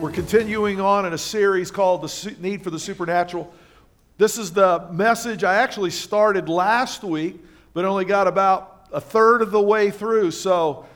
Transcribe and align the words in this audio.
We're 0.00 0.12
continuing 0.12 0.80
on 0.80 1.06
in 1.06 1.12
a 1.12 1.18
series 1.18 1.72
called 1.72 2.02
The 2.02 2.36
Need 2.38 2.62
for 2.62 2.70
the 2.70 2.78
Supernatural. 2.78 3.52
This 4.16 4.38
is 4.38 4.52
the 4.52 4.86
message 4.92 5.42
I 5.42 5.56
actually 5.56 5.90
started 5.90 6.48
last 6.48 7.02
week, 7.02 7.44
but 7.74 7.84
only 7.84 8.04
got 8.04 8.28
about 8.28 8.86
a 8.92 9.00
third 9.00 9.42
of 9.42 9.50
the 9.50 9.60
way 9.60 9.90
through. 9.90 10.30
So 10.30 10.86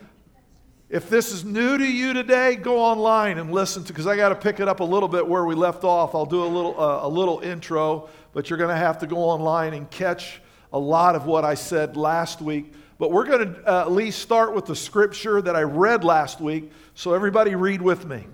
if 0.88 1.10
this 1.10 1.32
is 1.32 1.44
new 1.44 1.78
to 1.78 1.84
you 1.84 2.12
today, 2.12 2.54
go 2.54 2.78
online 2.78 3.38
and 3.38 3.50
listen 3.50 3.82
to 3.82 3.92
because 3.92 4.06
I 4.06 4.14
got 4.14 4.28
to 4.28 4.36
pick 4.36 4.60
it 4.60 4.68
up 4.68 4.78
a 4.78 4.84
little 4.84 5.08
bit 5.08 5.26
where 5.26 5.44
we 5.46 5.56
left 5.56 5.82
off. 5.82 6.14
I'll 6.14 6.24
do 6.24 6.44
a 6.44 6.46
little 6.46 6.80
uh, 6.80 7.00
a 7.02 7.08
little 7.08 7.40
intro, 7.40 8.08
but 8.32 8.48
you're 8.50 8.58
going 8.58 8.70
to 8.70 8.76
have 8.76 9.00
to 9.00 9.08
go 9.08 9.16
online 9.16 9.74
and 9.74 9.90
catch 9.90 10.40
a 10.72 10.78
lot 10.78 11.16
of 11.16 11.26
what 11.26 11.44
I 11.44 11.54
said 11.54 11.96
last 11.96 12.40
week. 12.40 12.72
But 13.00 13.10
we're 13.10 13.26
going 13.26 13.52
to 13.52 13.68
uh, 13.68 13.80
at 13.80 13.90
least 13.90 14.20
start 14.20 14.54
with 14.54 14.66
the 14.66 14.76
scripture 14.76 15.42
that 15.42 15.56
I 15.56 15.62
read 15.62 16.04
last 16.04 16.40
week. 16.40 16.70
So 16.94 17.14
everybody 17.14 17.56
read 17.56 17.82
with 17.82 18.06
me. 18.06 18.26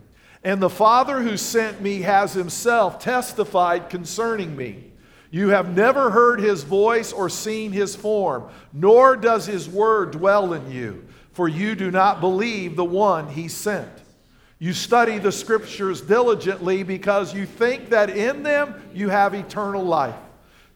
And 0.44 0.60
the 0.60 0.70
Father 0.70 1.20
who 1.22 1.36
sent 1.36 1.80
me 1.80 2.02
has 2.02 2.32
himself 2.32 2.98
testified 2.98 3.90
concerning 3.90 4.56
me. 4.56 4.92
You 5.30 5.48
have 5.48 5.76
never 5.76 6.10
heard 6.10 6.40
his 6.40 6.62
voice 6.62 7.12
or 7.12 7.28
seen 7.28 7.72
his 7.72 7.94
form, 7.94 8.48
nor 8.72 9.16
does 9.16 9.46
his 9.46 9.68
word 9.68 10.12
dwell 10.12 10.54
in 10.54 10.70
you, 10.70 11.06
for 11.32 11.48
you 11.48 11.74
do 11.74 11.90
not 11.90 12.20
believe 12.20 12.76
the 12.76 12.84
one 12.84 13.28
he 13.28 13.48
sent. 13.48 13.90
You 14.58 14.72
study 14.72 15.18
the 15.18 15.30
scriptures 15.30 16.00
diligently 16.00 16.82
because 16.82 17.34
you 17.34 17.46
think 17.46 17.90
that 17.90 18.10
in 18.10 18.42
them 18.42 18.74
you 18.94 19.08
have 19.08 19.34
eternal 19.34 19.84
life. 19.84 20.16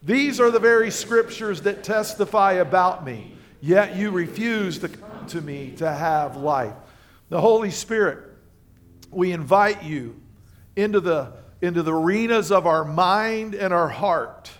These 0.03 0.39
are 0.41 0.51
the 0.51 0.61
very 0.61 0.91
scriptures 0.91 1.63
that 1.63 1.83
testify 1.83 2.55
about 2.55 3.05
me, 3.05 3.35
yet 3.61 3.97
you 3.97 4.11
refuse 4.11 4.79
to 4.81 4.89
come 4.89 5.27
to 5.29 5.41
me 5.41 5.73
to 5.79 5.91
have 5.91 6.37
life. 6.37 6.75
The 7.29 7.41
Holy 7.41 7.71
Spirit 7.71 8.32
we 9.13 9.33
invite 9.33 9.83
you 9.83 10.21
into 10.77 11.01
the, 11.01 11.33
into 11.61 11.83
the 11.83 11.95
arenas 11.95 12.51
of 12.51 12.67
our 12.67 12.85
mind 12.85 13.55
and 13.55 13.73
our 13.73 13.89
heart 13.89 14.51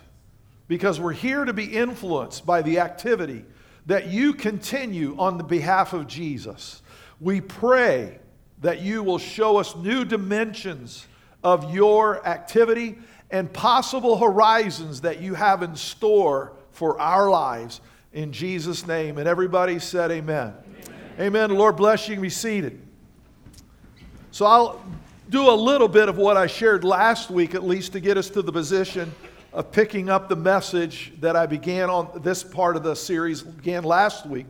because 0.67 0.99
we're 0.99 1.13
here 1.13 1.45
to 1.45 1.53
be 1.53 1.65
influenced 1.65 2.45
by 2.45 2.61
the 2.61 2.79
activity 2.79 3.45
that 3.85 4.07
you 4.07 4.33
continue 4.33 5.15
on 5.17 5.37
the 5.37 5.43
behalf 5.43 5.93
of 5.93 6.07
Jesus. 6.07 6.81
We 7.19 7.41
pray 7.41 8.19
that 8.61 8.81
you 8.81 9.03
will 9.03 9.17
show 9.17 9.57
us 9.57 9.75
new 9.75 10.05
dimensions 10.05 11.05
of 11.43 11.73
your 11.73 12.25
activity 12.25 12.97
and 13.29 13.51
possible 13.51 14.17
horizons 14.17 15.01
that 15.01 15.19
you 15.19 15.33
have 15.33 15.63
in 15.63 15.75
store 15.75 16.53
for 16.71 16.99
our 16.99 17.29
lives 17.29 17.81
in 18.13 18.31
Jesus' 18.31 18.87
name. 18.87 19.17
And 19.17 19.27
everybody 19.27 19.79
said, 19.79 20.11
Amen. 20.11 20.53
Amen. 21.19 21.19
amen. 21.19 21.49
Lord 21.51 21.75
bless 21.75 22.07
you. 22.07 22.13
And 22.13 22.21
be 22.21 22.29
seated. 22.29 22.79
So 24.33 24.45
I'll 24.47 24.83
do 25.29 25.47
a 25.47 25.53
little 25.53 25.87
bit 25.87 26.09
of 26.09 26.17
what 26.17 26.35
I 26.37 26.47
shared 26.47 26.83
last 26.83 27.29
week, 27.29 27.53
at 27.53 27.63
least 27.63 27.91
to 27.91 27.99
get 27.99 28.17
us 28.17 28.31
to 28.31 28.41
the 28.41 28.51
position 28.51 29.13
of 29.53 29.71
picking 29.71 30.09
up 30.09 30.27
the 30.27 30.35
message 30.35 31.13
that 31.19 31.35
I 31.35 31.45
began 31.45 31.91
on 31.91 32.19
this 32.23 32.43
part 32.43 32.75
of 32.75 32.81
the 32.81 32.95
series, 32.95 33.43
began 33.43 33.83
last 33.83 34.25
week. 34.25 34.47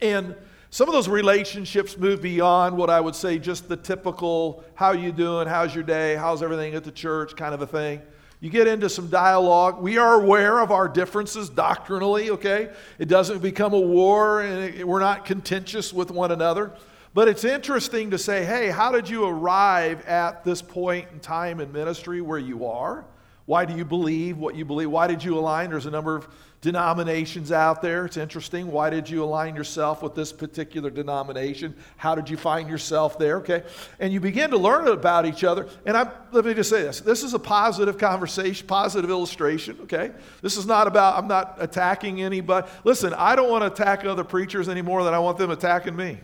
And 0.00 0.34
some 0.70 0.88
of 0.88 0.94
those 0.94 1.06
relationships 1.06 1.98
move 1.98 2.22
beyond 2.22 2.74
what 2.74 2.88
I 2.88 2.98
would 2.98 3.14
say 3.14 3.38
just 3.38 3.68
the 3.68 3.76
typical, 3.76 4.64
how 4.74 4.92
you 4.92 5.12
doing, 5.12 5.46
how's 5.46 5.74
your 5.74 5.84
day, 5.84 6.16
how's 6.16 6.42
everything 6.42 6.74
at 6.74 6.82
the 6.82 6.92
church 6.92 7.36
kind 7.36 7.52
of 7.52 7.60
a 7.60 7.66
thing. 7.66 8.00
You 8.40 8.48
get 8.48 8.66
into 8.66 8.88
some 8.88 9.08
dialogue. 9.08 9.82
We 9.82 9.98
are 9.98 10.14
aware 10.14 10.60
of 10.60 10.70
our 10.70 10.88
differences 10.88 11.50
doctrinally, 11.50 12.30
okay? 12.30 12.70
It 12.98 13.08
doesn't 13.08 13.40
become 13.40 13.74
a 13.74 13.80
war 13.80 14.40
and 14.40 14.82
we're 14.84 14.98
not 14.98 15.26
contentious 15.26 15.92
with 15.92 16.10
one 16.10 16.32
another. 16.32 16.72
But 17.14 17.28
it's 17.28 17.44
interesting 17.44 18.10
to 18.10 18.18
say, 18.18 18.44
hey, 18.44 18.70
how 18.70 18.90
did 18.90 19.08
you 19.08 19.24
arrive 19.26 20.06
at 20.06 20.44
this 20.44 20.62
point 20.62 21.08
in 21.12 21.20
time 21.20 21.60
in 21.60 21.70
ministry 21.70 22.22
where 22.22 22.38
you 22.38 22.66
are? 22.66 23.04
Why 23.44 23.64
do 23.64 23.76
you 23.76 23.84
believe 23.84 24.38
what 24.38 24.54
you 24.54 24.64
believe? 24.64 24.90
Why 24.90 25.08
did 25.08 25.22
you 25.22 25.36
align? 25.36 25.70
There's 25.70 25.86
a 25.86 25.90
number 25.90 26.16
of 26.16 26.28
denominations 26.62 27.50
out 27.50 27.82
there. 27.82 28.06
It's 28.06 28.16
interesting. 28.16 28.70
Why 28.70 28.88
did 28.88 29.10
you 29.10 29.24
align 29.24 29.56
yourself 29.56 30.00
with 30.00 30.14
this 30.14 30.32
particular 30.32 30.88
denomination? 30.88 31.74
How 31.96 32.14
did 32.14 32.30
you 32.30 32.36
find 32.36 32.70
yourself 32.70 33.18
there? 33.18 33.38
Okay. 33.38 33.64
And 33.98 34.12
you 34.12 34.20
begin 34.20 34.50
to 34.50 34.56
learn 34.56 34.86
about 34.86 35.26
each 35.26 35.44
other. 35.44 35.68
And 35.84 35.96
I, 35.96 36.10
let 36.30 36.44
me 36.46 36.54
just 36.54 36.70
say 36.70 36.82
this 36.82 37.00
this 37.00 37.22
is 37.22 37.34
a 37.34 37.38
positive 37.38 37.98
conversation, 37.98 38.66
positive 38.66 39.10
illustration. 39.10 39.76
Okay. 39.82 40.12
This 40.40 40.56
is 40.56 40.64
not 40.64 40.86
about, 40.86 41.18
I'm 41.18 41.28
not 41.28 41.56
attacking 41.58 42.22
anybody. 42.22 42.68
Listen, 42.84 43.12
I 43.12 43.34
don't 43.34 43.50
want 43.50 43.62
to 43.62 43.82
attack 43.82 44.04
other 44.06 44.24
preachers 44.24 44.68
anymore 44.68 45.02
than 45.04 45.12
I 45.12 45.18
want 45.18 45.36
them 45.36 45.50
attacking 45.50 45.96
me 45.96 46.20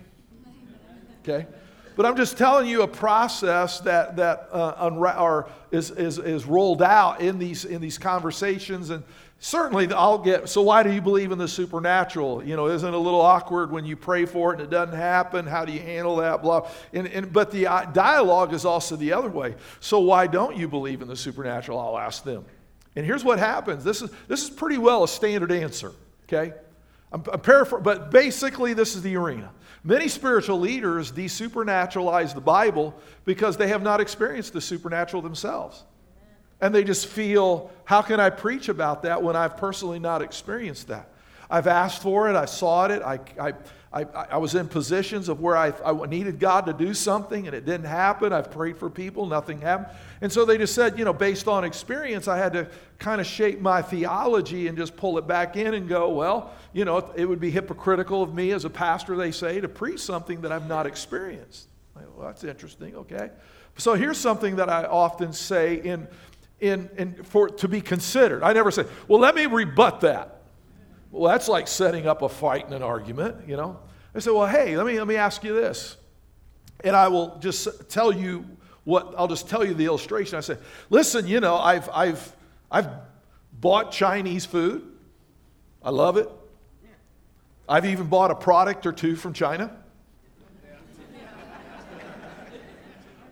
okay? 1.23 1.47
But 1.99 2.07
I'm 2.07 2.17
just 2.17 2.39
telling 2.39 2.69
you 2.69 2.83
a 2.83 2.87
process 2.87 3.81
that, 3.81 4.15
that 4.17 4.49
uh, 4.53 4.89
unra- 4.89 5.21
or 5.21 5.49
is, 5.73 5.91
is, 5.91 6.19
is 6.19 6.45
rolled 6.45 6.81
out 6.81 7.21
in 7.21 7.41
these, 7.41 7.65
in 7.65 7.81
these 7.81 7.99
conversations. 7.99 8.91
And 8.91 9.03
certainly 9.41 9.93
I'll 9.93 10.19
get, 10.19 10.49
so 10.49 10.63
why 10.63 10.85
do 10.85 10.93
you 10.93 11.01
believe 11.01 11.33
in 11.33 11.39
the 11.39 11.49
supernatural? 11.49 12.45
You 12.45 12.55
know, 12.55 12.69
isn't 12.69 12.89
it 12.89 12.95
a 12.95 12.99
little 12.99 13.21
awkward 13.21 13.73
when 13.73 13.85
you 13.85 13.97
pray 13.97 14.27
for 14.27 14.53
it 14.53 14.61
and 14.61 14.69
it 14.69 14.71
doesn't 14.71 14.95
happen? 14.95 15.45
How 15.45 15.65
do 15.65 15.73
you 15.73 15.81
handle 15.81 16.15
that? 16.19 16.41
Blah. 16.41 16.71
And, 16.93 17.09
and, 17.09 17.33
but 17.33 17.51
the 17.51 17.67
uh, 17.67 17.87
dialogue 17.87 18.55
is 18.55 18.65
also 18.65 18.95
the 18.95 19.13
other 19.13 19.29
way. 19.29 19.57
So 19.81 19.99
why 19.99 20.29
don't 20.29 20.57
you 20.57 20.69
believe 20.69 21.03
in 21.03 21.09
the 21.09 21.17
supernatural? 21.17 21.81
I'll 21.81 21.99
ask 21.99 22.23
them. 22.23 22.45
And 22.95 23.05
here's 23.05 23.25
what 23.25 23.41
happens. 23.41 23.83
This 23.83 24.03
is, 24.03 24.11
this 24.29 24.45
is 24.45 24.51
pretty 24.51 24.79
well 24.79 25.03
a 25.03 25.09
standard 25.09 25.51
answer, 25.51 25.91
okay? 26.29 26.55
I'm, 27.11 27.25
I'm 27.33 27.41
paraphrasing, 27.41 27.83
but 27.83 28.13
basically 28.13 28.73
this 28.73 28.95
is 28.95 29.03
the 29.03 29.17
arena. 29.17 29.51
Many 29.89 30.09
spiritual 30.09 30.61
leaders 30.61 31.11
desupernaturalize 31.11 32.35
the 32.35 32.43
Bible 32.43 32.95
because 33.25 33.57
they 33.57 33.69
have 33.69 33.83
not 33.83 34.03
experienced 34.03 34.53
the 34.53 34.61
supernatural 34.61 35.23
themselves. 35.23 35.83
And 36.61 36.75
they 36.75 36.85
just 36.85 37.07
feel, 37.07 37.71
how 37.87 38.03
can 38.03 38.21
I 38.21 38.29
preach 38.29 38.69
about 38.69 39.05
that 39.05 39.23
when 39.23 39.35
I've 39.35 39.57
personally 39.57 39.99
not 39.99 40.21
experienced 40.21 40.89
that? 40.89 41.09
I've 41.51 41.67
asked 41.67 42.03
for 42.03 42.29
it, 42.29 42.37
I 42.37 42.45
sought 42.45 42.91
it, 42.91 43.01
I, 43.01 43.19
I, 43.41 43.55
I, 43.93 44.03
I, 44.03 44.37
was 44.37 44.55
in 44.55 44.69
positions 44.69 45.31
of 45.31 45.41
where 45.41 45.57
I, 45.57 45.73
I 45.83 46.07
needed 46.07 46.39
God 46.39 46.67
to 46.67 46.75
do 46.75 46.93
something 46.93 47.47
and 47.47 47.57
it 47.57 47.65
didn't 47.65 47.87
happen. 47.87 48.35
I've 48.35 48.51
prayed 48.51 48.77
for 48.77 48.91
people, 48.91 49.25
nothing 49.25 49.63
happened. 49.63 49.97
And 50.21 50.31
so 50.31 50.45
they 50.45 50.59
just 50.59 50.75
said, 50.75 50.99
you 50.99 51.07
know, 51.07 51.15
based 51.15 51.49
on 51.49 51.65
experience, 51.65 52.29
I 52.29 52.37
had 52.37 52.53
to 52.53 52.69
kind 52.99 53.19
of 53.19 53.27
shape 53.27 53.61
my 53.61 53.81
theology 53.81 54.69
and 54.69 54.77
just 54.77 54.95
pull 54.95 55.17
it 55.17 55.27
back 55.27 55.57
in 55.57 55.73
and 55.73 55.89
go, 55.89 56.11
well, 56.11 56.53
you 56.75 56.85
know, 56.85 56.99
it 57.17 57.25
would 57.25 57.41
be 57.41 57.51
hypocritical 57.51 58.23
of 58.23 58.35
me 58.35 58.51
as 58.51 58.67
a 58.67 58.71
pastor, 58.71 59.17
they 59.17 59.31
say, 59.31 59.59
to 59.59 59.69
preach 59.69 60.01
something 60.01 60.43
that 60.43 60.53
I've 60.53 60.69
not 60.69 60.87
experienced. 60.87 61.69
Well, 61.95 62.27
that's 62.27 62.45
interesting, 62.45 62.95
okay. 62.95 63.31
So 63.79 63.95
here's 63.95 64.19
something 64.19 64.57
that 64.57 64.69
I 64.69 64.85
often 64.85 65.33
say 65.33 65.77
in, 65.77 66.09
in, 66.61 66.91
in, 66.99 67.23
for, 67.25 67.49
to 67.49 67.69
be 67.69 67.81
considered. 67.81 68.43
I 68.43 68.53
never 68.53 68.71
say, 68.71 68.85
well, 69.07 69.21
let 69.21 69.35
me 69.35 69.47
rebut 69.47 70.01
that. 70.01 70.38
Well, 71.11 71.31
that's 71.31 71.49
like 71.49 71.69
setting 71.69 72.07
up 72.07 72.23
a 72.23 72.29
fight 72.29 72.67
and 72.67 72.75
an 72.75 72.83
argument, 72.83 73.49
you 73.49 73.57
know. 73.57 73.79
I 74.15 74.19
said, 74.21 74.33
well, 74.33 74.47
hey, 74.47 74.77
let 74.77 74.87
me, 74.87 74.99
let 74.99 75.07
me 75.07 75.17
ask 75.17 75.43
you 75.45 75.55
this. 75.55 75.97
And 76.85 76.95
I 76.95 77.09
will 77.09 77.39
just 77.41 77.89
tell 77.89 78.13
you 78.13 78.45
what, 78.85 79.15
I'll 79.17 79.29
just 79.29 79.49
tell 79.49 79.65
you 79.65 79.75
the 79.75 79.87
illustration. 79.87 80.39
I 80.39 80.41
said, 80.41 80.59
listen, 80.91 81.27
you 81.27 81.41
know, 81.41 81.57
I've, 81.57 81.89
I've, 81.91 82.33
I've 82.71 82.89
bought 83.53 83.93
Chinese 83.93 84.47
food. 84.47 84.91
I 85.83 85.91
love 85.91 86.17
it. 86.17 86.29
I've 87.69 87.85
even 87.85 88.07
bought 88.07 88.31
a 88.31 88.35
product 88.35 88.87
or 88.87 88.93
two 88.93 89.15
from 89.15 89.35
China. 89.35 89.71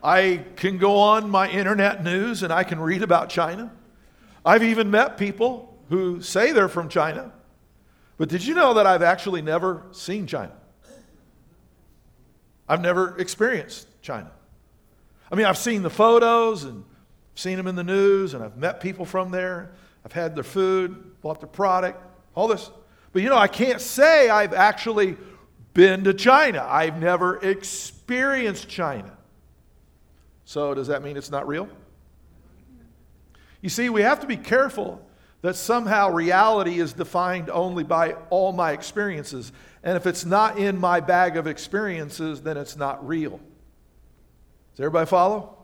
I 0.03 0.45
can 0.57 0.79
go 0.79 0.99
on 0.99 1.31
my 1.31 1.49
internet 1.49 2.05
news 2.05 2.43
and 2.43 2.53
I 2.53 2.63
can 2.63 2.79
read 2.79 3.03
about 3.03 3.29
China. 3.29 3.73
I've 4.45 4.63
even 4.63 4.91
met 4.91 5.19
people 5.19 5.77
who 5.89 6.23
say 6.23 6.53
they're 6.53 6.69
from 6.69 6.89
China. 6.89 7.33
But 8.19 8.29
did 8.29 8.45
you 8.45 8.55
know 8.55 8.75
that 8.75 8.87
I've 8.87 9.03
actually 9.03 9.43
never 9.43 9.83
seen 9.93 10.27
China? 10.27 10.53
I've 12.69 12.81
never 12.81 13.17
experienced 13.19 13.87
China. 14.03 14.31
I 15.31 15.35
mean, 15.35 15.47
I've 15.47 15.59
seen 15.59 15.83
the 15.83 15.91
photos 15.91 16.65
and 16.65 16.85
seen 17.35 17.57
them 17.57 17.67
in 17.67 17.77
the 17.77 17.85
news, 17.85 18.35
and 18.35 18.43
I've 18.43 18.57
met 18.57 18.81
people 18.81 19.05
from 19.05 19.31
there. 19.31 19.73
I've 20.05 20.13
had 20.13 20.35
their 20.35 20.45
food, 20.45 21.21
bought 21.21 21.41
their 21.41 21.49
product, 21.49 22.03
all 22.35 22.49
this. 22.49 22.71
But 23.13 23.23
you 23.23 23.29
know, 23.29 23.37
I 23.37 23.49
can't 23.49 23.81
say 23.81 24.29
I've 24.31 24.55
actually 24.55 25.17
been 25.75 26.05
to 26.05 26.15
China. 26.15 26.67
I've 26.69 26.99
never 26.99 27.37
experienced 27.37 28.69
China. 28.69 29.17
So, 30.45 30.75
does 30.75 30.87
that 30.87 31.03
mean 31.03 31.17
it's 31.17 31.31
not 31.31 31.47
real? 31.47 31.69
You 33.61 33.69
see, 33.69 33.91
we 33.91 34.03
have 34.03 34.21
to 34.21 34.27
be 34.27 34.37
careful 34.37 35.06
that 35.47 35.55
somehow 35.55 36.11
reality 36.11 36.81
is 36.81 36.93
defined 36.93 37.51
only 37.51 37.85
by 37.85 38.15
all 38.31 38.51
my 38.51 38.73
experiences. 38.73 39.53
And 39.85 39.97
if 39.97 40.05
it's 40.05 40.25
not 40.25 40.59
in 40.59 40.77
my 40.77 40.99
bag 40.99 41.37
of 41.37 41.47
experiences, 41.47 42.43
then 42.43 42.57
it's 42.57 42.77
not 42.77 43.07
real. 43.07 43.39
Does 44.73 44.81
everybody 44.81 45.07
follow? 45.07 45.57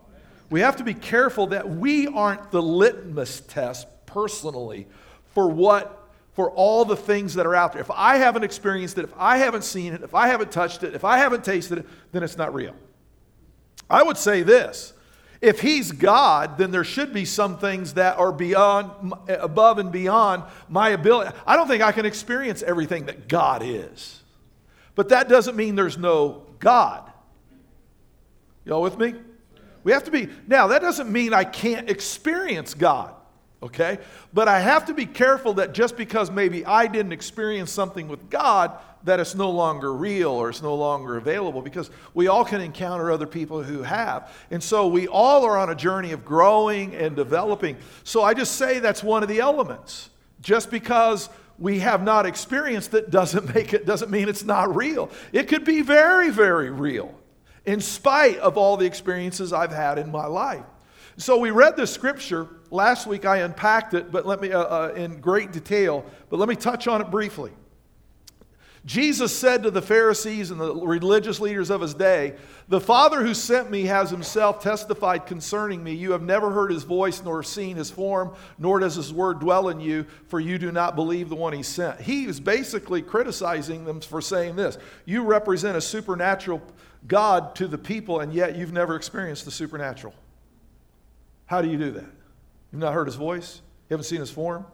We 0.49 0.61
have 0.61 0.77
to 0.77 0.85
be 0.85 0.93
careful 0.93 1.47
that 1.47 1.69
we 1.69 2.07
aren't 2.07 2.49
the 2.49 2.61
litmus 2.61 3.41
test 3.41 3.85
personally 4.05 4.87
for 5.33 5.49
what 5.49 5.99
for 6.31 6.49
all 6.51 6.85
the 6.85 6.95
things 6.95 7.33
that 7.33 7.45
are 7.45 7.53
out 7.53 7.73
there. 7.73 7.81
If 7.81 7.91
I 7.91 8.15
haven't 8.15 8.45
experienced 8.45 8.97
it, 8.97 9.03
if 9.03 9.13
I 9.17 9.35
haven't 9.35 9.65
seen 9.65 9.91
it, 9.91 10.01
if 10.01 10.15
I 10.15 10.27
haven't 10.27 10.53
touched 10.53 10.83
it, 10.83 10.95
if 10.95 11.03
I 11.03 11.17
haven't 11.17 11.43
tasted 11.43 11.79
it, 11.79 11.85
then 12.13 12.23
it's 12.23 12.37
not 12.37 12.53
real. 12.53 12.73
I 13.89 14.01
would 14.01 14.17
say 14.17 14.43
this 14.43 14.93
if 15.43 15.59
he's 15.59 15.91
God, 15.91 16.57
then 16.57 16.71
there 16.71 16.85
should 16.85 17.11
be 17.11 17.25
some 17.25 17.57
things 17.57 17.95
that 17.95 18.17
are 18.17 18.31
beyond, 18.31 19.13
above 19.27 19.77
and 19.77 19.91
beyond 19.91 20.43
my 20.69 20.89
ability. 20.89 21.35
I 21.45 21.57
don't 21.57 21.67
think 21.67 21.83
I 21.83 21.91
can 21.91 22.05
experience 22.05 22.63
everything 22.63 23.07
that 23.07 23.27
God 23.27 23.61
is. 23.61 24.21
But 24.95 25.09
that 25.09 25.27
doesn't 25.27 25.57
mean 25.57 25.75
there's 25.75 25.97
no 25.97 26.43
God. 26.59 27.11
Y'all 28.63 28.81
with 28.81 28.97
me? 28.97 29.15
We 29.83 29.91
have 29.91 30.05
to 30.05 30.11
be, 30.11 30.29
now, 30.47 30.67
that 30.67 30.81
doesn't 30.81 31.11
mean 31.11 31.33
I 31.33 31.43
can't 31.43 31.89
experience 31.89 32.73
God 32.73 33.13
okay? 33.61 33.99
But 34.33 34.49
I 34.49 34.59
have 34.59 34.87
to 34.87 34.93
be 34.93 35.05
careful 35.05 35.53
that 35.53 35.73
just 35.73 35.95
because 35.95 36.29
maybe 36.29 36.65
I 36.65 36.85
didn't 36.85 37.13
experience 37.13 37.71
something 37.71 38.09
with 38.09 38.29
God, 38.29 38.77
that 39.03 39.19
it's 39.19 39.35
no 39.35 39.49
longer 39.49 39.93
real 39.93 40.31
or 40.31 40.49
it's 40.49 40.61
no 40.61 40.75
longer 40.75 41.17
available 41.17 41.61
because 41.61 41.89
we 42.13 42.27
all 42.27 42.45
can 42.45 42.61
encounter 42.61 43.11
other 43.11 43.27
people 43.27 43.61
who 43.61 43.83
have. 43.83 44.31
And 44.51 44.63
so 44.63 44.87
we 44.87 45.07
all 45.07 45.45
are 45.45 45.57
on 45.57 45.69
a 45.69 45.75
journey 45.75 46.11
of 46.11 46.23
growing 46.23 46.95
and 46.95 47.15
developing. 47.15 47.77
So 48.03 48.23
I 48.23 48.33
just 48.33 48.55
say 48.55 48.79
that's 48.79 49.03
one 49.03 49.23
of 49.23 49.29
the 49.29 49.39
elements. 49.39 50.09
Just 50.41 50.71
because 50.71 51.29
we 51.59 51.79
have 51.79 52.03
not 52.03 52.25
experienced 52.25 52.93
it 52.93 53.09
doesn't 53.09 53.53
make 53.55 53.73
it 53.73 53.85
doesn't 53.85 54.11
mean 54.11 54.29
it's 54.29 54.43
not 54.43 54.75
real. 54.75 55.09
It 55.31 55.47
could 55.47 55.65
be 55.65 55.81
very 55.81 56.29
very 56.29 56.69
real 56.69 57.13
in 57.65 57.79
spite 57.79 58.37
of 58.39 58.57
all 58.57 58.77
the 58.77 58.85
experiences 58.85 59.53
I've 59.53 59.71
had 59.71 59.97
in 59.97 60.11
my 60.11 60.25
life. 60.25 60.65
So 61.15 61.37
we 61.37 61.51
read 61.51 61.77
this 61.77 61.93
scripture 61.93 62.47
Last 62.73 63.05
week 63.05 63.23
I 63.23 63.37
unpacked 63.37 63.93
it, 63.93 64.11
but 64.11 64.25
let 64.25 64.41
me 64.41 64.51
uh, 64.51 64.63
uh, 64.63 64.93
in 64.95 65.21
great 65.21 65.51
detail. 65.51 66.03
But 66.31 66.39
let 66.39 66.49
me 66.49 66.55
touch 66.55 66.87
on 66.87 67.01
it 67.01 67.11
briefly. 67.11 67.51
Jesus 68.85 69.33
said 69.37 69.63
to 69.63 69.71
the 69.71 69.81
Pharisees 69.81 70.51
and 70.51 70.59
the 70.59 70.75
religious 70.75 71.39
leaders 71.39 71.69
of 71.69 71.79
his 71.79 71.93
day, 71.93 72.35
The 72.67 72.81
Father 72.81 73.23
who 73.23 73.33
sent 73.33 73.71
me 73.71 73.83
has 73.83 74.09
himself 74.09 74.61
testified 74.61 75.25
concerning 75.25 75.81
me. 75.81 75.93
You 75.93 76.11
have 76.11 76.21
never 76.21 76.51
heard 76.51 76.69
his 76.69 76.83
voice 76.83 77.23
nor 77.23 77.43
seen 77.43 77.77
his 77.77 77.89
form, 77.89 78.35
nor 78.59 78.79
does 78.79 78.95
his 78.95 79.13
word 79.13 79.39
dwell 79.39 79.69
in 79.69 79.79
you, 79.79 80.05
for 80.27 80.41
you 80.41 80.57
do 80.57 80.69
not 80.69 80.97
believe 80.97 81.29
the 81.29 81.35
one 81.35 81.53
he 81.53 81.63
sent. 81.63 82.01
He 82.01 82.25
is 82.25 82.41
basically 82.41 83.01
criticizing 83.01 83.85
them 83.85 84.01
for 84.01 84.19
saying 84.19 84.57
this 84.57 84.77
You 85.05 85.23
represent 85.23 85.77
a 85.77 85.81
supernatural 85.81 86.61
God 87.07 87.55
to 87.55 87.69
the 87.69 87.77
people, 87.77 88.19
and 88.19 88.33
yet 88.33 88.57
you've 88.57 88.73
never 88.73 88.97
experienced 88.97 89.45
the 89.45 89.51
supernatural. 89.51 90.13
How 91.45 91.61
do 91.61 91.69
you 91.69 91.77
do 91.77 91.91
that? 91.91 92.05
You've 92.71 92.81
not 92.81 92.93
heard 92.93 93.07
his 93.07 93.15
voice. 93.15 93.61
You 93.89 93.93
haven't 93.93 94.05
seen 94.05 94.19
his 94.19 94.31
form. 94.31 94.65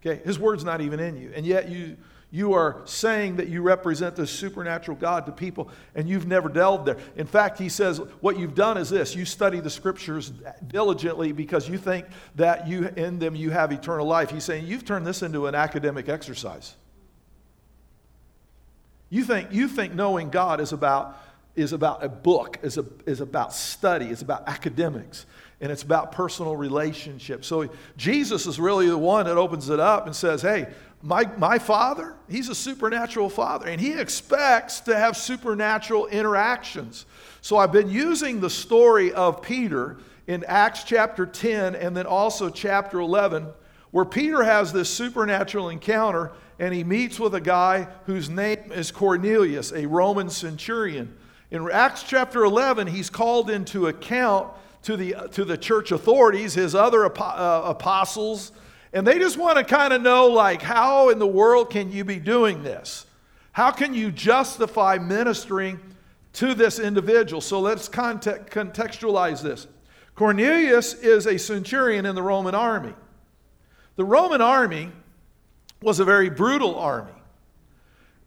Okay, 0.00 0.22
his 0.24 0.38
word's 0.38 0.64
not 0.64 0.80
even 0.80 1.00
in 1.00 1.16
you. 1.16 1.32
And 1.34 1.44
yet 1.44 1.68
you 1.68 1.96
you 2.30 2.52
are 2.52 2.82
saying 2.84 3.36
that 3.36 3.48
you 3.48 3.62
represent 3.62 4.14
the 4.14 4.26
supernatural 4.26 4.98
God 4.98 5.24
to 5.26 5.32
people, 5.32 5.70
and 5.94 6.06
you've 6.06 6.26
never 6.26 6.50
delved 6.50 6.84
there. 6.84 6.98
In 7.16 7.26
fact, 7.26 7.58
he 7.58 7.70
says, 7.70 7.98
What 8.20 8.38
you've 8.38 8.54
done 8.54 8.76
is 8.76 8.90
this 8.90 9.16
you 9.16 9.24
study 9.24 9.60
the 9.60 9.70
scriptures 9.70 10.32
diligently 10.66 11.32
because 11.32 11.68
you 11.68 11.78
think 11.78 12.04
that 12.34 12.68
you, 12.68 12.88
in 12.96 13.18
them 13.18 13.34
you 13.34 13.50
have 13.50 13.72
eternal 13.72 14.06
life. 14.06 14.30
He's 14.30 14.44
saying, 14.44 14.66
You've 14.66 14.84
turned 14.84 15.06
this 15.06 15.22
into 15.22 15.46
an 15.46 15.54
academic 15.54 16.10
exercise. 16.10 16.74
You 19.08 19.24
think, 19.24 19.50
you 19.50 19.66
think 19.68 19.94
knowing 19.94 20.28
God 20.28 20.60
is 20.60 20.72
about, 20.72 21.18
is 21.56 21.72
about 21.72 22.04
a 22.04 22.10
book, 22.10 22.58
is, 22.62 22.76
a, 22.76 22.84
is 23.06 23.22
about 23.22 23.54
study, 23.54 24.10
is 24.10 24.20
about 24.20 24.46
academics 24.46 25.24
and 25.60 25.72
it's 25.72 25.82
about 25.82 26.12
personal 26.12 26.54
relationships. 26.54 27.48
So 27.48 27.68
Jesus 27.96 28.46
is 28.46 28.60
really 28.60 28.86
the 28.86 28.98
one 28.98 29.26
that 29.26 29.36
opens 29.36 29.70
it 29.70 29.80
up 29.80 30.06
and 30.06 30.14
says, 30.14 30.42
Hey, 30.42 30.68
my, 31.02 31.26
my 31.36 31.58
father, 31.58 32.14
he's 32.28 32.48
a 32.48 32.54
supernatural 32.54 33.30
father, 33.30 33.66
and 33.66 33.80
he 33.80 33.92
expects 33.92 34.80
to 34.80 34.96
have 34.96 35.16
supernatural 35.16 36.06
interactions. 36.06 37.06
So 37.40 37.56
I've 37.56 37.72
been 37.72 37.88
using 37.88 38.40
the 38.40 38.50
story 38.50 39.12
of 39.12 39.40
Peter 39.40 39.98
in 40.26 40.44
Acts 40.44 40.82
chapter 40.82 41.24
10 41.24 41.76
and 41.76 41.96
then 41.96 42.06
also 42.06 42.50
chapter 42.50 42.98
11, 42.98 43.46
where 43.92 44.04
Peter 44.04 44.42
has 44.42 44.72
this 44.72 44.90
supernatural 44.90 45.68
encounter 45.68 46.32
and 46.58 46.74
he 46.74 46.82
meets 46.82 47.20
with 47.20 47.34
a 47.34 47.40
guy 47.40 47.86
whose 48.06 48.28
name 48.28 48.72
is 48.72 48.90
Cornelius, 48.90 49.72
a 49.72 49.86
Roman 49.86 50.28
centurion. 50.28 51.16
In 51.50 51.70
Acts 51.70 52.02
chapter 52.02 52.44
11, 52.44 52.88
he's 52.88 53.08
called 53.08 53.48
into 53.48 53.86
account 53.86 54.52
to 54.82 54.96
the, 54.96 55.28
to 55.32 55.44
the 55.44 55.56
church 55.56 55.92
authorities, 55.92 56.54
his 56.54 56.74
other 56.74 57.06
uh, 57.06 57.62
apostles, 57.64 58.52
and 58.92 59.06
they 59.06 59.18
just 59.18 59.36
want 59.36 59.58
to 59.58 59.64
kind 59.64 59.92
of 59.92 60.02
know, 60.02 60.28
like, 60.28 60.62
how 60.62 61.10
in 61.10 61.18
the 61.18 61.26
world 61.26 61.70
can 61.70 61.92
you 61.92 62.04
be 62.04 62.18
doing 62.18 62.62
this? 62.62 63.06
How 63.52 63.70
can 63.70 63.92
you 63.94 64.10
justify 64.12 64.98
ministering 64.98 65.80
to 66.34 66.54
this 66.54 66.78
individual? 66.78 67.40
So 67.40 67.60
let's 67.60 67.88
context, 67.88 68.48
contextualize 68.48 69.42
this. 69.42 69.66
Cornelius 70.14 70.94
is 70.94 71.26
a 71.26 71.38
centurion 71.38 72.06
in 72.06 72.14
the 72.14 72.22
Roman 72.22 72.54
army. 72.54 72.94
The 73.96 74.04
Roman 74.04 74.40
army 74.40 74.90
was 75.82 76.00
a 76.00 76.04
very 76.04 76.30
brutal 76.30 76.76
army. 76.76 77.12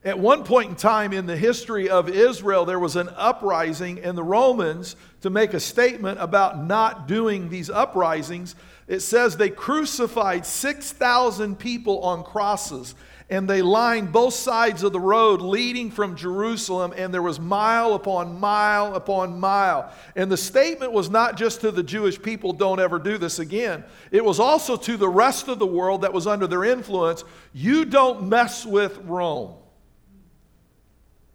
At 0.04 0.18
one 0.18 0.44
point 0.44 0.70
in 0.70 0.76
time 0.76 1.14
in 1.14 1.28
the 1.28 1.38
history 1.38 1.90
of 1.90 2.10
Israel, 2.10 2.66
there 2.66 2.80
was 2.80 2.96
an 2.96 3.10
uprising, 3.16 4.00
and 4.00 4.18
the 4.18 4.24
Romans, 4.24 4.96
to 5.22 5.30
make 5.30 5.54
a 5.54 5.60
statement 5.60 6.20
about 6.20 6.66
not 6.66 7.08
doing 7.08 7.50
these 7.50 7.70
uprisings, 7.70 8.56
it 8.88 9.00
says 9.02 9.38
they 9.38 9.50
crucified 9.50 10.46
6,000 10.46 11.58
people 11.58 12.02
on 12.02 12.24
crosses, 12.24 12.96
and 13.30 13.50
they 13.50 13.62
lined 13.62 14.12
both 14.12 14.34
sides 14.34 14.84
of 14.84 14.92
the 14.92 15.00
road 15.00 15.42
leading 15.42 15.90
from 15.90 16.18
Jerusalem, 16.18 16.94
and 16.98 17.14
there 17.14 17.22
was 17.22 17.40
mile 17.40 17.94
upon 17.94 18.40
mile 18.40 18.94
upon 18.96 19.40
mile. 19.40 19.94
And 20.18 20.30
the 20.30 20.36
statement 20.36 20.92
was 20.92 21.10
not 21.10 21.38
just 21.38 21.62
to 21.62 21.72
the 21.72 21.84
Jewish 21.84 22.22
people, 22.22 22.52
don't 22.52 22.82
ever 22.82 23.00
do 23.00 23.18
this 23.18 23.40
again. 23.40 23.86
It 24.12 24.26
was 24.26 24.40
also 24.40 24.76
to 24.76 24.98
the 24.98 25.08
rest 25.08 25.48
of 25.48 25.60
the 25.60 25.66
world 25.68 26.02
that 26.02 26.12
was 26.12 26.28
under 26.28 26.46
their 26.46 26.66
influence, 26.66 27.24
you 27.54 27.86
don't 27.86 28.28
mess 28.28 28.66
with 28.66 28.98
Rome. 29.06 29.56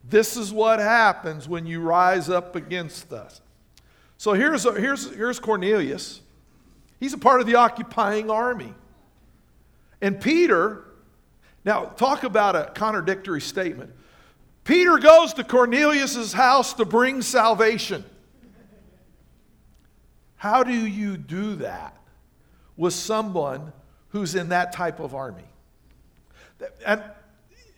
This 0.09 0.37
is 0.37 0.53
what 0.53 0.79
happens 0.79 1.49
when 1.49 1.67
you 1.67 1.81
rise 1.81 2.29
up 2.29 2.55
against 2.55 3.13
us. 3.13 3.41
So 4.19 4.35
here's, 4.35 4.65
here's, 4.65 5.15
here's 5.15 5.41
Cornelius. 5.41 6.21
He's 6.99 7.13
a 7.13 7.19
part 7.19 7.41
of 7.41 7.47
the 7.47 7.57
occupying 7.57 8.31
army. 8.31 8.73
And 10.01 10.21
Peter, 10.21 10.85
now 11.65 11.85
talk 11.85 12.25
about 12.25 12.57
a 12.57 12.71
contradictory 12.75 13.41
statement. 13.41 13.93
Peter 14.65 14.99
goes 14.99 15.33
to 15.35 15.45
Cornelius' 15.45 16.33
house 16.33 16.75
to 16.75 16.85
bring 16.85 17.23
salvation. 17.23 18.05
How 20.37 20.63
do 20.63 20.73
you 20.73 21.17
do 21.17 21.57
that 21.57 21.97
with 22.77 22.93
someone 22.93 23.73
who's 24.09 24.35
in 24.35 24.51
that 24.51 24.73
type 24.73 25.01
of 25.01 25.15
army? 25.15 25.45
And 26.85 27.03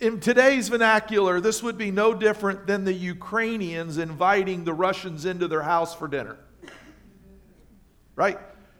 in 0.01 0.21
today's 0.21 0.69
vernacular, 0.69 1.41
this 1.41 1.63
would 1.63 1.77
be 1.77 1.91
no 1.91 2.15
different 2.15 2.67
than 2.67 2.85
the 2.85 2.93
Ukrainians 2.93 3.99
inviting 3.99 4.65
the 4.65 4.73
Russians 4.73 5.25
into 5.25 5.49
their 5.49 5.63
house 5.63 5.95
for 5.95 6.09
dinner. 6.09 6.37
Right? 8.15 8.39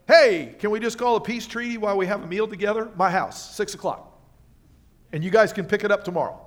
Hey, 0.09 0.55
can 0.59 0.71
we 0.71 0.81
just 0.81 0.97
call 0.97 1.17
a 1.17 1.21
peace 1.21 1.47
treaty 1.47 1.77
while 1.77 1.97
we 1.97 2.07
have 2.07 2.23
a 2.23 2.27
meal 2.27 2.49
together? 2.49 2.91
My 2.97 3.11
house, 3.11 3.55
six 3.55 3.75
o'clock. 3.75 4.19
And 5.13 5.23
you 5.23 5.31
guys 5.31 5.53
can 5.53 5.67
pick 5.67 5.85
it 5.85 5.93
up 5.93 6.03
tomorrow. 6.03 6.41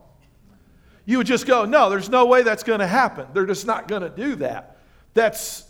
You 1.05 1.19
would 1.19 1.27
just 1.27 1.45
go, 1.45 1.65
no, 1.65 1.89
there's 1.89 2.09
no 2.09 2.25
way 2.25 2.41
that's 2.41 2.63
going 2.63 2.79
to 2.79 2.87
happen. 2.87 3.27
They're 3.33 3.45
just 3.45 3.67
not 3.67 3.87
going 3.87 4.01
to 4.01 4.09
do 4.09 4.35
that. 4.37 4.77
That's, 5.13 5.63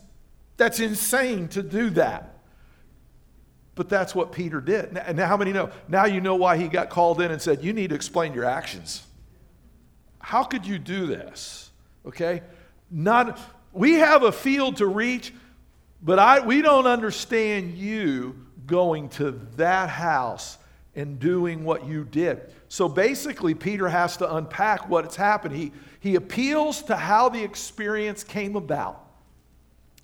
that's 0.55 0.79
insane 0.79 1.49
to 1.49 1.61
do 1.61 1.89
that. 1.91 2.37
But 3.75 3.89
that's 3.89 4.15
what 4.15 4.31
Peter 4.31 4.61
did. 4.61 4.97
And 4.97 5.17
now, 5.17 5.27
how 5.27 5.37
many 5.37 5.51
know? 5.51 5.69
Now 5.87 6.05
you 6.05 6.21
know 6.21 6.35
why 6.35 6.57
he 6.57 6.67
got 6.67 6.89
called 6.89 7.21
in 7.21 7.31
and 7.31 7.41
said, 7.41 7.63
You 7.63 7.73
need 7.73 7.89
to 7.89 7.95
explain 7.95 8.33
your 8.33 8.45
actions. 8.45 9.03
How 10.19 10.43
could 10.43 10.65
you 10.65 10.77
do 10.77 11.07
this? 11.07 11.71
Okay? 12.05 12.41
Not, 12.89 13.39
we 13.73 13.93
have 13.93 14.23
a 14.23 14.31
field 14.31 14.77
to 14.77 14.87
reach, 14.87 15.33
but 16.01 16.19
I, 16.19 16.39
we 16.39 16.61
don't 16.61 16.87
understand 16.87 17.75
you 17.77 18.35
going 18.65 19.09
to 19.09 19.31
that 19.55 19.89
house 19.89 20.57
and 20.95 21.19
doing 21.19 21.63
what 21.63 21.85
you 21.85 22.03
did. 22.03 22.41
So 22.67 22.89
basically, 22.89 23.53
Peter 23.53 23.87
has 23.87 24.17
to 24.17 24.35
unpack 24.35 24.89
what's 24.89 25.15
happened. 25.15 25.55
He, 25.55 25.71
he 25.99 26.15
appeals 26.15 26.83
to 26.83 26.95
how 26.95 27.29
the 27.29 27.43
experience 27.43 28.23
came 28.23 28.55
about. 28.55 29.07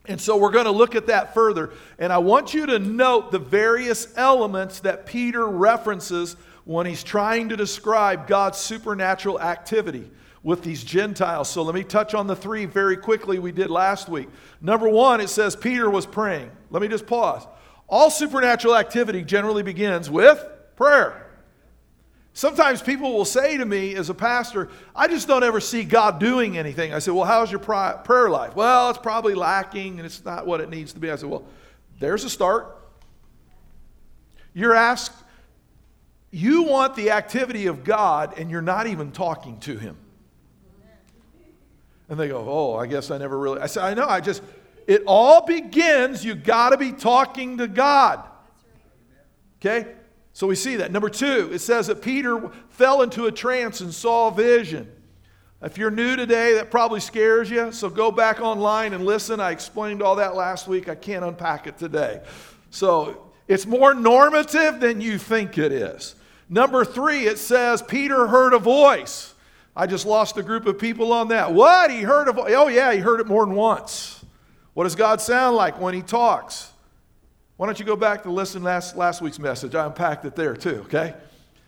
And 0.06 0.20
so 0.20 0.38
we're 0.38 0.52
going 0.52 0.66
to 0.66 0.72
look 0.72 0.96
at 0.96 1.08
that 1.08 1.34
further. 1.34 1.72
And 2.00 2.14
I 2.14 2.20
want 2.20 2.54
you 2.54 2.66
to 2.68 2.80
note 2.80 3.32
the 3.32 3.40
various 3.40 4.08
elements 4.16 4.80
that 4.82 5.06
Peter 5.06 5.46
references 5.46 6.38
when 6.68 6.86
he's 6.86 7.02
trying 7.02 7.48
to 7.48 7.56
describe 7.56 8.28
God's 8.28 8.58
supernatural 8.58 9.40
activity 9.40 10.12
with 10.44 10.64
these 10.64 10.84
Gentiles. 10.84 11.50
So 11.50 11.64
let 11.64 11.74
me 11.74 11.84
touch 11.84 12.14
on 12.14 12.28
the 12.28 12.36
three 12.36 12.66
very 12.66 12.98
quickly 12.98 13.40
we 13.40 13.54
did 13.54 13.70
last 13.70 14.10
week. 14.10 14.28
Number 14.60 14.90
one, 14.90 15.22
it 15.22 15.30
says 15.30 15.56
Peter 15.56 15.90
was 15.90 16.06
praying. 16.06 16.52
Let 16.70 16.82
me 16.82 16.90
just 16.90 17.08
pause. 17.08 17.48
All 17.88 18.10
supernatural 18.10 18.76
activity 18.76 19.24
generally 19.24 19.64
begins 19.64 20.10
with 20.10 20.46
prayer. 20.76 21.32
Sometimes 22.34 22.82
people 22.82 23.14
will 23.14 23.24
say 23.24 23.56
to 23.56 23.66
me 23.66 23.96
as 23.96 24.10
a 24.10 24.14
pastor, 24.14 24.68
I 24.94 25.08
just 25.08 25.26
don't 25.26 25.44
ever 25.44 25.62
see 25.62 25.86
God 25.86 26.20
doing 26.20 26.58
anything. 26.58 26.94
I 26.94 27.00
say, 27.00 27.12
Well, 27.12 27.24
how's 27.24 27.50
your 27.50 27.62
prayer 27.62 28.30
life? 28.30 28.58
Well, 28.58 28.90
it's 28.90 29.00
probably 29.00 29.36
lacking 29.36 30.00
and 30.00 30.06
it's 30.06 30.24
not 30.26 30.46
what 30.46 30.60
it 30.60 30.70
needs 30.70 30.92
to 30.94 31.00
be. 31.00 31.10
I 31.10 31.16
said, 31.16 31.30
Well, 31.30 31.46
there's 32.02 32.26
a 32.26 32.30
start. 32.30 32.78
You're 34.54 34.74
asked, 34.74 35.14
you 36.32 36.64
want 36.64 36.96
the 36.96 37.12
activity 37.12 37.68
of 37.68 37.84
God 37.84 38.38
and 38.38 38.52
you're 38.52 38.62
not 38.62 38.88
even 38.88 39.12
talking 39.12 39.60
to 39.62 39.78
Him. 39.78 39.98
And 42.10 42.20
they 42.20 42.28
go, 42.28 42.46
Oh, 42.48 42.76
I 42.76 42.88
guess 42.88 43.12
I 43.12 43.18
never 43.18 43.38
really. 43.38 43.60
I 43.60 43.68
said, 43.68 43.84
I 43.84 43.94
know, 43.94 44.08
I 44.08 44.22
just, 44.22 44.42
it 44.88 45.04
all 45.06 45.46
begins, 45.46 46.24
you 46.24 46.36
got 46.36 46.70
to 46.70 46.78
be 46.78 46.92
talking 46.92 47.58
to 47.58 47.68
God. 47.68 48.24
Okay? 49.60 49.88
So 50.34 50.48
we 50.48 50.56
see 50.56 50.78
that. 50.78 50.92
Number 50.92 51.10
two, 51.10 51.50
it 51.52 51.60
says 51.60 51.88
that 51.88 52.02
Peter 52.02 52.52
fell 52.70 53.02
into 53.02 53.26
a 53.26 53.32
trance 53.32 53.82
and 53.82 53.94
saw 53.94 54.28
a 54.28 54.32
vision. 54.32 54.92
If 55.62 55.80
you're 55.80 55.90
new 55.90 56.16
today, 56.16 56.54
that 56.54 56.70
probably 56.70 57.00
scares 57.00 57.50
you, 57.50 57.72
so 57.72 57.90
go 57.90 58.12
back 58.12 58.40
online 58.40 58.94
and 58.94 59.04
listen. 59.04 59.40
I 59.40 59.50
explained 59.50 60.04
all 60.04 60.18
that 60.18 60.36
last 60.36 60.68
week. 60.68 60.88
I 60.88 60.94
can't 60.94 61.26
unpack 61.26 61.66
it 61.66 61.80
today. 61.80 62.22
So 62.70 63.27
it's 63.48 63.66
more 63.66 63.94
normative 63.94 64.80
than 64.80 65.02
you 65.02 65.18
think 65.18 65.58
it 65.58 65.72
is. 65.72 66.16
Number 66.50 66.86
three, 66.86 67.26
it 67.26 67.38
says 67.38 67.82
Peter 67.82 68.28
heard 68.28 68.54
a 68.54 68.60
voice. 68.60 69.34
I 69.76 69.86
just 69.86 70.06
lost 70.06 70.38
a 70.38 70.44
group 70.44 70.66
of 70.66 70.80
people 70.80 71.14
on 71.14 71.28
that. 71.28 71.54
What? 71.54 71.92
He 71.92 72.02
heard 72.02 72.28
a 72.28 72.34
voice. 72.34 72.54
Oh, 72.56 72.68
yeah, 72.68 72.94
he 72.94 73.00
heard 73.00 73.20
it 73.20 73.28
more 73.28 73.46
than 73.46 73.56
once. 73.56 74.24
What 74.74 74.84
does 74.84 74.96
God 74.96 75.22
sound 75.22 75.56
like 75.56 75.80
when 75.80 75.94
he 75.94 76.02
talks? 76.02 76.72
Why 77.58 77.66
don't 77.66 77.80
you 77.80 77.86
go 77.86 77.96
back 77.96 78.24
to 78.24 78.32
listen 78.32 78.64
last, 78.64 78.96
last 78.96 79.22
week's 79.22 79.40
message? 79.40 79.76
I 79.76 79.86
unpacked 79.86 80.26
it 80.26 80.36
there 80.36 80.56
too, 80.56 80.82
okay? 80.86 81.16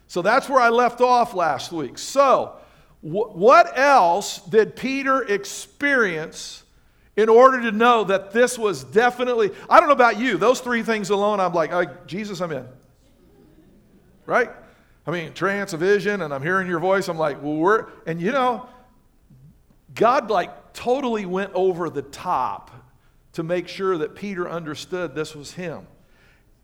So 0.07 0.21
that's 0.21 0.47
where 0.47 0.61
I 0.61 0.69
left 0.69 1.01
off 1.01 1.33
last 1.33 1.71
week. 1.71 1.97
So, 1.97 2.55
wh- 3.01 3.35
what 3.35 3.77
else 3.77 4.39
did 4.39 4.75
Peter 4.75 5.23
experience 5.23 6.63
in 7.19 7.27
order 7.27 7.61
to 7.63 7.71
know 7.71 8.05
that 8.05 8.31
this 8.31 8.57
was 8.57 8.83
definitely, 8.85 9.51
I 9.69 9.79
don't 9.79 9.89
know 9.89 9.95
about 9.95 10.17
you, 10.17 10.37
those 10.37 10.61
three 10.61 10.83
things 10.83 11.09
alone, 11.09 11.41
I'm 11.41 11.53
like, 11.53 11.73
oh, 11.73 11.85
Jesus, 12.07 12.39
I'm 12.39 12.51
in. 12.53 12.65
Right? 14.25 14.49
I 15.05 15.11
mean, 15.11 15.33
trance, 15.33 15.73
a 15.73 15.77
vision, 15.77 16.21
and 16.21 16.33
I'm 16.33 16.41
hearing 16.41 16.67
your 16.67 16.79
voice. 16.79 17.09
I'm 17.09 17.17
like, 17.17 17.41
well, 17.41 17.55
we're, 17.55 17.87
and 18.05 18.21
you 18.21 18.31
know, 18.31 18.69
God 19.93 20.29
like 20.29 20.71
totally 20.73 21.25
went 21.25 21.51
over 21.53 21.89
the 21.89 22.03
top 22.03 22.71
to 23.33 23.43
make 23.43 23.67
sure 23.67 23.97
that 23.97 24.15
Peter 24.15 24.49
understood 24.49 25.13
this 25.13 25.35
was 25.35 25.51
him. 25.51 25.87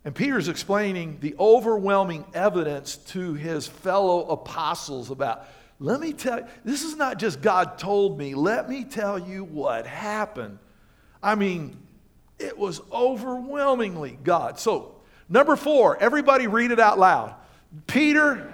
And 0.06 0.16
Peter's 0.16 0.48
explaining 0.48 1.18
the 1.20 1.36
overwhelming 1.38 2.24
evidence 2.34 2.96
to 2.98 3.34
his 3.34 3.68
fellow 3.68 4.28
apostles 4.30 5.10
about, 5.10 5.48
let 5.80 6.00
me 6.00 6.14
tell 6.14 6.40
you, 6.40 6.46
this 6.64 6.84
is 6.84 6.96
not 6.96 7.20
just 7.20 7.42
God 7.42 7.78
told 7.78 8.18
me, 8.18 8.34
let 8.34 8.70
me 8.70 8.84
tell 8.86 9.20
you 9.20 9.44
what 9.44 9.86
happened. 9.86 10.60
I 11.22 11.36
mean, 11.36 11.78
it 12.40 12.58
was 12.58 12.82
overwhelmingly 12.92 14.18
God. 14.24 14.60
So, 14.60 14.96
number 15.28 15.56
four, 15.56 15.98
everybody 15.98 16.48
read 16.48 16.72
it 16.72 16.80
out 16.80 16.98
loud. 16.98 17.36
Peter. 17.88 18.52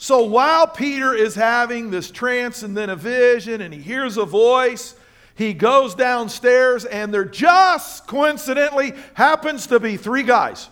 So 0.00 0.22
while 0.22 0.68
Peter 0.68 1.12
is 1.12 1.34
having 1.34 1.90
this 1.90 2.12
trance 2.12 2.62
and 2.62 2.76
then 2.76 2.88
a 2.88 2.94
vision, 2.94 3.60
and 3.60 3.74
he 3.74 3.80
hears 3.80 4.16
a 4.16 4.24
voice, 4.24 4.94
he 5.34 5.52
goes 5.52 5.96
downstairs, 5.96 6.84
and 6.84 7.12
there 7.12 7.24
just 7.24 8.06
coincidentally 8.06 8.92
happens 9.14 9.66
to 9.68 9.80
be 9.80 9.96
three 9.96 10.22
guys. 10.22 10.68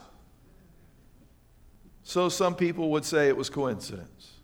So 2.06 2.28
some 2.28 2.54
people 2.54 2.90
would 2.92 3.04
say 3.04 3.26
it 3.26 3.36
was 3.36 3.50
coincidence. 3.50 4.34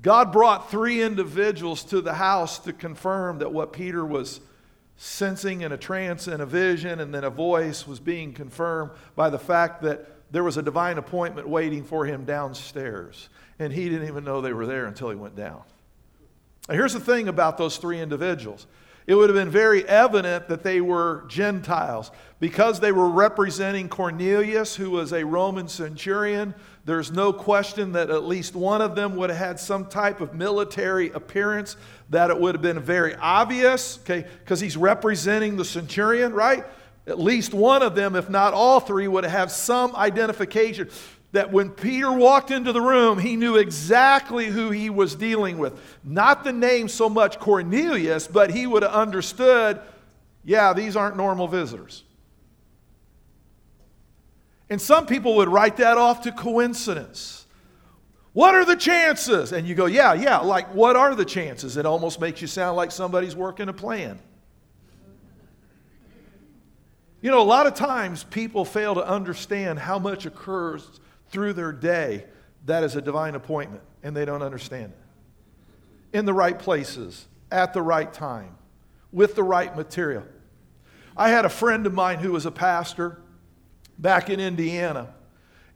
God 0.00 0.30
brought 0.30 0.70
three 0.70 1.02
individuals 1.02 1.82
to 1.86 2.00
the 2.00 2.14
house 2.14 2.60
to 2.60 2.72
confirm 2.72 3.40
that 3.40 3.52
what 3.52 3.72
Peter 3.72 4.06
was 4.06 4.40
sensing 4.96 5.62
in 5.62 5.72
a 5.72 5.76
trance 5.76 6.28
and 6.28 6.40
a 6.40 6.46
vision 6.46 7.00
and 7.00 7.12
then 7.12 7.24
a 7.24 7.30
voice 7.30 7.84
was 7.84 7.98
being 7.98 8.32
confirmed 8.32 8.92
by 9.16 9.28
the 9.28 9.40
fact 9.40 9.82
that 9.82 10.06
there 10.30 10.44
was 10.44 10.56
a 10.56 10.62
divine 10.62 10.98
appointment 10.98 11.48
waiting 11.48 11.82
for 11.82 12.06
him 12.06 12.24
downstairs. 12.24 13.28
And 13.58 13.72
he 13.72 13.88
didn't 13.88 14.06
even 14.06 14.22
know 14.22 14.40
they 14.40 14.52
were 14.52 14.66
there 14.66 14.86
until 14.86 15.10
he 15.10 15.16
went 15.16 15.34
down. 15.34 15.64
Now, 16.68 16.76
here's 16.76 16.92
the 16.92 17.00
thing 17.00 17.26
about 17.26 17.58
those 17.58 17.76
three 17.76 18.00
individuals 18.00 18.68
it 19.10 19.16
would 19.16 19.28
have 19.28 19.34
been 19.34 19.50
very 19.50 19.84
evident 19.88 20.46
that 20.46 20.62
they 20.62 20.80
were 20.80 21.24
Gentiles. 21.26 22.12
Because 22.38 22.78
they 22.78 22.92
were 22.92 23.08
representing 23.08 23.88
Cornelius, 23.88 24.76
who 24.76 24.88
was 24.88 25.12
a 25.12 25.24
Roman 25.24 25.66
centurion, 25.66 26.54
there's 26.84 27.10
no 27.10 27.32
question 27.32 27.90
that 27.94 28.08
at 28.08 28.22
least 28.22 28.54
one 28.54 28.80
of 28.80 28.94
them 28.94 29.16
would 29.16 29.30
have 29.30 29.38
had 29.40 29.58
some 29.58 29.86
type 29.86 30.20
of 30.20 30.32
military 30.32 31.10
appearance, 31.10 31.76
that 32.10 32.30
it 32.30 32.38
would 32.38 32.54
have 32.54 32.62
been 32.62 32.78
very 32.78 33.16
obvious, 33.16 33.98
okay, 34.02 34.24
because 34.44 34.60
he's 34.60 34.76
representing 34.76 35.56
the 35.56 35.64
centurion, 35.64 36.32
right? 36.32 36.64
At 37.08 37.18
least 37.18 37.52
one 37.52 37.82
of 37.82 37.96
them, 37.96 38.14
if 38.14 38.30
not 38.30 38.54
all 38.54 38.78
three, 38.78 39.08
would 39.08 39.24
have 39.24 39.50
some 39.50 39.96
identification 39.96 40.88
that 41.32 41.52
when 41.52 41.70
Peter 41.70 42.10
walked 42.12 42.50
into 42.50 42.72
the 42.72 42.80
room, 42.80 43.18
he 43.18 43.36
knew 43.36 43.56
exactly 43.56 44.46
who 44.46 44.70
he 44.70 44.90
was 44.90 45.14
dealing 45.14 45.58
with. 45.58 45.80
Not 46.02 46.42
the 46.42 46.52
name 46.52 46.88
so 46.88 47.08
much 47.08 47.38
Cornelius, 47.38 48.26
but 48.26 48.50
he 48.50 48.66
would 48.66 48.82
have 48.82 48.92
understood 48.92 49.80
yeah, 50.44 50.72
these 50.72 50.96
aren't 50.96 51.16
normal 51.16 51.48
visitors. 51.48 52.02
And 54.68 54.80
some 54.80 55.06
people 55.06 55.36
would 55.36 55.48
write 55.48 55.76
that 55.78 55.98
off 55.98 56.22
to 56.22 56.32
coincidence. 56.32 57.46
What 58.32 58.54
are 58.54 58.64
the 58.64 58.76
chances? 58.76 59.52
And 59.52 59.66
you 59.66 59.74
go, 59.74 59.86
yeah, 59.86 60.14
yeah, 60.14 60.38
like 60.38 60.72
what 60.74 60.96
are 60.96 61.14
the 61.14 61.24
chances? 61.24 61.76
It 61.76 61.84
almost 61.84 62.20
makes 62.20 62.40
you 62.40 62.46
sound 62.46 62.76
like 62.76 62.92
somebody's 62.92 63.34
working 63.34 63.68
a 63.68 63.72
plan. 63.72 64.18
You 67.20 67.30
know, 67.30 67.42
a 67.42 67.44
lot 67.44 67.66
of 67.66 67.74
times 67.74 68.24
people 68.24 68.64
fail 68.64 68.94
to 68.94 69.06
understand 69.06 69.78
how 69.78 69.98
much 69.98 70.24
occurs 70.24 71.00
through 71.30 71.54
their 71.54 71.72
day, 71.72 72.24
that 72.66 72.84
is 72.84 72.96
a 72.96 73.02
divine 73.02 73.34
appointment, 73.34 73.82
and 74.02 74.16
they 74.16 74.24
don't 74.24 74.42
understand 74.42 74.92
it. 74.92 76.16
In 76.16 76.24
the 76.24 76.34
right 76.34 76.58
places, 76.58 77.26
at 77.50 77.72
the 77.72 77.82
right 77.82 78.12
time, 78.12 78.56
with 79.12 79.34
the 79.34 79.42
right 79.42 79.74
material. 79.76 80.24
I 81.16 81.30
had 81.30 81.44
a 81.44 81.48
friend 81.48 81.86
of 81.86 81.94
mine 81.94 82.18
who 82.18 82.32
was 82.32 82.46
a 82.46 82.50
pastor 82.50 83.20
back 83.98 84.30
in 84.30 84.40
Indiana, 84.40 85.12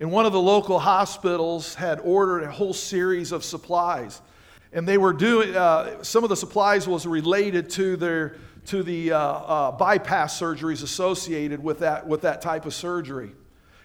and 0.00 0.10
one 0.10 0.26
of 0.26 0.32
the 0.32 0.40
local 0.40 0.78
hospitals 0.78 1.74
had 1.74 2.00
ordered 2.00 2.42
a 2.42 2.50
whole 2.50 2.72
series 2.72 3.32
of 3.32 3.44
supplies. 3.44 4.20
And 4.72 4.88
they 4.88 4.98
were 4.98 5.12
doing, 5.12 5.54
uh, 5.54 6.02
some 6.02 6.24
of 6.24 6.30
the 6.30 6.36
supplies 6.36 6.88
was 6.88 7.06
related 7.06 7.70
to 7.70 7.96
their, 7.96 8.36
to 8.66 8.82
the 8.82 9.12
uh, 9.12 9.18
uh, 9.18 9.72
bypass 9.72 10.38
surgeries 10.38 10.82
associated 10.82 11.62
with 11.62 11.78
that, 11.80 12.06
with 12.08 12.22
that 12.22 12.42
type 12.42 12.66
of 12.66 12.74
surgery. 12.74 13.32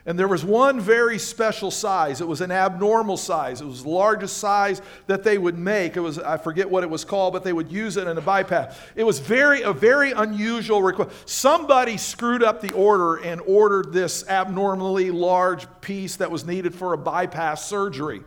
And 0.10 0.18
there 0.18 0.28
was 0.28 0.44
one 0.44 0.80
very 0.80 1.20
special 1.20 1.70
size. 1.70 2.20
It 2.20 2.28
was 2.28 2.42
an 2.42 2.50
abnormal 2.50 3.16
size. 3.16 3.62
It 3.62 3.66
was 3.66 3.84
the 3.84 3.90
largest 3.90 4.38
size 4.38 4.82
that 5.06 5.24
they 5.24 5.38
would 5.38 5.56
make. 5.56 5.98
It 5.98 6.00
was, 6.00 6.18
I 6.18 6.38
forget 6.38 6.68
what 6.68 6.82
it 6.82 6.90
was 6.90 7.06
called, 7.06 7.32
but 7.32 7.44
they 7.44 7.54
would 7.54 7.72
use 7.72 7.96
it 7.96 8.08
in 8.08 8.18
a 8.18 8.22
bypass. 8.22 8.76
It 8.96 9.04
was 9.04 9.20
very, 9.20 9.62
a 9.62 9.72
very 9.72 10.12
unusual 10.12 10.82
request. 10.82 11.30
Somebody 11.30 11.98
screwed 11.98 12.42
up 12.42 12.60
the 12.60 12.74
order 12.74 13.18
and 13.18 13.40
ordered 13.42 13.94
this 13.94 14.28
abnormally 14.28 15.12
large 15.12 15.68
piece 15.80 16.16
that 16.16 16.32
was 16.32 16.44
needed 16.44 16.74
for 16.74 16.94
a 16.94 16.98
bypass 16.98 17.68
surgery. 17.68 18.24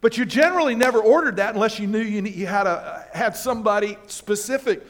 But 0.00 0.16
you 0.16 0.24
generally 0.24 0.74
never 0.74 1.00
ordered 1.00 1.36
that 1.36 1.54
unless 1.54 1.78
you 1.78 1.86
knew 1.86 2.00
you 2.00 2.46
had, 2.46 2.66
a, 2.66 3.04
had 3.12 3.36
somebody 3.36 3.98
specific 4.06 4.86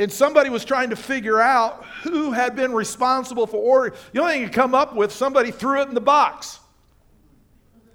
and 0.00 0.10
somebody 0.10 0.48
was 0.48 0.64
trying 0.64 0.88
to 0.88 0.96
figure 0.96 1.38
out 1.38 1.84
who 2.02 2.32
had 2.32 2.56
been 2.56 2.72
responsible 2.72 3.46
for 3.46 3.58
ordering. 3.58 3.92
The 4.12 4.20
only 4.22 4.32
thing 4.32 4.42
you 4.42 4.48
come 4.48 4.74
up 4.74 4.96
with, 4.96 5.12
somebody 5.12 5.50
threw 5.50 5.82
it 5.82 5.88
in 5.88 5.94
the 5.94 6.00
box. 6.00 6.58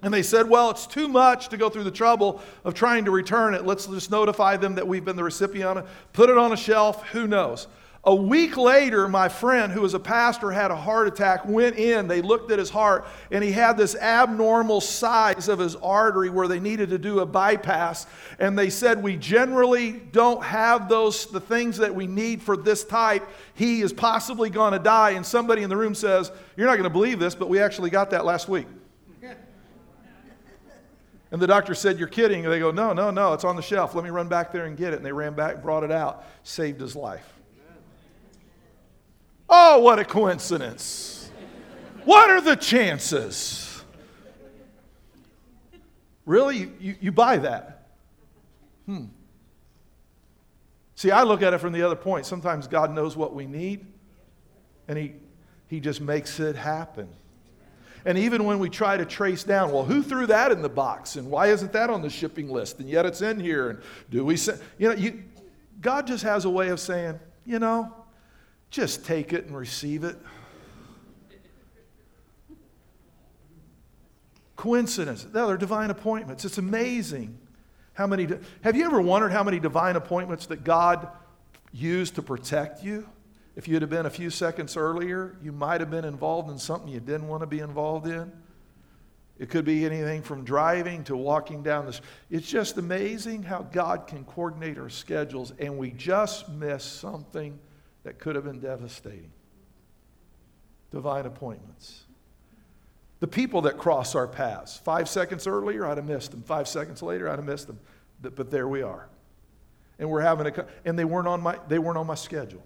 And 0.02 0.14
they 0.14 0.22
said, 0.22 0.48
well, 0.48 0.70
it's 0.70 0.86
too 0.86 1.08
much 1.08 1.48
to 1.48 1.56
go 1.56 1.68
through 1.68 1.82
the 1.82 1.90
trouble 1.90 2.40
of 2.64 2.74
trying 2.74 3.06
to 3.06 3.10
return 3.10 3.54
it. 3.54 3.66
Let's 3.66 3.86
just 3.86 4.12
notify 4.12 4.56
them 4.56 4.76
that 4.76 4.86
we've 4.86 5.04
been 5.04 5.16
the 5.16 5.24
recipient, 5.24 5.84
put 6.12 6.30
it 6.30 6.38
on 6.38 6.52
a 6.52 6.56
shelf, 6.56 7.02
who 7.08 7.26
knows. 7.26 7.66
A 8.08 8.14
week 8.14 8.56
later, 8.56 9.08
my 9.08 9.28
friend, 9.28 9.72
who 9.72 9.80
was 9.80 9.94
a 9.94 9.98
pastor, 9.98 10.52
had 10.52 10.70
a 10.70 10.76
heart 10.76 11.08
attack, 11.08 11.44
went 11.44 11.74
in. 11.74 12.06
They 12.06 12.22
looked 12.22 12.52
at 12.52 12.58
his 12.60 12.70
heart, 12.70 13.04
and 13.32 13.42
he 13.42 13.50
had 13.50 13.76
this 13.76 13.96
abnormal 13.96 14.80
size 14.80 15.48
of 15.48 15.58
his 15.58 15.74
artery 15.74 16.30
where 16.30 16.46
they 16.46 16.60
needed 16.60 16.90
to 16.90 16.98
do 16.98 17.18
a 17.18 17.26
bypass. 17.26 18.06
And 18.38 18.56
they 18.56 18.70
said, 18.70 19.02
We 19.02 19.16
generally 19.16 19.90
don't 19.90 20.40
have 20.44 20.88
those, 20.88 21.26
the 21.26 21.40
things 21.40 21.78
that 21.78 21.92
we 21.92 22.06
need 22.06 22.42
for 22.42 22.56
this 22.56 22.84
type. 22.84 23.28
He 23.54 23.80
is 23.80 23.92
possibly 23.92 24.50
going 24.50 24.72
to 24.72 24.78
die. 24.78 25.10
And 25.10 25.26
somebody 25.26 25.64
in 25.64 25.68
the 25.68 25.76
room 25.76 25.96
says, 25.96 26.30
You're 26.56 26.68
not 26.68 26.74
going 26.74 26.84
to 26.84 26.90
believe 26.90 27.18
this, 27.18 27.34
but 27.34 27.48
we 27.48 27.58
actually 27.58 27.90
got 27.90 28.10
that 28.10 28.24
last 28.24 28.48
week. 28.48 28.68
And 31.32 31.42
the 31.42 31.48
doctor 31.48 31.74
said, 31.74 31.98
You're 31.98 32.06
kidding. 32.06 32.44
And 32.44 32.52
they 32.54 32.60
go, 32.60 32.70
No, 32.70 32.92
no, 32.92 33.10
no, 33.10 33.32
it's 33.32 33.42
on 33.42 33.56
the 33.56 33.62
shelf. 33.62 33.96
Let 33.96 34.04
me 34.04 34.10
run 34.10 34.28
back 34.28 34.52
there 34.52 34.66
and 34.66 34.76
get 34.76 34.92
it. 34.92 34.98
And 34.98 35.04
they 35.04 35.10
ran 35.10 35.34
back, 35.34 35.60
brought 35.60 35.82
it 35.82 35.90
out, 35.90 36.24
saved 36.44 36.80
his 36.80 36.94
life. 36.94 37.35
Oh, 39.48 39.80
what 39.80 39.98
a 39.98 40.04
coincidence. 40.04 41.30
What 42.04 42.30
are 42.30 42.40
the 42.40 42.56
chances? 42.56 43.82
Really? 46.24 46.70
You, 46.80 46.96
you 47.00 47.12
buy 47.12 47.38
that? 47.38 47.88
Hmm. 48.86 49.06
See, 50.96 51.10
I 51.10 51.22
look 51.22 51.42
at 51.42 51.52
it 51.52 51.58
from 51.58 51.72
the 51.72 51.82
other 51.82 51.96
point. 51.96 52.26
Sometimes 52.26 52.66
God 52.66 52.92
knows 52.92 53.16
what 53.16 53.34
we 53.34 53.46
need, 53.46 53.86
and 54.88 54.98
He, 54.98 55.14
he 55.68 55.78
just 55.78 56.00
makes 56.00 56.40
it 56.40 56.56
happen. 56.56 57.08
And 58.04 58.16
even 58.16 58.44
when 58.44 58.60
we 58.60 58.70
try 58.70 58.96
to 58.96 59.04
trace 59.04 59.42
down, 59.42 59.72
well, 59.72 59.84
who 59.84 60.00
threw 60.00 60.26
that 60.26 60.52
in 60.52 60.62
the 60.62 60.68
box? 60.68 61.16
And 61.16 61.28
why 61.28 61.48
isn't 61.48 61.72
that 61.72 61.90
on 61.90 62.02
the 62.02 62.08
shipping 62.08 62.48
list? 62.48 62.78
And 62.78 62.88
yet 62.88 63.04
it's 63.04 63.20
in 63.20 63.40
here. 63.40 63.70
And 63.70 63.80
do 64.10 64.24
we 64.24 64.36
say, 64.36 64.56
you 64.78 64.88
know, 64.88 64.94
you, 64.94 65.24
God 65.80 66.06
just 66.06 66.22
has 66.22 66.44
a 66.44 66.50
way 66.50 66.68
of 66.68 66.78
saying, 66.78 67.18
you 67.44 67.58
know, 67.58 67.92
just 68.70 69.04
take 69.04 69.32
it 69.32 69.46
and 69.46 69.56
receive 69.56 70.04
it. 70.04 70.16
Coincidence. 74.56 75.26
No, 75.32 75.46
they're 75.46 75.56
divine 75.56 75.90
appointments. 75.90 76.44
It's 76.44 76.58
amazing 76.58 77.38
how 77.92 78.06
many. 78.06 78.26
Have 78.62 78.76
you 78.76 78.84
ever 78.84 79.00
wondered 79.00 79.30
how 79.32 79.44
many 79.44 79.60
divine 79.60 79.96
appointments 79.96 80.46
that 80.46 80.64
God 80.64 81.08
used 81.72 82.14
to 82.16 82.22
protect 82.22 82.82
you? 82.82 83.08
If 83.54 83.68
you'd 83.68 83.82
have 83.82 83.90
been 83.90 84.06
a 84.06 84.10
few 84.10 84.28
seconds 84.28 84.76
earlier, 84.76 85.36
you 85.42 85.50
might 85.52 85.80
have 85.80 85.90
been 85.90 86.04
involved 86.04 86.50
in 86.50 86.58
something 86.58 86.88
you 86.88 87.00
didn't 87.00 87.28
want 87.28 87.40
to 87.40 87.46
be 87.46 87.60
involved 87.60 88.06
in. 88.06 88.30
It 89.38 89.50
could 89.50 89.64
be 89.64 89.84
anything 89.84 90.22
from 90.22 90.44
driving 90.44 91.04
to 91.04 91.16
walking 91.16 91.62
down 91.62 91.86
the 91.86 91.92
street. 91.92 92.08
It's 92.30 92.46
just 92.46 92.78
amazing 92.78 93.42
how 93.42 93.62
God 93.62 94.06
can 94.06 94.24
coordinate 94.24 94.78
our 94.78 94.88
schedules, 94.88 95.52
and 95.58 95.76
we 95.76 95.90
just 95.90 96.48
miss 96.48 96.84
something 96.84 97.58
that 98.06 98.20
could 98.20 98.36
have 98.36 98.44
been 98.44 98.60
devastating. 98.60 99.32
Divine 100.92 101.26
appointments. 101.26 102.04
The 103.18 103.26
people 103.26 103.62
that 103.62 103.78
cross 103.78 104.14
our 104.14 104.28
paths. 104.28 104.76
Five 104.76 105.08
seconds 105.08 105.48
earlier, 105.48 105.84
I'd 105.84 105.96
have 105.96 106.06
missed 106.06 106.30
them. 106.30 106.40
Five 106.42 106.68
seconds 106.68 107.02
later, 107.02 107.28
I'd 107.28 107.40
have 107.40 107.44
missed 107.44 107.66
them. 107.66 107.80
But 108.22 108.48
there 108.48 108.68
we 108.68 108.82
are. 108.82 109.08
And 109.98 110.08
we're 110.08 110.20
having 110.20 110.46
a, 110.46 110.66
and 110.84 110.96
they 110.96 111.04
weren't 111.04 111.26
on 111.26 111.40
my, 111.40 111.58
they 111.66 111.80
weren't 111.80 111.98
on 111.98 112.06
my 112.06 112.14
schedule. 112.14 112.62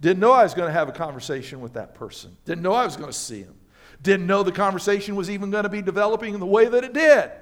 Didn't 0.00 0.20
know 0.20 0.30
I 0.30 0.44
was 0.44 0.54
going 0.54 0.68
to 0.68 0.72
have 0.72 0.88
a 0.88 0.92
conversation 0.92 1.60
with 1.60 1.72
that 1.72 1.96
person. 1.96 2.36
Didn't 2.44 2.62
know 2.62 2.74
I 2.74 2.84
was 2.84 2.96
going 2.96 3.10
to 3.10 3.18
see 3.18 3.40
him. 3.40 3.56
Didn't 4.04 4.28
know 4.28 4.44
the 4.44 4.52
conversation 4.52 5.16
was 5.16 5.30
even 5.30 5.50
going 5.50 5.64
to 5.64 5.68
be 5.68 5.82
developing 5.82 6.34
in 6.34 6.38
the 6.38 6.46
way 6.46 6.66
that 6.66 6.84
it 6.84 6.92
did. 6.92 7.32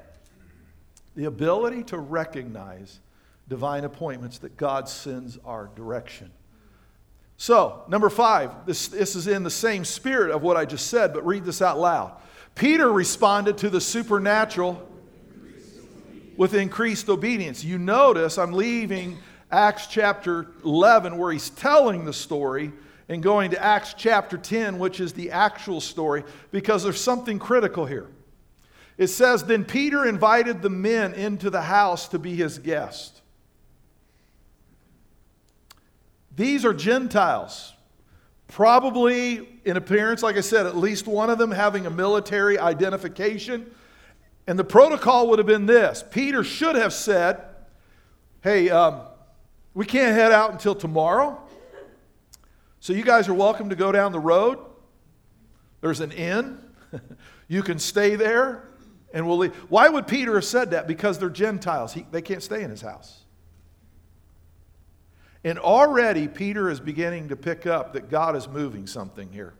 The 1.15 1.27
ability 1.27 1.83
to 1.85 1.99
recognize 1.99 3.01
divine 3.49 3.85
appointments 3.85 4.39
that 4.39 4.57
God 4.57 4.89
sends 4.89 5.37
our 5.45 5.71
direction. 5.77 6.31
So, 7.39 7.85
number 7.89 8.09
five, 8.09 8.65
this, 8.65 8.89
this 8.89 9.15
is 9.15 9.27
in 9.27 9.43
the 9.43 9.51
same 9.51 9.85
spirit 9.85 10.31
of 10.31 10.43
what 10.43 10.57
I 10.57 10.65
just 10.65 10.87
said, 10.87 11.13
but 11.13 11.27
read 11.27 11.45
this 11.45 11.61
out 11.61 11.79
loud. 11.79 12.13
Peter 12.55 12.91
responded 12.91 13.59
to 13.59 13.71
the 13.71 13.81
supernatural 13.81 14.89
with 16.37 16.55
increased 16.55 17.09
obedience. 17.09 17.63
You 17.63 17.79
notice 17.79 18.39
I'm 18.39 18.53
leaving 18.53 19.19
Acts 19.51 19.87
chapter 19.87 20.49
11, 20.65 21.19
where 21.19 21.33
he's 21.33 21.51
telling 21.51 22.05
the 22.05 22.13
story, 22.13 22.73
and 23.09 23.23
going 23.23 23.51
to 23.53 23.63
Acts 23.63 23.95
chapter 23.97 24.37
10, 24.37 24.79
which 24.79 24.99
is 24.99 25.13
the 25.13 25.31
actual 25.31 25.81
story, 25.81 26.25
because 26.51 26.83
there's 26.83 27.01
something 27.01 27.39
critical 27.39 27.87
here. 27.87 28.09
It 28.99 29.09
says, 29.09 29.45
Then 29.45 29.65
Peter 29.65 30.07
invited 30.07 30.63
the 30.63 30.71
men 30.71 31.15
into 31.15 31.51
the 31.51 31.63
house 31.63 32.09
to 32.09 32.19
be 32.19 32.35
his 32.35 32.59
guest. 32.59 33.21
These 36.37 36.65
are 36.65 36.75
Gentiles. 36.75 37.73
Probably 38.49 39.49
in 39.65 39.77
appearance, 39.77 40.23
like 40.23 40.37
I 40.37 40.41
said, 40.41 40.67
at 40.67 40.77
least 40.77 41.07
one 41.07 41.31
of 41.31 41.39
them 41.39 41.51
having 41.51 41.87
a 41.87 41.91
military 41.91 42.59
identification. 42.59 43.71
And 44.47 44.59
the 44.59 44.65
protocol 44.65 45.29
would 45.31 45.39
have 45.39 45.47
been 45.47 45.67
this 45.67 46.05
Peter 46.11 46.45
should 46.45 46.77
have 46.77 46.93
said, 46.93 47.43
Hey, 48.43 48.71
um, 48.71 49.01
we 49.75 49.85
can't 49.85 50.15
head 50.15 50.31
out 50.31 50.53
until 50.53 50.75
tomorrow. 50.75 51.41
So 52.79 52.93
you 52.93 53.03
guys 53.03 53.29
are 53.29 53.35
welcome 53.35 53.71
to 53.71 53.77
go 53.77 53.91
down 53.91 54.13
the 54.13 54.21
road. 54.21 54.59
There's 55.81 56.01
an 56.01 56.13
inn. 56.13 56.61
you 57.49 57.63
can 57.63 57.81
stay 57.81 58.15
there 58.15 58.69
and 59.13 59.27
we'll 59.27 59.39
leave. 59.39 59.55
Why 59.69 59.89
would 59.89 60.07
Peter 60.07 60.35
have 60.35 60.45
said 60.45 60.71
that? 60.71 60.87
Because 60.87 61.19
they're 61.19 61.29
Gentiles. 61.29 61.93
He, 61.93 62.07
they 62.13 62.23
can't 62.23 62.43
stay 62.43 62.63
in 62.63 62.71
his 62.71 62.83
house. 62.83 63.26
And 65.47 65.61
already 65.61 66.27
Peter 66.27 66.69
is 66.69 66.81
beginning 66.81 67.29
to 67.29 67.37
pick 67.37 67.67
up 67.69 67.93
that 67.93 68.11
God 68.11 68.35
is 68.35 68.49
moving 68.49 68.85
something 68.89 69.31
here. 69.31 69.55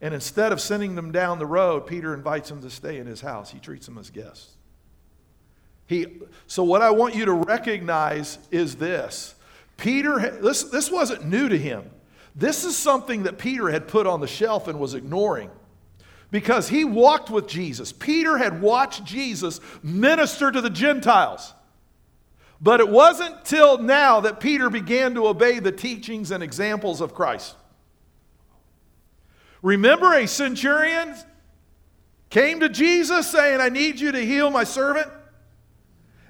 And 0.00 0.14
instead 0.14 0.52
of 0.52 0.60
sending 0.60 0.94
them 0.94 1.10
down 1.10 1.40
the 1.40 1.46
road, 1.46 1.88
Peter 1.88 2.14
invites 2.14 2.50
them 2.50 2.62
to 2.62 2.70
stay 2.70 2.98
in 2.98 3.06
his 3.08 3.20
house. 3.20 3.50
He 3.50 3.58
treats 3.58 3.84
them 3.84 3.98
as 3.98 4.10
guests. 4.10 4.54
He, 5.86 6.06
so, 6.46 6.62
what 6.62 6.82
I 6.82 6.92
want 6.92 7.16
you 7.16 7.24
to 7.24 7.32
recognize 7.32 8.38
is 8.52 8.76
this 8.76 9.34
Peter, 9.76 10.38
this, 10.40 10.62
this 10.62 10.88
wasn't 10.88 11.24
new 11.24 11.48
to 11.48 11.58
him. 11.58 11.90
This 12.36 12.64
is 12.64 12.76
something 12.76 13.24
that 13.24 13.36
Peter 13.36 13.72
had 13.72 13.88
put 13.88 14.06
on 14.06 14.20
the 14.20 14.28
shelf 14.28 14.68
and 14.68 14.78
was 14.78 14.94
ignoring 14.94 15.50
because 16.30 16.68
he 16.68 16.84
walked 16.84 17.28
with 17.28 17.48
Jesus. 17.48 17.92
Peter 17.92 18.38
had 18.38 18.62
watched 18.62 19.04
Jesus 19.04 19.58
minister 19.82 20.52
to 20.52 20.60
the 20.60 20.70
Gentiles. 20.70 21.54
But 22.64 22.80
it 22.80 22.88
wasn't 22.88 23.44
till 23.44 23.76
now 23.76 24.20
that 24.20 24.40
Peter 24.40 24.70
began 24.70 25.12
to 25.16 25.26
obey 25.26 25.58
the 25.58 25.70
teachings 25.70 26.30
and 26.30 26.42
examples 26.42 27.02
of 27.02 27.14
Christ. 27.14 27.56
Remember, 29.60 30.14
a 30.14 30.26
centurion 30.26 31.14
came 32.30 32.60
to 32.60 32.70
Jesus 32.70 33.30
saying, 33.30 33.60
I 33.60 33.68
need 33.68 34.00
you 34.00 34.12
to 34.12 34.18
heal 34.18 34.48
my 34.48 34.64
servant. 34.64 35.08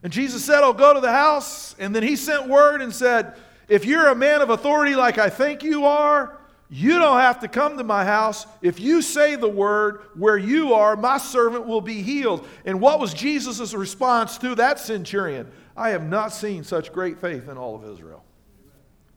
And 0.03 0.12
Jesus 0.12 0.44
said, 0.44 0.64
I'll 0.64 0.73
go 0.73 0.92
to 0.92 1.01
the 1.01 1.12
house. 1.12 1.77
And 1.79 1.94
then 1.94 2.03
he 2.03 2.16
sent 2.16 2.49
word 2.49 2.83
and 2.83 2.92
said, 2.92 3.35
If 3.68 3.85
you're 3.85 4.09
a 4.09 4.16
man 4.16 4.42
of 4.42 4.51
authority 4.51 4.97
like 4.97 5.18
I 5.18 5.31
think 5.31 5.62
you 5.62 5.87
are, 5.87 6.40
you 6.70 6.98
don't 6.98 7.20
have 7.20 7.40
to 7.40 7.48
come 7.48 7.77
to 7.77 7.85
my 7.85 8.05
house. 8.05 8.46
If 8.62 8.81
you 8.81 9.03
say 9.03 9.37
the 9.37 9.48
word 9.48 10.00
where 10.14 10.38
you 10.38 10.74
are, 10.74 10.96
my 10.96 11.18
servant 11.18 11.66
will 11.66 11.81
be 11.81 12.03
healed. 12.03 12.46
And 12.64 12.81
what 12.81 12.98
was 12.98 13.12
Jesus' 13.12 13.74
response 13.74 14.38
to 14.38 14.55
that 14.57 14.79
centurion? 14.79 15.50
I 15.77 15.90
have 15.90 16.09
not 16.09 16.33
seen 16.33 16.64
such 16.64 16.92
great 16.92 17.20
faith 17.20 17.48
in 17.48 17.59
all 17.59 17.74
of 17.74 17.85
Israel. 17.85 18.24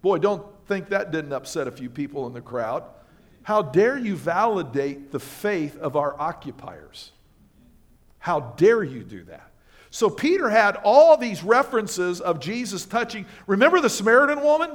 Boy, 0.01 0.17
don't 0.17 0.45
think 0.67 0.89
that 0.89 1.11
didn't 1.11 1.33
upset 1.33 1.67
a 1.67 1.71
few 1.71 1.89
people 1.89 2.27
in 2.27 2.33
the 2.33 2.41
crowd. 2.41 2.83
How 3.43 3.61
dare 3.61 3.97
you 3.97 4.15
validate 4.15 5.11
the 5.11 5.19
faith 5.19 5.77
of 5.77 5.95
our 5.95 6.19
occupiers? 6.19 7.11
How 8.19 8.41
dare 8.41 8.83
you 8.83 9.03
do 9.03 9.23
that? 9.23 9.51
So 9.89 10.09
Peter 10.09 10.49
had 10.49 10.75
all 10.83 11.15
these 11.15 11.43
references 11.43 12.19
of 12.19 12.41
Jesus 12.41 12.85
touching. 12.85 13.25
Remember 13.47 13.79
the 13.79 13.89
Samaritan 13.89 14.43
woman? 14.43 14.71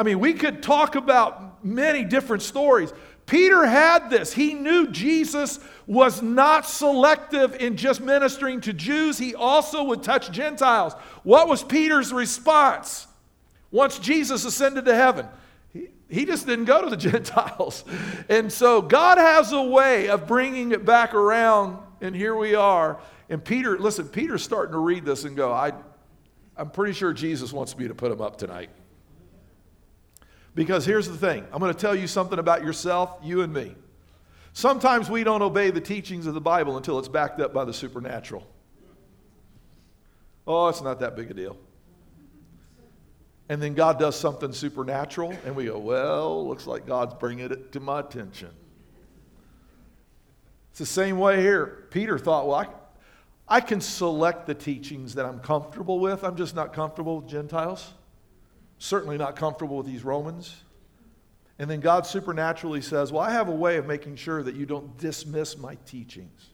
I 0.00 0.02
mean, 0.02 0.18
we 0.18 0.32
could 0.32 0.62
talk 0.62 0.94
about 0.94 1.62
many 1.62 2.04
different 2.04 2.42
stories. 2.42 2.90
Peter 3.26 3.66
had 3.66 4.08
this. 4.08 4.32
He 4.32 4.54
knew 4.54 4.88
Jesus 4.88 5.60
was 5.86 6.22
not 6.22 6.66
selective 6.66 7.56
in 7.56 7.76
just 7.76 8.00
ministering 8.00 8.62
to 8.62 8.72
Jews, 8.72 9.18
he 9.18 9.34
also 9.34 9.84
would 9.84 10.02
touch 10.02 10.32
Gentiles. 10.32 10.94
What 11.22 11.48
was 11.48 11.62
Peter's 11.62 12.14
response 12.14 13.08
once 13.70 13.98
Jesus 13.98 14.46
ascended 14.46 14.86
to 14.86 14.94
heaven? 14.94 15.26
He, 16.08 16.24
just 16.24 16.46
didn't 16.46 16.64
go 16.64 16.82
to 16.82 16.88
the 16.88 16.96
Gentiles. 17.10 17.84
And 18.30 18.50
so 18.50 18.80
God 18.80 19.18
has 19.18 19.52
a 19.52 19.62
way 19.62 20.08
of 20.08 20.26
bringing 20.26 20.72
it 20.72 20.86
back 20.86 21.12
around, 21.12 21.76
and 22.00 22.16
here 22.16 22.34
we 22.34 22.54
are. 22.54 22.98
And 23.28 23.44
Peter, 23.44 23.78
listen, 23.78 24.08
Peter's 24.08 24.42
starting 24.42 24.72
to 24.72 24.78
read 24.78 25.04
this 25.04 25.24
and 25.24 25.36
go, 25.36 25.52
I, 25.52 25.72
I'm 26.56 26.70
pretty 26.70 26.94
sure 26.94 27.12
Jesus 27.12 27.52
wants 27.52 27.76
me 27.76 27.86
to 27.86 27.94
put 27.94 28.10
him 28.10 28.22
up 28.22 28.38
tonight. 28.38 28.70
Because 30.60 30.84
here's 30.84 31.08
the 31.08 31.16
thing 31.16 31.46
I'm 31.54 31.58
going 31.58 31.72
to 31.72 31.80
tell 31.80 31.94
you 31.94 32.06
something 32.06 32.38
about 32.38 32.62
yourself, 32.62 33.16
you 33.22 33.40
and 33.40 33.50
me. 33.50 33.74
Sometimes 34.52 35.08
we 35.08 35.24
don't 35.24 35.40
obey 35.40 35.70
the 35.70 35.80
teachings 35.80 36.26
of 36.26 36.34
the 36.34 36.40
Bible 36.42 36.76
until 36.76 36.98
it's 36.98 37.08
backed 37.08 37.40
up 37.40 37.54
by 37.54 37.64
the 37.64 37.72
supernatural. 37.72 38.46
Oh, 40.46 40.68
it's 40.68 40.82
not 40.82 41.00
that 41.00 41.16
big 41.16 41.30
a 41.30 41.34
deal. 41.34 41.56
And 43.48 43.62
then 43.62 43.72
God 43.72 43.98
does 43.98 44.20
something 44.20 44.52
supernatural, 44.52 45.32
and 45.46 45.56
we 45.56 45.64
go, 45.64 45.78
well, 45.78 46.46
looks 46.46 46.66
like 46.66 46.84
God's 46.84 47.14
bringing 47.14 47.50
it 47.50 47.72
to 47.72 47.80
my 47.80 48.00
attention. 48.00 48.50
It's 50.72 50.78
the 50.80 50.84
same 50.84 51.18
way 51.18 51.40
here. 51.40 51.86
Peter 51.90 52.18
thought, 52.18 52.46
well, 52.46 52.56
I, 52.56 53.56
I 53.56 53.60
can 53.62 53.80
select 53.80 54.46
the 54.46 54.54
teachings 54.54 55.14
that 55.14 55.24
I'm 55.24 55.40
comfortable 55.40 56.00
with. 56.00 56.22
I'm 56.22 56.36
just 56.36 56.54
not 56.54 56.74
comfortable 56.74 57.22
with 57.22 57.30
Gentiles 57.30 57.94
certainly 58.80 59.18
not 59.18 59.36
comfortable 59.36 59.76
with 59.76 59.86
these 59.86 60.02
Romans. 60.02 60.56
And 61.58 61.70
then 61.70 61.80
God 61.80 62.06
supernaturally 62.06 62.80
says, 62.80 63.12
Well, 63.12 63.22
I 63.22 63.30
have 63.30 63.48
a 63.48 63.54
way 63.54 63.76
of 63.76 63.86
making 63.86 64.16
sure 64.16 64.42
that 64.42 64.56
you 64.56 64.66
don't 64.66 64.96
dismiss 64.98 65.56
my 65.56 65.76
teachings. 65.86 66.48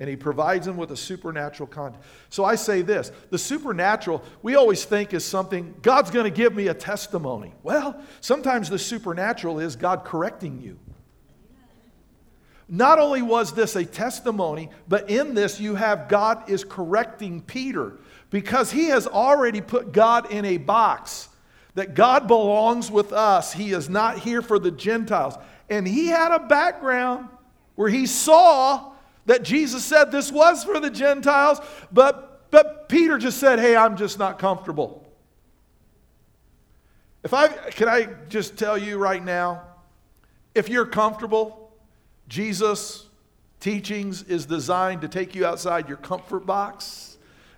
And 0.00 0.08
he 0.08 0.16
provides 0.16 0.64
them 0.64 0.78
with 0.78 0.90
a 0.92 0.96
supernatural 0.96 1.66
content. 1.66 2.02
So 2.30 2.42
I 2.42 2.54
say 2.54 2.80
this 2.80 3.12
the 3.28 3.38
supernatural, 3.38 4.24
we 4.42 4.56
always 4.56 4.84
think 4.86 5.12
is 5.12 5.24
something, 5.24 5.74
God's 5.82 6.10
going 6.10 6.24
to 6.24 6.30
give 6.30 6.54
me 6.54 6.68
a 6.68 6.74
testimony. 6.74 7.52
Well, 7.62 8.02
sometimes 8.22 8.70
the 8.70 8.78
supernatural 8.78 9.60
is 9.60 9.76
God 9.76 10.06
correcting 10.06 10.62
you. 10.62 10.78
Not 12.66 12.98
only 12.98 13.20
was 13.20 13.52
this 13.52 13.76
a 13.76 13.84
testimony, 13.84 14.70
but 14.88 15.10
in 15.10 15.34
this 15.34 15.60
you 15.60 15.74
have 15.74 16.08
God 16.08 16.48
is 16.48 16.64
correcting 16.64 17.42
Peter 17.42 17.98
because 18.30 18.70
he 18.70 18.86
has 18.86 19.06
already 19.06 19.60
put 19.60 19.92
God 19.92 20.30
in 20.30 20.44
a 20.44 20.56
box 20.56 21.28
that 21.74 21.94
God 21.94 22.26
belongs 22.26 22.90
with 22.90 23.12
us. 23.12 23.52
He 23.52 23.72
is 23.72 23.88
not 23.88 24.18
here 24.18 24.42
for 24.42 24.58
the 24.58 24.70
Gentiles. 24.70 25.34
And 25.68 25.86
he 25.86 26.06
had 26.06 26.32
a 26.32 26.46
background 26.46 27.28
where 27.74 27.88
he 27.88 28.06
saw 28.06 28.92
that 29.26 29.42
Jesus 29.42 29.84
said 29.84 30.10
this 30.10 30.32
was 30.32 30.64
for 30.64 30.80
the 30.80 30.90
Gentiles, 30.90 31.60
but, 31.92 32.50
but 32.50 32.88
Peter 32.88 33.18
just 33.18 33.38
said, 33.38 33.58
Hey, 33.58 33.76
I'm 33.76 33.96
just 33.96 34.18
not 34.18 34.38
comfortable. 34.38 35.06
If 37.22 37.34
I 37.34 37.48
can 37.48 37.88
I 37.88 38.08
just 38.28 38.56
tell 38.56 38.78
you 38.78 38.96
right 38.96 39.22
now, 39.22 39.62
if 40.54 40.68
you're 40.68 40.86
comfortable, 40.86 41.70
Jesus' 42.28 43.06
teachings 43.60 44.22
is 44.22 44.46
designed 44.46 45.02
to 45.02 45.08
take 45.08 45.34
you 45.34 45.44
outside 45.44 45.86
your 45.86 45.98
comfort 45.98 46.46
box 46.46 47.09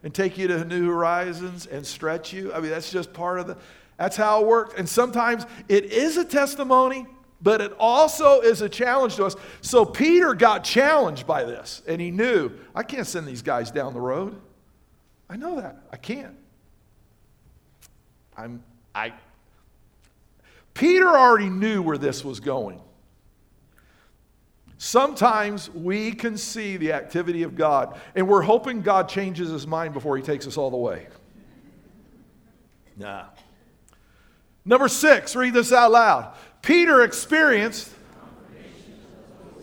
and 0.02 0.12
take 0.12 0.36
you 0.36 0.48
to 0.48 0.64
new 0.64 0.88
horizons 0.88 1.66
and 1.66 1.86
stretch 1.86 2.32
you. 2.32 2.52
I 2.52 2.60
mean, 2.60 2.70
that's 2.70 2.90
just 2.90 3.12
part 3.12 3.38
of 3.38 3.46
the, 3.46 3.56
that's 3.96 4.16
how 4.16 4.40
it 4.40 4.46
works. 4.46 4.74
And 4.76 4.88
sometimes 4.88 5.46
it 5.68 5.86
is 5.86 6.16
a 6.16 6.24
testimony, 6.24 7.06
but 7.40 7.60
it 7.60 7.72
also 7.78 8.40
is 8.40 8.60
a 8.62 8.68
challenge 8.68 9.16
to 9.16 9.26
us. 9.26 9.36
So 9.60 9.84
Peter 9.84 10.34
got 10.34 10.64
challenged 10.64 11.26
by 11.26 11.44
this, 11.44 11.82
and 11.86 12.00
he 12.00 12.10
knew, 12.10 12.52
I 12.74 12.82
can't 12.82 13.06
send 13.06 13.26
these 13.26 13.42
guys 13.42 13.70
down 13.70 13.94
the 13.94 14.00
road. 14.00 14.40
I 15.28 15.36
know 15.36 15.60
that. 15.60 15.82
I 15.92 15.96
can't. 15.96 16.36
I'm, 18.36 18.62
I, 18.94 19.12
Peter 20.74 21.08
already 21.08 21.50
knew 21.50 21.82
where 21.82 21.98
this 21.98 22.24
was 22.24 22.40
going. 22.40 22.80
Sometimes 24.85 25.71
we 25.71 26.11
can 26.11 26.37
see 26.37 26.77
the 26.77 26.92
activity 26.92 27.45
of 27.45 27.55
God, 27.55 28.01
and 28.16 28.27
we're 28.27 28.42
hoping 28.42 28.83
God 28.83 29.09
changes 29.09 29.49
his 29.49 29.64
mind 29.64 29.95
before 29.95 30.16
he 30.16 30.25
takes 30.25 30.45
us 30.45 30.57
all 30.57 30.73
the 30.73 30.77
way. 30.77 31.07
Nah. 32.97 33.27
Number 34.64 34.88
six, 34.88 35.37
read 35.37 35.55
this 35.55 35.73
out 35.73 35.92
loud. 35.92 36.35
Peter 36.62 37.03
experienced 37.03 37.92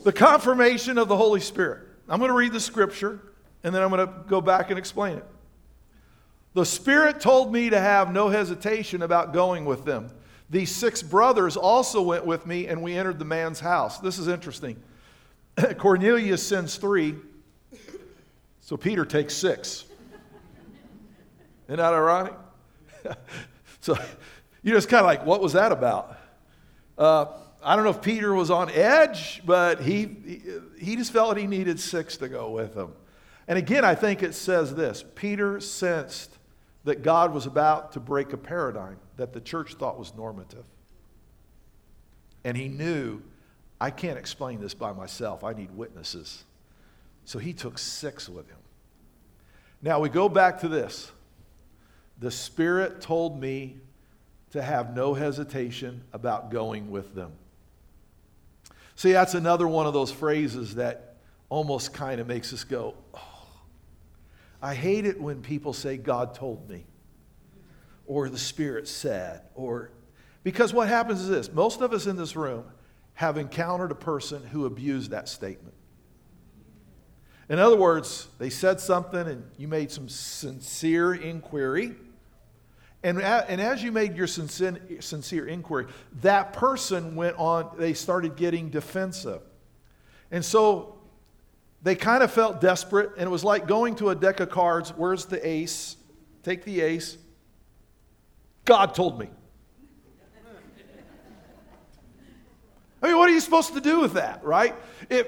the 0.06 0.14
confirmation 0.14 0.98
of 0.98 1.10
the 1.10 1.18
Holy 1.18 1.42
Spirit. 1.42 1.86
I'm 2.08 2.20
going 2.20 2.32
to 2.32 2.38
read 2.38 2.54
the 2.54 2.62
scripture, 2.62 3.20
and 3.66 3.76
then 3.76 3.82
I'm 3.82 3.90
going 3.90 4.08
to 4.08 4.14
go 4.30 4.40
back 4.40 4.70
and 4.70 4.80
explain 4.80 5.18
it. 5.18 5.26
The 6.54 6.66
Spirit 6.66 7.20
told 7.20 7.52
me 7.52 7.70
to 7.72 7.80
have 7.82 8.14
no 8.14 8.30
hesitation 8.30 9.02
about 9.02 9.34
going 9.34 9.66
with 9.66 9.84
them. 9.84 10.12
These 10.50 10.74
six 10.74 11.04
brothers 11.04 11.58
also 11.58 12.02
went 12.02 12.26
with 12.26 12.48
me, 12.48 12.68
and 12.68 12.82
we 12.82 12.96
entered 12.96 13.20
the 13.20 13.26
man's 13.26 13.60
house. 13.60 14.00
This 14.00 14.18
is 14.18 14.30
interesting. 14.30 14.82
Cornelius 15.78 16.46
sends 16.46 16.76
three, 16.78 17.16
so 18.62 18.78
Peter 18.78 19.06
takes 19.06 19.34
six. 19.34 19.86
Isn't 21.68 21.78
that 21.78 21.94
ironic? 21.94 22.34
so 23.82 23.98
you're 24.64 24.76
just 24.76 24.90
kind 24.90 25.02
of 25.02 25.06
like, 25.06 25.26
what 25.26 25.42
was 25.42 25.54
that 25.54 25.72
about? 25.72 26.18
Uh, 26.98 27.26
I 27.64 27.76
don't 27.76 27.84
know 27.84 27.92
if 27.92 28.02
Peter 28.02 28.34
was 28.34 28.52
on 28.52 28.70
edge, 28.72 29.42
but 29.46 29.82
he, 29.82 30.42
he, 30.80 30.96
just 30.96 31.12
felt 31.12 31.38
he 31.38 31.48
needed 31.48 31.80
six 31.80 32.18
to 32.18 32.30
go 32.30 32.50
with 32.52 32.76
him. 32.76 32.94
And 33.48 33.58
again, 33.58 33.84
I 33.84 33.96
think 33.96 34.24
it 34.24 34.34
says 34.34 34.76
this 34.76 35.04
Peter 35.16 35.60
sensed 35.60 36.38
that 36.86 37.04
God 37.04 37.34
was 37.34 37.46
about 37.46 37.94
to 37.94 38.00
break 38.00 38.34
a 38.34 38.38
paradigm 38.38 38.98
that 39.18 39.34
the 39.34 39.42
church 39.42 39.76
thought 39.76 40.00
was 40.00 40.16
normative. 40.16 40.66
And 42.44 42.56
he 42.56 42.70
knew 42.70 43.22
I 43.82 43.92
can't 43.92 44.18
explain 44.18 44.60
this 44.60 44.74
by 44.74 44.92
myself. 44.92 45.44
I 45.44 45.54
need 45.54 45.72
witnesses. 45.72 46.44
So 47.26 47.40
he 47.40 47.54
took 47.54 47.78
six 47.78 48.28
with 48.28 48.48
him. 48.50 48.58
Now 49.82 50.00
we 50.00 50.10
go 50.10 50.28
back 50.28 50.60
to 50.62 50.68
this. 50.68 51.12
The 52.20 52.32
Spirit 52.32 53.02
told 53.02 53.40
me 53.40 53.78
to 54.52 54.62
have 54.62 54.96
no 54.96 55.14
hesitation 55.14 56.04
about 56.12 56.52
going 56.52 56.92
with 56.92 57.16
them. 57.16 57.32
See, 58.96 59.14
that's 59.14 59.34
another 59.34 59.68
one 59.68 59.86
of 59.86 59.94
those 59.94 60.12
phrases 60.12 60.76
that 60.76 61.16
almost 61.48 61.94
kind 61.94 62.20
of 62.20 62.28
makes 62.28 62.52
us 62.52 62.64
go, 62.64 62.96
oh. 63.14 63.22
I 64.62 64.76
hate 64.76 65.06
it 65.06 65.22
when 65.22 65.42
people 65.42 65.72
say, 65.72 65.96
God 65.96 66.34
told 66.34 66.70
me, 66.70 66.86
or 68.06 68.28
the 68.28 68.38
Spirit 68.38 68.90
said, 68.90 69.44
or 69.56 69.92
because 70.44 70.74
what 70.74 70.90
happens 70.90 71.22
is 71.22 71.30
this 71.30 71.52
most 71.54 71.80
of 71.80 71.94
us 71.94 72.08
in 72.08 72.18
this 72.18 72.36
room 72.36 72.66
have 73.20 73.36
encountered 73.36 73.92
a 73.92 73.96
person 73.96 74.42
who 74.44 74.66
abused 74.66 75.12
that 75.12 75.28
statement. 75.28 75.76
In 77.50 77.60
other 77.60 77.76
words, 77.76 78.30
they 78.38 78.50
said 78.50 78.80
something 78.80 79.28
and 79.28 79.44
you 79.58 79.68
made 79.68 79.92
some 79.92 80.08
sincere 80.08 81.14
inquiry. 81.14 81.96
And, 83.04 83.22
and 83.22 83.60
as 83.60 83.84
you 83.84 83.92
made 83.92 84.16
your 84.16 84.26
sincere, 84.26 84.80
sincere 85.02 85.48
inquiry, 85.48 85.88
that 86.22 86.54
person 86.54 87.14
went 87.14 87.38
on, 87.38 87.70
they 87.78 87.92
started 87.92 88.38
getting 88.38 88.70
defensive. 88.70 89.42
And 90.32 90.46
so 90.46 90.96
they 91.82 91.96
kind 91.96 92.24
of 92.24 92.32
felt 92.32 92.62
desperate, 92.62 93.12
and 93.18 93.28
it 93.28 93.30
was 93.30 93.44
like 93.44 93.68
going 93.68 93.98
to 93.98 94.12
a 94.12 94.16
deck 94.16 94.40
of 94.40 94.50
cards. 94.50 94.92
Where's 94.96 95.26
the 95.26 95.46
ace? 95.46 95.98
Take 96.44 96.64
the 96.64 96.80
ace. 96.80 97.18
God 98.64 98.96
told 98.96 99.20
me. 99.20 99.28
I 103.02 103.08
mean, 103.08 103.18
what 103.18 103.30
are 103.30 103.34
you 103.34 103.40
supposed 103.40 103.74
to 103.74 103.82
do 103.82 104.00
with 104.00 104.14
that, 104.14 104.44
right? 104.44 104.76
If, 105.10 105.28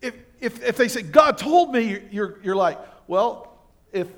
if, 0.00 0.14
if, 0.40 0.62
if 0.62 0.76
they 0.76 0.88
say, 0.88 1.02
God 1.02 1.38
told 1.38 1.72
me, 1.72 2.00
you're, 2.10 2.38
you're 2.42 2.56
like, 2.56 2.78
well, 3.06 3.58
if 3.92 4.08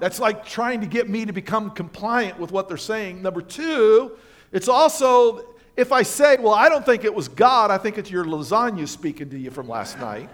that's 0.00 0.18
like 0.18 0.46
trying 0.46 0.80
to 0.80 0.86
get 0.86 1.08
me 1.08 1.26
to 1.26 1.32
become 1.32 1.70
compliant 1.70 2.40
with 2.40 2.50
what 2.50 2.68
they're 2.68 2.78
saying. 2.78 3.20
Number 3.20 3.42
two, 3.42 4.16
it's 4.50 4.66
also, 4.66 5.44
if 5.76 5.92
I 5.92 6.02
say, 6.02 6.38
well, 6.40 6.54
I 6.54 6.70
don't 6.70 6.84
think 6.84 7.04
it 7.04 7.14
was 7.14 7.28
God, 7.28 7.70
I 7.70 7.76
think 7.76 7.98
it's 7.98 8.10
your 8.10 8.24
lasagna 8.24 8.88
speaking 8.88 9.28
to 9.28 9.38
you 9.38 9.50
from 9.50 9.68
last 9.68 9.98
night. 10.00 10.30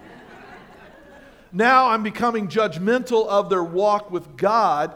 now 1.51 1.89
I'm 1.89 2.01
becoming 2.01 2.47
judgmental 2.47 3.27
of 3.27 3.49
their 3.49 3.63
walk 3.63 4.09
with 4.09 4.37
God, 4.37 4.95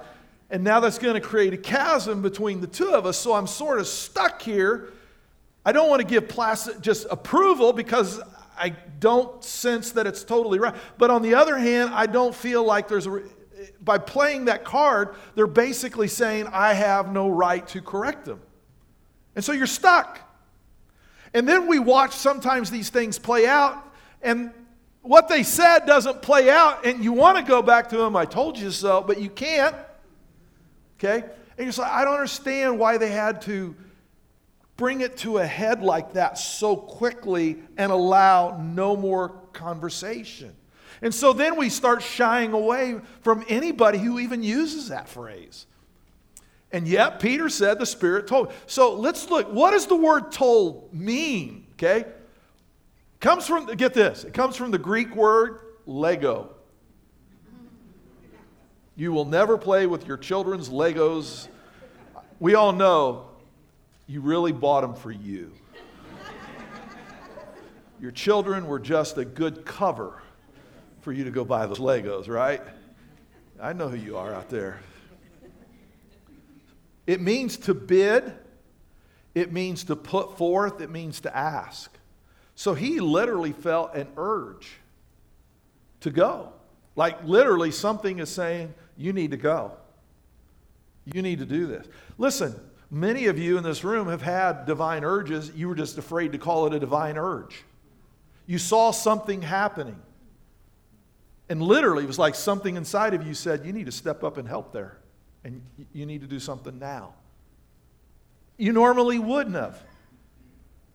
and 0.49 0.63
now 0.63 0.79
that's 0.79 0.97
going 0.97 1.15
to 1.15 1.21
create 1.21 1.53
a 1.53 1.57
chasm 1.57 2.21
between 2.21 2.61
the 2.61 2.67
two 2.67 2.91
of 2.91 3.05
us. 3.05 3.17
So 3.17 3.33
I'm 3.33 3.47
sort 3.47 3.79
of 3.79 3.87
stuck 3.87 4.41
here 4.41 4.93
I 5.65 5.71
don't 5.71 5.89
want 5.89 6.01
to 6.01 6.07
give 6.07 6.27
placid 6.27 6.81
just 6.81 7.07
approval 7.11 7.73
because 7.73 8.19
I 8.57 8.75
don't 8.99 9.43
sense 9.43 9.91
that 9.91 10.07
it's 10.07 10.23
totally 10.23 10.59
right. 10.59 10.75
But 10.97 11.11
on 11.11 11.21
the 11.21 11.35
other 11.35 11.57
hand, 11.57 11.91
I 11.93 12.05
don't 12.05 12.33
feel 12.33 12.63
like 12.63 12.87
there's 12.87 13.07
a, 13.07 13.23
by 13.79 13.97
playing 13.97 14.45
that 14.45 14.63
card, 14.63 15.15
they're 15.35 15.47
basically 15.47 16.07
saying, 16.07 16.47
I 16.51 16.73
have 16.73 17.11
no 17.11 17.29
right 17.29 17.67
to 17.69 17.81
correct 17.81 18.25
them. 18.25 18.41
And 19.35 19.43
so 19.43 19.51
you're 19.51 19.67
stuck. 19.67 20.19
And 21.33 21.47
then 21.47 21.67
we 21.67 21.79
watch 21.79 22.13
sometimes 22.13 22.69
these 22.69 22.89
things 22.89 23.17
play 23.17 23.47
out, 23.47 23.91
and 24.21 24.51
what 25.01 25.27
they 25.27 25.43
said 25.43 25.85
doesn't 25.85 26.21
play 26.21 26.49
out, 26.49 26.85
and 26.85 27.03
you 27.03 27.13
want 27.13 27.37
to 27.37 27.43
go 27.43 27.61
back 27.61 27.89
to 27.89 27.97
them, 27.97 28.15
I 28.15 28.25
told 28.25 28.59
you 28.59 28.69
so, 28.69 29.01
but 29.01 29.19
you 29.19 29.29
can't. 29.29 29.75
Okay? 30.99 31.23
And 31.57 31.65
you're 31.65 31.83
like, 31.83 31.91
I 31.91 32.03
don't 32.03 32.13
understand 32.13 32.77
why 32.77 32.97
they 32.97 33.09
had 33.09 33.41
to 33.43 33.75
bring 34.81 35.01
it 35.01 35.15
to 35.15 35.37
a 35.37 35.45
head 35.45 35.83
like 35.83 36.13
that 36.13 36.39
so 36.39 36.75
quickly 36.75 37.59
and 37.77 37.91
allow 37.91 38.59
no 38.59 38.95
more 38.95 39.29
conversation. 39.53 40.55
And 41.03 41.13
so 41.13 41.33
then 41.33 41.55
we 41.55 41.69
start 41.69 42.01
shying 42.01 42.51
away 42.53 42.99
from 43.21 43.45
anybody 43.47 43.99
who 43.99 44.17
even 44.17 44.41
uses 44.41 44.89
that 44.89 45.07
phrase. 45.07 45.67
And 46.71 46.87
yet, 46.87 47.19
Peter 47.19 47.47
said 47.47 47.77
the 47.77 47.85
Spirit 47.85 48.25
told. 48.25 48.53
So 48.65 48.95
let's 48.95 49.29
look. 49.29 49.53
What 49.53 49.69
does 49.69 49.85
the 49.85 49.95
word 49.95 50.31
told 50.31 50.91
mean? 50.91 51.67
Okay? 51.73 52.05
Comes 53.19 53.45
from, 53.45 53.67
get 53.67 53.93
this, 53.93 54.23
it 54.23 54.33
comes 54.33 54.55
from 54.55 54.71
the 54.71 54.79
Greek 54.79 55.15
word 55.15 55.59
Lego. 55.85 56.55
You 58.95 59.11
will 59.11 59.25
never 59.25 59.59
play 59.59 59.85
with 59.85 60.07
your 60.07 60.17
children's 60.17 60.69
Legos. 60.69 61.49
We 62.39 62.55
all 62.55 62.73
know 62.73 63.30
you 64.11 64.19
really 64.19 64.51
bought 64.51 64.81
them 64.81 64.93
for 64.93 65.09
you. 65.09 65.53
Your 68.01 68.11
children 68.11 68.67
were 68.67 68.77
just 68.77 69.17
a 69.17 69.23
good 69.23 69.63
cover 69.63 70.21
for 70.99 71.13
you 71.13 71.23
to 71.23 71.31
go 71.31 71.45
buy 71.45 71.65
those 71.65 71.79
Legos, 71.79 72.27
right? 72.27 72.61
I 73.61 73.71
know 73.71 73.87
who 73.87 73.95
you 73.95 74.17
are 74.17 74.33
out 74.33 74.49
there. 74.49 74.81
It 77.07 77.21
means 77.21 77.55
to 77.59 77.73
bid, 77.73 78.33
it 79.33 79.53
means 79.53 79.85
to 79.85 79.95
put 79.95 80.37
forth, 80.37 80.81
it 80.81 80.89
means 80.89 81.21
to 81.21 81.33
ask. 81.33 81.97
So 82.55 82.73
he 82.73 82.99
literally 82.99 83.53
felt 83.53 83.95
an 83.95 84.07
urge 84.17 84.73
to 86.01 86.09
go. 86.09 86.51
Like 86.97 87.23
literally, 87.23 87.71
something 87.71 88.19
is 88.19 88.29
saying, 88.29 88.73
You 88.97 89.13
need 89.13 89.31
to 89.31 89.37
go. 89.37 89.71
You 91.05 91.21
need 91.21 91.39
to 91.39 91.45
do 91.45 91.65
this. 91.65 91.87
Listen, 92.17 92.59
many 92.91 93.27
of 93.27 93.39
you 93.39 93.57
in 93.57 93.63
this 93.63 93.83
room 93.83 94.09
have 94.09 94.21
had 94.21 94.65
divine 94.65 95.03
urges. 95.03 95.51
You 95.55 95.69
were 95.69 95.75
just 95.75 95.97
afraid 95.97 96.33
to 96.33 96.37
call 96.37 96.67
it 96.67 96.73
a 96.73 96.79
divine 96.79 97.17
urge. 97.17 97.63
You 98.45 98.57
saw 98.57 98.91
something 98.91 99.41
happening. 99.41 99.99
And 101.49 101.61
literally, 101.61 102.03
it 102.03 102.07
was 102.07 102.19
like 102.19 102.35
something 102.35 102.75
inside 102.75 103.13
of 103.13 103.25
you 103.25 103.33
said, 103.33 103.65
You 103.65 103.73
need 103.73 103.85
to 103.87 103.91
step 103.91 104.23
up 104.23 104.37
and 104.37 104.47
help 104.47 104.73
there. 104.73 104.97
And 105.43 105.61
you 105.91 106.05
need 106.05 106.21
to 106.21 106.27
do 106.27 106.39
something 106.39 106.77
now. 106.77 107.13
You 108.57 108.73
normally 108.73 109.17
wouldn't 109.17 109.55
have. 109.55 109.81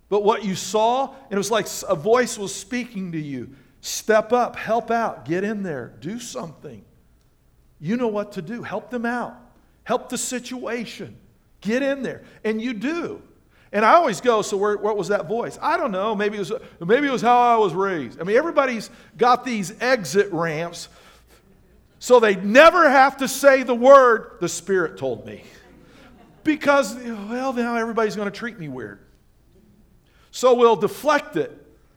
But 0.09 0.23
what 0.23 0.45
you 0.45 0.55
saw, 0.55 1.09
and 1.09 1.33
it 1.33 1.37
was 1.37 1.51
like 1.51 1.67
a 1.89 1.97
voice 1.97 2.39
was 2.39 2.55
speaking 2.55 3.13
to 3.13 3.19
you 3.19 3.51
step 3.81 4.33
up, 4.33 4.57
help 4.57 4.91
out, 4.91 5.25
get 5.25 5.45
in 5.45 5.63
there, 5.63 5.95
do 6.01 6.19
something. 6.19 6.85
You 7.81 7.97
know 7.97 8.09
what 8.09 8.33
to 8.33 8.43
do. 8.43 8.63
Help 8.63 8.91
them 8.91 9.05
out, 9.05 9.37
help 9.85 10.09
the 10.09 10.19
situation, 10.19 11.17
get 11.67 11.83
in 11.83 12.03
there. 12.03 12.23
And 12.45 12.61
you 12.61 12.73
do. 12.73 13.23
And 13.73 13.85
I 13.85 13.95
always 13.95 14.21
go, 14.21 14.43
so 14.43 14.57
where, 14.57 14.77
what 14.77 14.97
was 14.97 15.09
that 15.09 15.27
voice? 15.27 15.59
I 15.61 15.77
don't 15.77 15.91
know. 15.91 16.15
Maybe 16.15 16.37
it, 16.37 16.41
was, 16.41 16.53
maybe 16.81 17.09
it 17.09 17.13
was 17.13 17.23
how 17.23 17.37
I 17.37 17.57
was 17.57 17.75
raised. 17.75 18.21
I 18.21 18.25
mean, 18.25 18.37
everybody's 18.37 18.91
got 19.19 19.45
these 19.45 19.75
exit 19.81 20.33
ramps 20.33 20.89
so 21.99 22.21
they 22.21 22.37
never 22.37 22.89
have 22.89 23.19
to 23.19 23.29
say 23.29 23.63
the 23.63 23.75
word, 23.75 24.37
the 24.41 24.49
Spirit 24.49 24.99
told 24.99 25.27
me. 25.27 25.43
Because, 26.45 26.95
well, 26.95 27.53
now 27.53 27.77
everybody's 27.77 28.15
going 28.15 28.31
to 28.31 28.37
treat 28.37 28.59
me 28.59 28.69
weird. 28.69 29.01
So 30.31 30.55
we'll 30.55 30.77
deflect 30.77 31.37
it. 31.37 31.51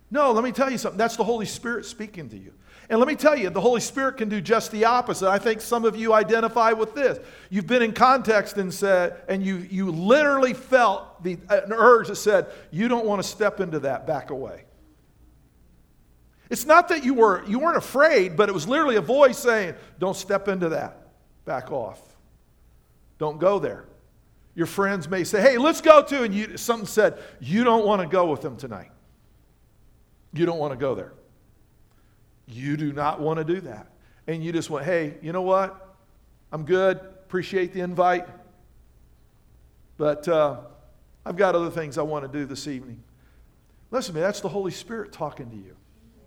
No, 0.09 0.31
let 0.31 0.43
me 0.43 0.51
tell 0.51 0.71
you 0.71 0.77
something. 0.77 0.97
That's 0.97 1.17
the 1.17 1.23
Holy 1.23 1.45
Spirit 1.45 1.85
speaking 1.85 2.29
to 2.29 2.37
you. 2.37 2.53
And 2.89 2.97
let 2.97 3.07
me 3.07 3.15
tell 3.15 3.37
you, 3.37 3.51
the 3.51 3.61
Holy 3.61 3.81
Spirit 3.81 4.17
can 4.17 4.29
do 4.29 4.41
just 4.41 4.71
the 4.71 4.85
opposite. 4.85 5.29
I 5.29 5.37
think 5.37 5.61
some 5.61 5.85
of 5.85 5.95
you 5.95 6.11
identify 6.11 6.71
with 6.71 6.95
this. 6.95 7.19
You've 7.51 7.67
been 7.67 7.83
in 7.83 7.93
context 7.93 8.57
and 8.57 8.73
said, 8.73 9.21
and 9.29 9.43
you, 9.43 9.57
you 9.69 9.91
literally 9.91 10.55
felt 10.55 11.23
the, 11.23 11.37
an 11.49 11.71
urge 11.71 12.07
that 12.07 12.15
said, 12.15 12.47
you 12.71 12.87
don't 12.87 13.05
want 13.05 13.21
to 13.21 13.27
step 13.27 13.59
into 13.59 13.79
that, 13.81 14.07
back 14.07 14.31
away. 14.31 14.65
It's 16.49 16.65
not 16.65 16.87
that 16.87 17.05
you, 17.05 17.13
were, 17.13 17.45
you 17.45 17.59
weren't 17.59 17.77
afraid, 17.77 18.35
but 18.35 18.49
it 18.49 18.53
was 18.53 18.67
literally 18.67 18.95
a 18.95 19.01
voice 19.01 19.37
saying, 19.37 19.75
don't 19.99 20.17
step 20.17 20.47
into 20.47 20.69
that, 20.69 20.97
back 21.45 21.71
off. 21.71 22.01
Don't 23.19 23.39
go 23.39 23.59
there. 23.59 23.85
Your 24.55 24.65
friends 24.65 25.07
may 25.07 25.23
say, 25.25 25.41
hey, 25.41 25.59
let's 25.59 25.79
go 25.79 26.01
to, 26.01 26.23
and 26.23 26.33
you, 26.33 26.57
something 26.57 26.87
said, 26.87 27.19
you 27.39 27.63
don't 27.63 27.85
want 27.85 28.01
to 28.01 28.07
go 28.07 28.25
with 28.31 28.41
them 28.41 28.57
tonight. 28.57 28.89
You 30.33 30.47
don't 30.47 30.57
want 30.57 30.73
to 30.73 30.77
go 30.77 30.95
there. 30.95 31.13
You 32.49 32.77
do 32.77 32.91
not 32.91 33.19
want 33.19 33.37
to 33.37 33.43
do 33.43 33.61
that. 33.61 33.87
And 34.27 34.43
you 34.43 34.51
just 34.51 34.69
went, 34.69 34.85
hey, 34.85 35.15
you 35.21 35.31
know 35.31 35.41
what? 35.41 35.95
I'm 36.51 36.63
good. 36.63 36.97
Appreciate 36.97 37.73
the 37.73 37.81
invite. 37.81 38.27
But 39.97 40.27
uh, 40.27 40.57
I've 41.25 41.37
got 41.37 41.55
other 41.55 41.69
things 41.69 41.97
I 41.97 42.01
want 42.01 42.31
to 42.31 42.37
do 42.39 42.45
this 42.45 42.67
evening. 42.67 43.03
Listen 43.91 44.13
to 44.13 44.19
me, 44.19 44.21
that's 44.21 44.41
the 44.41 44.49
Holy 44.49 44.71
Spirit 44.71 45.11
talking 45.11 45.49
to 45.49 45.55
you, 45.55 45.75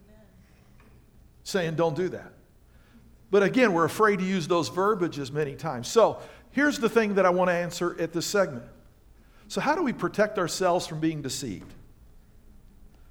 Amen. 0.08 0.20
saying, 1.44 1.74
don't 1.76 1.94
do 1.94 2.08
that. 2.08 2.32
But 3.30 3.42
again, 3.42 3.72
we're 3.72 3.84
afraid 3.84 4.18
to 4.18 4.24
use 4.24 4.48
those 4.48 4.68
verbiages 4.68 5.30
many 5.30 5.54
times. 5.54 5.88
So 5.88 6.18
Here's 6.52 6.78
the 6.78 6.88
thing 6.88 7.14
that 7.14 7.26
I 7.26 7.30
want 7.30 7.48
to 7.48 7.54
answer 7.54 7.96
at 7.98 8.12
this 8.12 8.26
segment. 8.26 8.64
So, 9.48 9.60
how 9.60 9.74
do 9.74 9.82
we 9.82 9.92
protect 9.92 10.38
ourselves 10.38 10.86
from 10.86 11.00
being 11.00 11.22
deceived? 11.22 11.72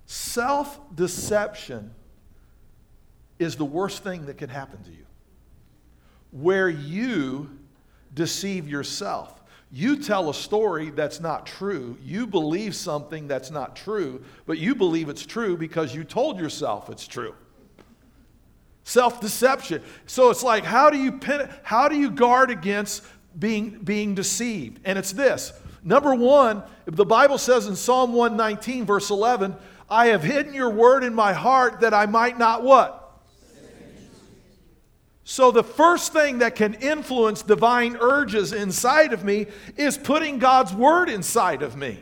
Self 0.05 0.79
deception 0.95 1.91
is 3.41 3.55
the 3.55 3.65
worst 3.65 4.03
thing 4.03 4.25
that 4.27 4.37
can 4.37 4.49
happen 4.49 4.81
to 4.83 4.91
you. 4.91 5.05
Where 6.31 6.69
you 6.69 7.49
deceive 8.13 8.67
yourself. 8.67 9.41
You 9.71 9.97
tell 9.97 10.29
a 10.29 10.33
story 10.33 10.89
that's 10.89 11.19
not 11.19 11.45
true. 11.45 11.97
You 12.03 12.27
believe 12.27 12.75
something 12.75 13.27
that's 13.27 13.51
not 13.51 13.75
true, 13.75 14.23
but 14.45 14.57
you 14.57 14.75
believe 14.75 15.07
it's 15.07 15.25
true 15.25 15.55
because 15.55 15.95
you 15.95 16.03
told 16.03 16.39
yourself 16.39 16.89
it's 16.89 17.07
true. 17.07 17.33
Self 18.83 19.21
deception. 19.21 19.81
So 20.07 20.29
it's 20.29 20.43
like, 20.43 20.65
how 20.65 20.89
do 20.89 20.97
you, 20.97 21.19
how 21.63 21.87
do 21.87 21.97
you 21.97 22.11
guard 22.11 22.51
against 22.51 23.03
being, 23.37 23.79
being 23.83 24.15
deceived. 24.15 24.79
And 24.85 24.97
it's 24.97 25.11
this. 25.11 25.53
Number 25.83 26.13
one, 26.13 26.63
the 26.85 27.05
Bible 27.05 27.37
says 27.37 27.67
in 27.67 27.75
Psalm 27.75 28.13
119, 28.13 28.85
verse 28.85 29.09
11, 29.09 29.55
I 29.89 30.07
have 30.07 30.23
hidden 30.23 30.53
your 30.53 30.69
word 30.69 31.03
in 31.03 31.13
my 31.13 31.33
heart 31.33 31.81
that 31.81 31.93
I 31.93 32.05
might 32.05 32.37
not 32.37 32.63
what? 32.63 32.97
So, 35.23 35.51
the 35.51 35.63
first 35.63 36.13
thing 36.13 36.39
that 36.39 36.55
can 36.55 36.73
influence 36.75 37.43
divine 37.43 37.95
urges 37.99 38.53
inside 38.53 39.13
of 39.13 39.23
me 39.23 39.47
is 39.77 39.97
putting 39.97 40.39
God's 40.39 40.73
word 40.73 41.09
inside 41.09 41.61
of 41.61 41.75
me. 41.75 41.99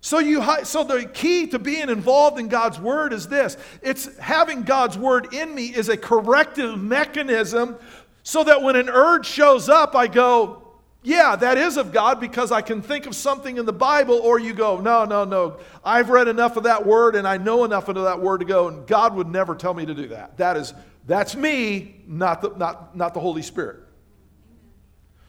So, 0.00 0.20
you, 0.20 0.44
so 0.62 0.84
the 0.84 1.06
key 1.06 1.48
to 1.48 1.58
being 1.58 1.90
involved 1.90 2.38
in 2.38 2.48
God's 2.48 2.78
word 2.78 3.12
is 3.12 3.28
this 3.28 3.56
it's 3.82 4.16
having 4.18 4.62
God's 4.62 4.96
word 4.96 5.34
in 5.34 5.54
me 5.54 5.66
is 5.66 5.88
a 5.88 5.96
corrective 5.96 6.80
mechanism 6.80 7.76
so 8.22 8.44
that 8.44 8.62
when 8.62 8.76
an 8.76 8.88
urge 8.88 9.26
shows 9.26 9.68
up, 9.68 9.96
I 9.96 10.06
go, 10.06 10.62
yeah, 11.02 11.36
that 11.36 11.56
is 11.56 11.76
of 11.76 11.92
God 11.92 12.20
because 12.20 12.52
I 12.52 12.60
can 12.60 12.82
think 12.82 13.06
of 13.06 13.14
something 13.14 13.56
in 13.56 13.64
the 13.64 13.72
Bible, 13.72 14.18
or 14.18 14.38
you 14.38 14.52
go, 14.52 14.80
no, 14.80 15.04
no, 15.04 15.24
no. 15.24 15.58
I've 15.84 16.10
read 16.10 16.28
enough 16.28 16.56
of 16.56 16.64
that 16.64 16.84
word 16.84 17.14
and 17.16 17.26
I 17.26 17.38
know 17.38 17.64
enough 17.64 17.88
of 17.88 17.94
that 17.94 18.20
word 18.20 18.38
to 18.38 18.44
go, 18.44 18.68
and 18.68 18.86
God 18.86 19.14
would 19.14 19.28
never 19.28 19.54
tell 19.54 19.72
me 19.72 19.86
to 19.86 19.94
do 19.94 20.08
that. 20.08 20.36
That 20.36 20.56
is, 20.56 20.74
that's 21.08 21.34
me, 21.34 22.02
not 22.06 22.42
the, 22.42 22.50
not, 22.50 22.94
not 22.94 23.14
the 23.14 23.20
Holy 23.20 23.40
Spirit. 23.42 23.80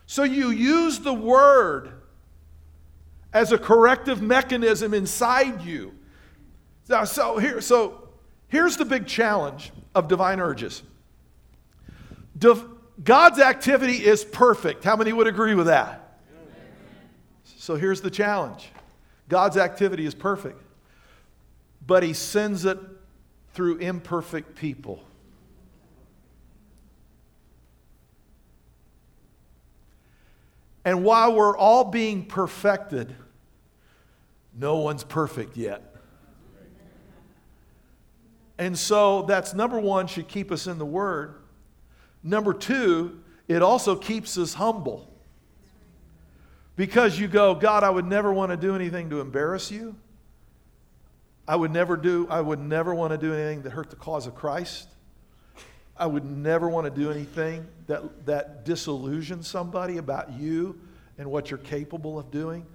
So 0.05 0.23
you 0.23 0.49
use 0.49 0.99
the 0.99 1.13
word 1.13 1.93
as 3.31 3.53
a 3.53 3.57
corrective 3.57 4.21
mechanism 4.21 4.93
inside 4.93 5.61
you. 5.61 5.95
Now, 6.89 7.05
so, 7.05 7.37
here, 7.37 7.61
so 7.61 8.09
here's 8.49 8.75
the 8.75 8.83
big 8.83 9.07
challenge 9.07 9.71
of 9.95 10.09
divine 10.09 10.41
urges. 10.41 10.83
Div- 12.37 12.65
God's 13.01 13.39
activity 13.39 14.05
is 14.05 14.25
perfect. 14.25 14.83
How 14.83 14.97
many 14.97 15.13
would 15.13 15.27
agree 15.27 15.55
with 15.55 15.67
that? 15.67 16.19
So 17.55 17.75
here's 17.75 18.01
the 18.01 18.11
challenge 18.11 18.67
God's 19.29 19.55
activity 19.55 20.05
is 20.05 20.13
perfect, 20.13 20.61
but 21.87 22.03
He 22.03 22.11
sends 22.11 22.65
it 22.65 22.79
through 23.53 23.77
imperfect 23.77 24.55
people. 24.55 25.03
And 30.89 31.03
while 31.03 31.35
we're 31.35 31.55
all 31.55 31.83
being 31.83 32.25
perfected, 32.25 33.15
no 34.57 34.77
one's 34.77 35.03
perfect 35.03 35.55
yet. 35.55 35.83
And 38.57 38.75
so 38.75 39.21
that's 39.21 39.53
number 39.53 39.79
one, 39.79 40.07
should 40.07 40.27
keep 40.27 40.51
us 40.51 40.65
in 40.65 40.79
the 40.79 40.87
Word. 40.87 41.35
Number 42.23 42.55
two, 42.55 43.19
it 43.47 43.61
also 43.61 43.95
keeps 43.95 44.35
us 44.35 44.55
humble. 44.55 45.13
Because 46.75 47.19
you 47.19 47.27
go, 47.27 47.53
God, 47.53 47.83
I 47.83 47.91
would 47.91 48.07
never 48.07 48.33
want 48.33 48.49
to 48.49 48.57
do 48.57 48.73
anything 48.73 49.11
to 49.11 49.21
embarrass 49.21 49.69
you. 49.69 49.95
I 51.47 51.55
would 51.55 51.69
never 51.69 51.97
do, 51.97 52.25
I 52.31 52.41
would 52.41 52.59
never 52.59 52.95
want 52.95 53.11
to 53.11 53.17
do 53.19 53.31
anything 53.31 53.61
that 53.61 53.73
hurt 53.73 53.91
the 53.91 53.95
cause 53.95 54.25
of 54.25 54.33
Christ. 54.33 54.87
I 55.99 56.07
would 56.07 56.23
never 56.23 56.69
want 56.69 56.85
to 56.85 56.91
do 56.91 57.11
anything 57.11 57.67
that, 57.87 58.25
that 58.25 58.63
disillusions 58.63 59.47
somebody 59.47 59.97
about 59.97 60.31
you 60.31 60.79
and 61.17 61.29
what 61.29 61.51
you're 61.51 61.57
capable 61.57 62.17
of 62.17 62.31
doing. 62.31 62.65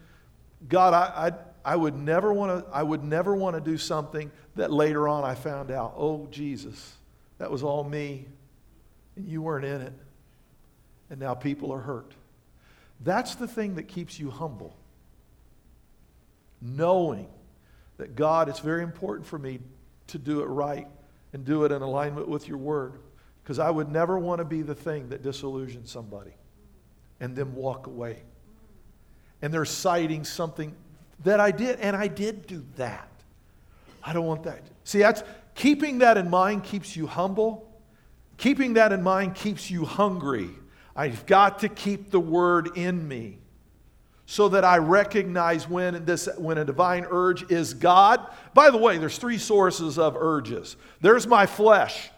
God, 0.68 0.92
I, 0.92 1.28
I, 1.28 1.72
I 1.72 1.76
would 1.76 1.96
never 1.96 2.32
want 2.32 2.66
to, 2.66 2.70
I 2.70 2.82
would 2.82 3.02
never 3.02 3.34
want 3.34 3.56
to 3.56 3.60
do 3.60 3.78
something 3.78 4.30
that 4.56 4.70
later 4.70 5.08
on 5.08 5.24
I 5.24 5.34
found 5.34 5.70
out, 5.70 5.94
oh, 5.96 6.28
Jesus, 6.30 6.92
that 7.38 7.50
was 7.50 7.62
all 7.62 7.82
me, 7.82 8.26
and 9.16 9.26
you 9.26 9.40
weren't 9.40 9.64
in 9.64 9.80
it. 9.80 9.92
And 11.08 11.18
now 11.18 11.32
people 11.34 11.72
are 11.72 11.80
hurt. 11.80 12.12
That's 13.00 13.34
the 13.34 13.48
thing 13.48 13.76
that 13.76 13.84
keeps 13.84 14.20
you 14.20 14.30
humble. 14.30 14.76
Knowing 16.60 17.28
that 17.96 18.16
God, 18.16 18.48
it's 18.50 18.60
very 18.60 18.82
important 18.82 19.26
for 19.26 19.38
me 19.38 19.60
to 20.08 20.18
do 20.18 20.42
it 20.42 20.46
right 20.46 20.88
and 21.32 21.44
do 21.44 21.64
it 21.64 21.72
in 21.72 21.80
alignment 21.82 22.28
with 22.28 22.48
your 22.48 22.58
word. 22.58 22.94
Because 23.44 23.59
I 23.59 23.70
would 23.70 23.92
never 23.92 24.18
want 24.18 24.38
to 24.38 24.44
be 24.44 24.62
the 24.62 24.74
thing 24.74 25.11
that 25.11 25.22
disillusions 25.22 25.90
somebody 25.90 26.33
and 27.20 27.37
then 27.37 27.54
walk 27.54 27.87
away. 27.87 28.22
And 29.42 29.52
they're 29.52 29.66
citing 29.66 30.24
something 30.24 30.74
that 31.24 31.40
I 31.40 31.50
did, 31.50 31.78
and 31.80 31.94
I 31.94 32.09
did 32.09 32.46
do 32.46 32.64
that. 32.76 33.09
I 34.02 34.14
don't 34.14 34.24
want 34.24 34.44
that. 34.44 34.62
See, 34.85 34.98
that's 34.98 35.22
keeping 35.54 35.98
that 35.98 36.16
in 36.16 36.30
mind 36.30 36.64
keeps 36.64 36.96
you 36.96 37.07
humble. 37.07 37.70
Keeping 38.38 38.74
that 38.74 38.92
in 38.92 39.02
mind 39.02 39.35
keeps 39.35 39.70
you 39.70 39.85
hungry. 39.85 40.50
I've 40.96 41.26
got 41.26 41.61
to 41.61 41.68
keep 41.68 42.11
the 42.11 42.20
word 42.20 42.76
in 42.76 43.07
me 43.07 43.38
so 44.26 44.48
that 44.48 44.64
I 44.64 44.78
recognize 44.78 45.68
when, 45.68 46.04
this, 46.04 46.28
when 46.38 46.57
a 46.59 46.64
divine 46.64 47.07
urge 47.11 47.50
is 47.50 47.74
God. 47.74 48.26
By 48.54 48.70
the 48.70 48.78
way, 48.78 48.96
there's 48.96 49.18
three 49.18 49.38
sources 49.38 49.98
of 49.98 50.16
urges. 50.16 50.76
There's 51.00 51.26
my 51.26 51.46
flesh. 51.46 52.11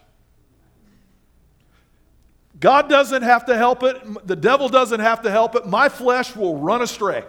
God 2.59 2.89
doesn't 2.89 3.21
have 3.21 3.45
to 3.45 3.57
help 3.57 3.83
it. 3.83 4.27
The 4.27 4.35
devil 4.35 4.69
doesn't 4.69 4.99
have 4.99 5.21
to 5.23 5.31
help 5.31 5.55
it. 5.55 5.65
My 5.67 5.89
flesh 5.89 6.35
will 6.35 6.57
run 6.57 6.81
astray. 6.81 7.23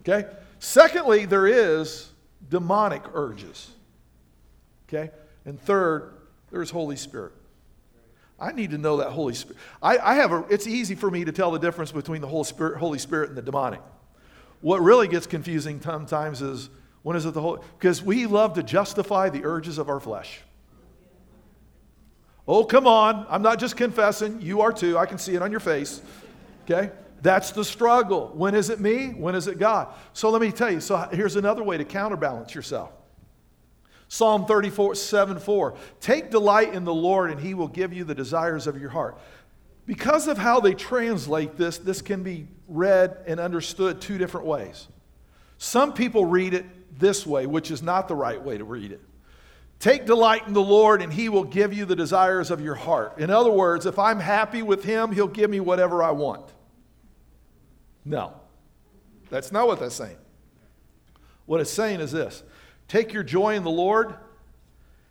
Okay? 0.00 0.28
Secondly, 0.58 1.26
there 1.26 1.46
is 1.46 2.10
demonic 2.48 3.02
urges. 3.12 3.70
Okay? 4.88 5.10
And 5.44 5.60
third, 5.60 6.14
there's 6.50 6.70
Holy 6.70 6.96
Spirit. 6.96 7.32
I 8.40 8.52
need 8.52 8.70
to 8.70 8.78
know 8.78 8.98
that 8.98 9.10
Holy 9.10 9.34
Spirit. 9.34 9.58
I, 9.82 9.98
I 9.98 10.14
have 10.14 10.32
a, 10.32 10.46
it's 10.48 10.66
easy 10.66 10.94
for 10.94 11.10
me 11.10 11.24
to 11.24 11.32
tell 11.32 11.50
the 11.50 11.58
difference 11.58 11.92
between 11.92 12.20
the 12.20 12.28
Holy 12.28 12.44
Spirit, 12.44 12.78
Holy 12.78 12.98
Spirit 12.98 13.30
and 13.30 13.38
the 13.38 13.42
demonic. 13.42 13.80
What 14.60 14.80
really 14.80 15.08
gets 15.08 15.26
confusing 15.26 15.80
sometimes 15.80 16.40
is 16.40 16.70
when 17.02 17.16
is 17.16 17.26
it 17.26 17.34
the 17.34 17.42
Holy? 17.42 17.60
Because 17.78 18.02
we 18.02 18.26
love 18.26 18.54
to 18.54 18.62
justify 18.62 19.28
the 19.28 19.44
urges 19.44 19.78
of 19.78 19.88
our 19.88 20.00
flesh. 20.00 20.40
Oh, 22.48 22.64
come 22.64 22.86
on. 22.86 23.26
I'm 23.28 23.42
not 23.42 23.58
just 23.60 23.76
confessing. 23.76 24.40
You 24.40 24.62
are 24.62 24.72
too. 24.72 24.96
I 24.96 25.04
can 25.04 25.18
see 25.18 25.34
it 25.34 25.42
on 25.42 25.50
your 25.50 25.60
face. 25.60 26.00
Okay? 26.64 26.90
That's 27.20 27.50
the 27.50 27.64
struggle. 27.64 28.32
When 28.34 28.54
is 28.54 28.70
it 28.70 28.80
me? 28.80 29.08
When 29.08 29.34
is 29.34 29.46
it 29.46 29.58
God? 29.58 29.88
So 30.14 30.30
let 30.30 30.40
me 30.40 30.50
tell 30.50 30.70
you. 30.70 30.80
So 30.80 30.96
here's 31.12 31.36
another 31.36 31.62
way 31.62 31.76
to 31.76 31.84
counterbalance 31.84 32.54
yourself. 32.54 32.90
Psalm 34.08 34.46
34, 34.46 34.94
7 34.94 35.38
4. 35.38 35.74
Take 36.00 36.30
delight 36.30 36.72
in 36.72 36.84
the 36.84 36.94
Lord, 36.94 37.30
and 37.30 37.38
he 37.38 37.52
will 37.52 37.68
give 37.68 37.92
you 37.92 38.04
the 38.04 38.14
desires 38.14 38.66
of 38.66 38.80
your 38.80 38.88
heart. 38.88 39.18
Because 39.84 40.28
of 40.28 40.38
how 40.38 40.60
they 40.60 40.72
translate 40.72 41.56
this, 41.56 41.76
this 41.76 42.00
can 42.00 42.22
be 42.22 42.48
read 42.66 43.18
and 43.26 43.38
understood 43.38 44.00
two 44.00 44.16
different 44.16 44.46
ways. 44.46 44.88
Some 45.58 45.92
people 45.92 46.24
read 46.24 46.54
it 46.54 46.64
this 46.98 47.26
way, 47.26 47.46
which 47.46 47.70
is 47.70 47.82
not 47.82 48.08
the 48.08 48.14
right 48.14 48.42
way 48.42 48.56
to 48.56 48.64
read 48.64 48.92
it. 48.92 49.00
Take 49.80 50.06
delight 50.06 50.46
in 50.46 50.54
the 50.54 50.62
Lord, 50.62 51.02
and 51.02 51.12
he 51.12 51.28
will 51.28 51.44
give 51.44 51.72
you 51.72 51.84
the 51.84 51.94
desires 51.94 52.50
of 52.50 52.60
your 52.60 52.74
heart. 52.74 53.18
In 53.18 53.30
other 53.30 53.50
words, 53.50 53.86
if 53.86 53.98
I'm 53.98 54.18
happy 54.18 54.62
with 54.62 54.84
him, 54.84 55.12
he'll 55.12 55.28
give 55.28 55.50
me 55.50 55.60
whatever 55.60 56.02
I 56.02 56.10
want. 56.10 56.52
No, 58.04 58.32
that's 59.30 59.52
not 59.52 59.66
what 59.66 59.78
that's 59.78 59.94
saying. 59.94 60.16
What 61.46 61.60
it's 61.60 61.70
saying 61.70 62.00
is 62.00 62.12
this 62.12 62.42
Take 62.88 63.12
your 63.12 63.22
joy 63.22 63.54
in 63.54 63.64
the 63.64 63.70
Lord, 63.70 64.14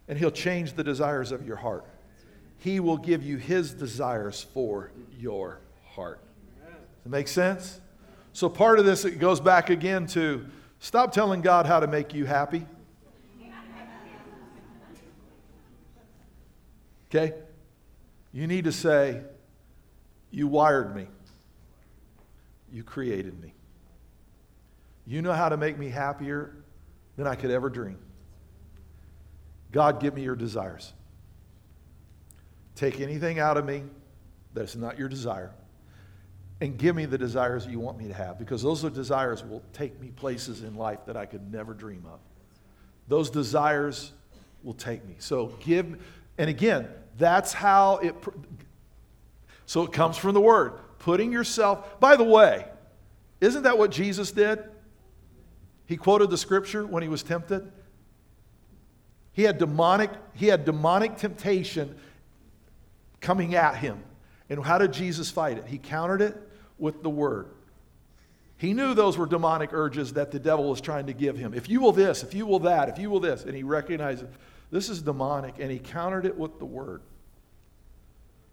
and 0.07 0.17
He'll 0.17 0.31
change 0.31 0.73
the 0.73 0.83
desires 0.83 1.31
of 1.31 1.45
your 1.45 1.57
heart. 1.57 1.85
He 2.59 2.79
will 2.79 2.97
give 2.97 3.23
you 3.23 3.37
His 3.37 3.73
desires 3.73 4.45
for 4.53 4.91
your 5.19 5.59
heart. 5.85 6.19
Does 6.63 7.05
it 7.05 7.09
make 7.09 7.27
sense? 7.27 7.79
So, 8.33 8.49
part 8.49 8.79
of 8.79 8.85
this, 8.85 9.05
it 9.05 9.19
goes 9.19 9.39
back 9.39 9.69
again 9.69 10.05
to 10.07 10.45
stop 10.79 11.11
telling 11.11 11.41
God 11.41 11.65
how 11.65 11.79
to 11.79 11.87
make 11.87 12.13
you 12.13 12.25
happy. 12.25 12.65
Okay? 17.17 17.33
You 18.31 18.47
need 18.47 18.65
to 18.65 18.71
say, 18.71 19.21
You 20.31 20.47
wired 20.47 20.95
me, 20.95 21.07
you 22.71 22.83
created 22.83 23.41
me. 23.41 23.53
You 25.05 25.21
know 25.21 25.33
how 25.33 25.49
to 25.49 25.57
make 25.57 25.77
me 25.77 25.89
happier 25.89 26.55
than 27.15 27.27
I 27.27 27.35
could 27.35 27.49
ever 27.49 27.69
dream. 27.69 27.97
God, 29.71 30.01
give 30.01 30.13
me 30.13 30.21
your 30.21 30.35
desires. 30.35 30.93
Take 32.75 32.99
anything 32.99 33.39
out 33.39 33.57
of 33.57 33.65
me 33.65 33.83
that 34.53 34.63
is 34.63 34.75
not 34.75 34.99
your 34.99 35.07
desire 35.07 35.53
and 36.59 36.77
give 36.77 36.95
me 36.95 37.05
the 37.05 37.17
desires 37.17 37.67
you 37.67 37.79
want 37.79 37.97
me 37.97 38.07
to 38.07 38.13
have 38.13 38.39
because 38.39 38.63
those 38.63 38.81
desires 38.83 39.43
will 39.43 39.63
take 39.73 39.99
me 40.01 40.09
places 40.09 40.63
in 40.63 40.75
life 40.75 40.99
that 41.05 41.15
I 41.15 41.25
could 41.25 41.51
never 41.51 41.73
dream 41.73 42.05
of. 42.11 42.19
Those 43.07 43.29
desires 43.29 44.11
will 44.63 44.73
take 44.73 45.05
me. 45.07 45.15
So 45.19 45.47
give, 45.59 46.01
and 46.37 46.49
again, 46.49 46.87
that's 47.17 47.53
how 47.53 47.97
it, 47.97 48.15
so 49.65 49.83
it 49.83 49.91
comes 49.91 50.17
from 50.17 50.33
the 50.33 50.41
word. 50.41 50.73
Putting 50.99 51.31
yourself, 51.31 51.99
by 51.99 52.15
the 52.15 52.23
way, 52.23 52.65
isn't 53.41 53.63
that 53.63 53.77
what 53.77 53.91
Jesus 53.91 54.31
did? 54.31 54.63
He 55.85 55.97
quoted 55.97 56.29
the 56.29 56.37
scripture 56.37 56.85
when 56.85 57.01
he 57.03 57.09
was 57.09 57.23
tempted. 57.23 57.71
He 59.31 59.43
had 59.43 59.57
demonic, 59.57 60.09
he 60.33 60.47
had 60.47 60.65
demonic 60.65 61.17
temptation 61.17 61.95
coming 63.21 63.55
at 63.55 63.75
him. 63.75 64.03
And 64.49 64.63
how 64.63 64.77
did 64.77 64.93
Jesus 64.93 65.29
fight 65.29 65.57
it? 65.57 65.65
He 65.67 65.77
countered 65.77 66.21
it 66.21 66.35
with 66.77 67.03
the 67.03 67.09
word. 67.09 67.49
He 68.57 68.73
knew 68.73 68.93
those 68.93 69.17
were 69.17 69.27
demonic 69.27 69.71
urges 69.73 70.13
that 70.13 70.31
the 70.31 70.39
devil 70.39 70.69
was 70.69 70.81
trying 70.81 71.05
to 71.07 71.13
give 71.13 71.37
him. 71.37 71.53
If 71.53 71.69
you 71.69 71.79
will 71.79 71.91
this, 71.91 72.23
if 72.23 72.33
you 72.33 72.45
will 72.45 72.59
that, 72.59 72.89
if 72.89 72.97
you 72.97 73.09
will 73.09 73.19
this. 73.19 73.43
And 73.43 73.55
he 73.55 73.63
recognized 73.63 74.25
this 74.71 74.89
is 74.89 75.01
demonic, 75.01 75.55
and 75.59 75.71
he 75.71 75.79
countered 75.79 76.25
it 76.25 76.37
with 76.37 76.59
the 76.59 76.65
word. 76.65 77.01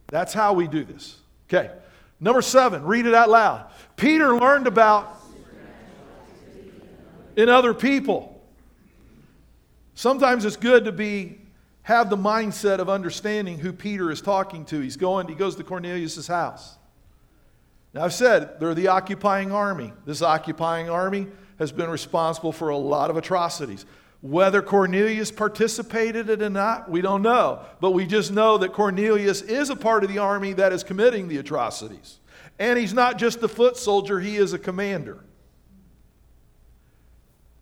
That's 0.08 0.32
how 0.32 0.52
we 0.52 0.68
do 0.68 0.84
this. 0.84 1.18
Okay. 1.48 1.70
Number 2.20 2.42
seven, 2.42 2.84
read 2.84 3.06
it 3.06 3.14
out 3.14 3.28
loud. 3.28 3.70
Peter 3.96 4.36
learned 4.36 4.66
about 4.66 5.20
in 7.36 7.48
other 7.48 7.74
people. 7.74 8.42
Sometimes 9.94 10.44
it's 10.44 10.56
good 10.56 10.84
to 10.84 10.92
be 10.92 11.40
have 11.82 12.08
the 12.08 12.16
mindset 12.16 12.78
of 12.78 12.88
understanding 12.88 13.58
who 13.58 13.72
Peter 13.72 14.10
is 14.10 14.22
talking 14.22 14.64
to. 14.64 14.80
He's 14.80 14.96
going, 14.96 15.28
he 15.28 15.34
goes 15.34 15.54
to 15.56 15.64
Cornelius' 15.64 16.26
house. 16.26 16.78
Now, 17.92 18.04
I've 18.04 18.14
said 18.14 18.58
they're 18.58 18.74
the 18.74 18.88
occupying 18.88 19.52
army. 19.52 19.92
This 20.06 20.22
occupying 20.22 20.88
army 20.88 21.26
has 21.58 21.72
been 21.72 21.90
responsible 21.90 22.52
for 22.52 22.70
a 22.70 22.76
lot 22.76 23.10
of 23.10 23.18
atrocities. 23.18 23.84
Whether 24.24 24.62
Cornelius 24.62 25.30
participated 25.30 26.30
in 26.30 26.40
it 26.40 26.46
or 26.46 26.48
not, 26.48 26.90
we 26.90 27.02
don't 27.02 27.20
know. 27.20 27.60
But 27.78 27.90
we 27.90 28.06
just 28.06 28.32
know 28.32 28.56
that 28.56 28.72
Cornelius 28.72 29.42
is 29.42 29.68
a 29.68 29.76
part 29.76 30.02
of 30.02 30.10
the 30.10 30.16
army 30.16 30.54
that 30.54 30.72
is 30.72 30.82
committing 30.82 31.28
the 31.28 31.36
atrocities. 31.36 32.20
And 32.58 32.78
he's 32.78 32.94
not 32.94 33.18
just 33.18 33.42
a 33.42 33.48
foot 33.48 33.76
soldier, 33.76 34.20
he 34.20 34.36
is 34.36 34.54
a 34.54 34.58
commander. 34.58 35.22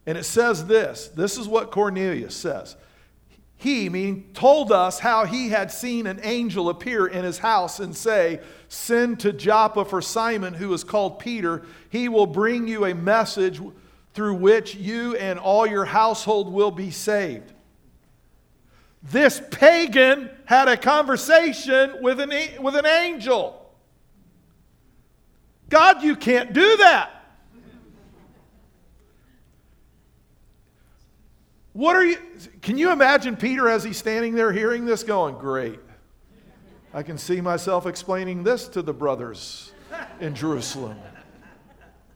And 0.06 0.16
it 0.16 0.22
says 0.22 0.64
this 0.66 1.08
this 1.08 1.36
is 1.36 1.48
what 1.48 1.72
Cornelius 1.72 2.36
says. 2.36 2.76
He, 3.56 3.88
meaning, 3.88 4.30
told 4.32 4.70
us 4.70 5.00
how 5.00 5.24
he 5.24 5.48
had 5.48 5.72
seen 5.72 6.06
an 6.06 6.20
angel 6.22 6.68
appear 6.68 7.08
in 7.08 7.24
his 7.24 7.38
house 7.38 7.80
and 7.80 7.96
say, 7.96 8.38
Send 8.68 9.18
to 9.20 9.32
Joppa 9.32 9.84
for 9.84 10.00
Simon, 10.00 10.54
who 10.54 10.72
is 10.72 10.84
called 10.84 11.18
Peter. 11.18 11.64
He 11.90 12.08
will 12.08 12.26
bring 12.26 12.68
you 12.68 12.84
a 12.84 12.94
message 12.94 13.60
through 14.14 14.34
which 14.34 14.74
you 14.74 15.16
and 15.16 15.38
all 15.38 15.66
your 15.66 15.84
household 15.84 16.52
will 16.52 16.70
be 16.70 16.90
saved. 16.90 17.52
This 19.02 19.42
pagan 19.50 20.30
had 20.44 20.68
a 20.68 20.76
conversation 20.76 21.96
with 22.02 22.20
an, 22.20 22.30
with 22.62 22.76
an 22.76 22.86
angel. 22.86 23.58
God, 25.68 26.02
you 26.02 26.14
can't 26.14 26.52
do 26.52 26.76
that. 26.76 27.10
What 31.72 31.96
are 31.96 32.04
you? 32.04 32.18
Can 32.60 32.76
you 32.76 32.92
imagine 32.92 33.34
Peter 33.34 33.66
as 33.66 33.82
he's 33.82 33.96
standing 33.96 34.34
there 34.34 34.52
hearing 34.52 34.84
this 34.84 35.02
going, 35.02 35.36
Great. 35.38 35.80
I 36.92 37.02
can 37.02 37.16
see 37.16 37.40
myself 37.40 37.86
explaining 37.86 38.42
this 38.42 38.68
to 38.68 38.82
the 38.82 38.92
brothers 38.92 39.72
in 40.20 40.34
Jerusalem. 40.34 40.98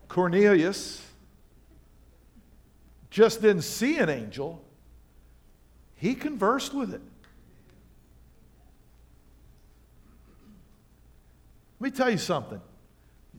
Cornelius 0.09 1.06
just 3.17 3.41
didn't 3.41 3.63
see 3.63 3.97
an 3.97 4.11
angel, 4.11 4.63
he 5.95 6.15
conversed 6.15 6.75
with 6.75 6.93
it. 6.93 7.01
Let 11.81 11.93
me 11.93 11.97
tell 11.97 12.11
you 12.11 12.19
something. 12.19 12.61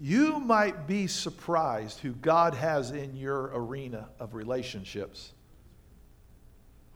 You 0.01 0.39
might 0.39 0.87
be 0.87 1.05
surprised 1.05 1.99
who 1.99 2.13
God 2.13 2.55
has 2.55 2.89
in 2.89 3.15
your 3.15 3.51
arena 3.53 4.09
of 4.19 4.33
relationships 4.33 5.33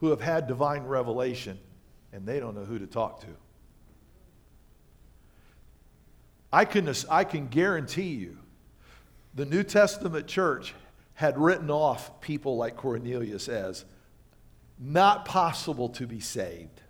who 0.00 0.10
have 0.10 0.20
had 0.20 0.48
divine 0.48 0.82
revelation 0.82 1.60
and 2.12 2.26
they 2.26 2.40
don't 2.40 2.56
know 2.56 2.64
who 2.64 2.80
to 2.80 2.86
talk 2.88 3.20
to. 3.20 3.28
I 6.52 6.64
can, 6.64 6.92
I 7.08 7.22
can 7.22 7.46
guarantee 7.46 8.10
you 8.14 8.38
the 9.36 9.46
New 9.46 9.62
Testament 9.62 10.26
church 10.26 10.74
had 11.22 11.38
written 11.38 11.70
off 11.70 12.20
people 12.20 12.56
like 12.56 12.76
Cornelius 12.76 13.48
as 13.48 13.84
not 14.76 15.24
possible 15.24 15.90
to 15.90 16.04
be 16.04 16.18
saved. 16.18 16.82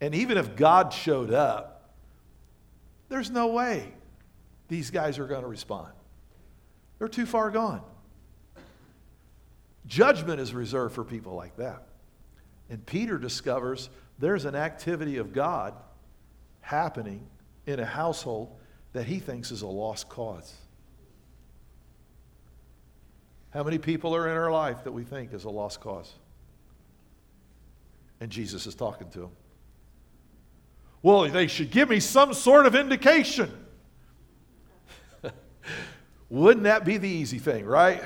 And 0.00 0.14
even 0.14 0.38
if 0.38 0.56
God 0.56 0.90
showed 0.90 1.30
up, 1.30 1.92
there's 3.10 3.30
no 3.30 3.48
way 3.48 3.92
these 4.68 4.90
guys 4.90 5.18
are 5.18 5.26
going 5.26 5.42
to 5.42 5.48
respond. 5.48 5.92
They're 6.98 7.08
too 7.08 7.26
far 7.26 7.50
gone. 7.50 7.82
Judgment 9.86 10.40
is 10.40 10.54
reserved 10.54 10.94
for 10.94 11.04
people 11.04 11.34
like 11.34 11.56
that. 11.56 11.82
And 12.70 12.86
Peter 12.86 13.18
discovers 13.18 13.90
there's 14.18 14.46
an 14.46 14.54
activity 14.54 15.18
of 15.18 15.34
God 15.34 15.74
happening 16.62 17.26
in 17.66 17.80
a 17.80 17.84
household 17.84 18.56
that 18.94 19.04
he 19.04 19.18
thinks 19.18 19.50
is 19.50 19.60
a 19.60 19.66
lost 19.66 20.08
cause. 20.08 20.54
How 23.56 23.62
many 23.62 23.78
people 23.78 24.14
are 24.14 24.28
in 24.28 24.36
our 24.36 24.52
life 24.52 24.84
that 24.84 24.92
we 24.92 25.02
think 25.02 25.32
is 25.32 25.44
a 25.44 25.48
lost 25.48 25.80
cause? 25.80 26.12
And 28.20 28.30
Jesus 28.30 28.66
is 28.66 28.74
talking 28.74 29.08
to 29.12 29.20
them. 29.20 29.30
Well, 31.00 31.26
they 31.30 31.46
should 31.46 31.70
give 31.70 31.88
me 31.88 31.98
some 32.00 32.34
sort 32.34 32.66
of 32.66 32.74
indication. 32.74 33.50
Wouldn't 36.28 36.64
that 36.64 36.84
be 36.84 36.98
the 36.98 37.08
easy 37.08 37.38
thing, 37.38 37.64
right? 37.64 38.02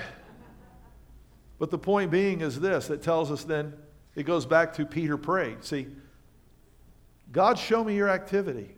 But 1.59 1.73
the 1.73 1.79
point 1.79 2.13
being 2.13 2.43
is 2.43 2.61
this 2.61 2.89
it 2.89 3.03
tells 3.03 3.33
us 3.33 3.43
then, 3.43 3.73
it 4.15 4.23
goes 4.23 4.47
back 4.47 4.73
to 4.75 4.87
Peter 4.87 5.17
prayed. 5.17 5.65
See, 5.65 5.89
God, 7.33 7.59
show 7.59 7.83
me 7.83 7.97
your 7.97 8.09
activity 8.09 8.77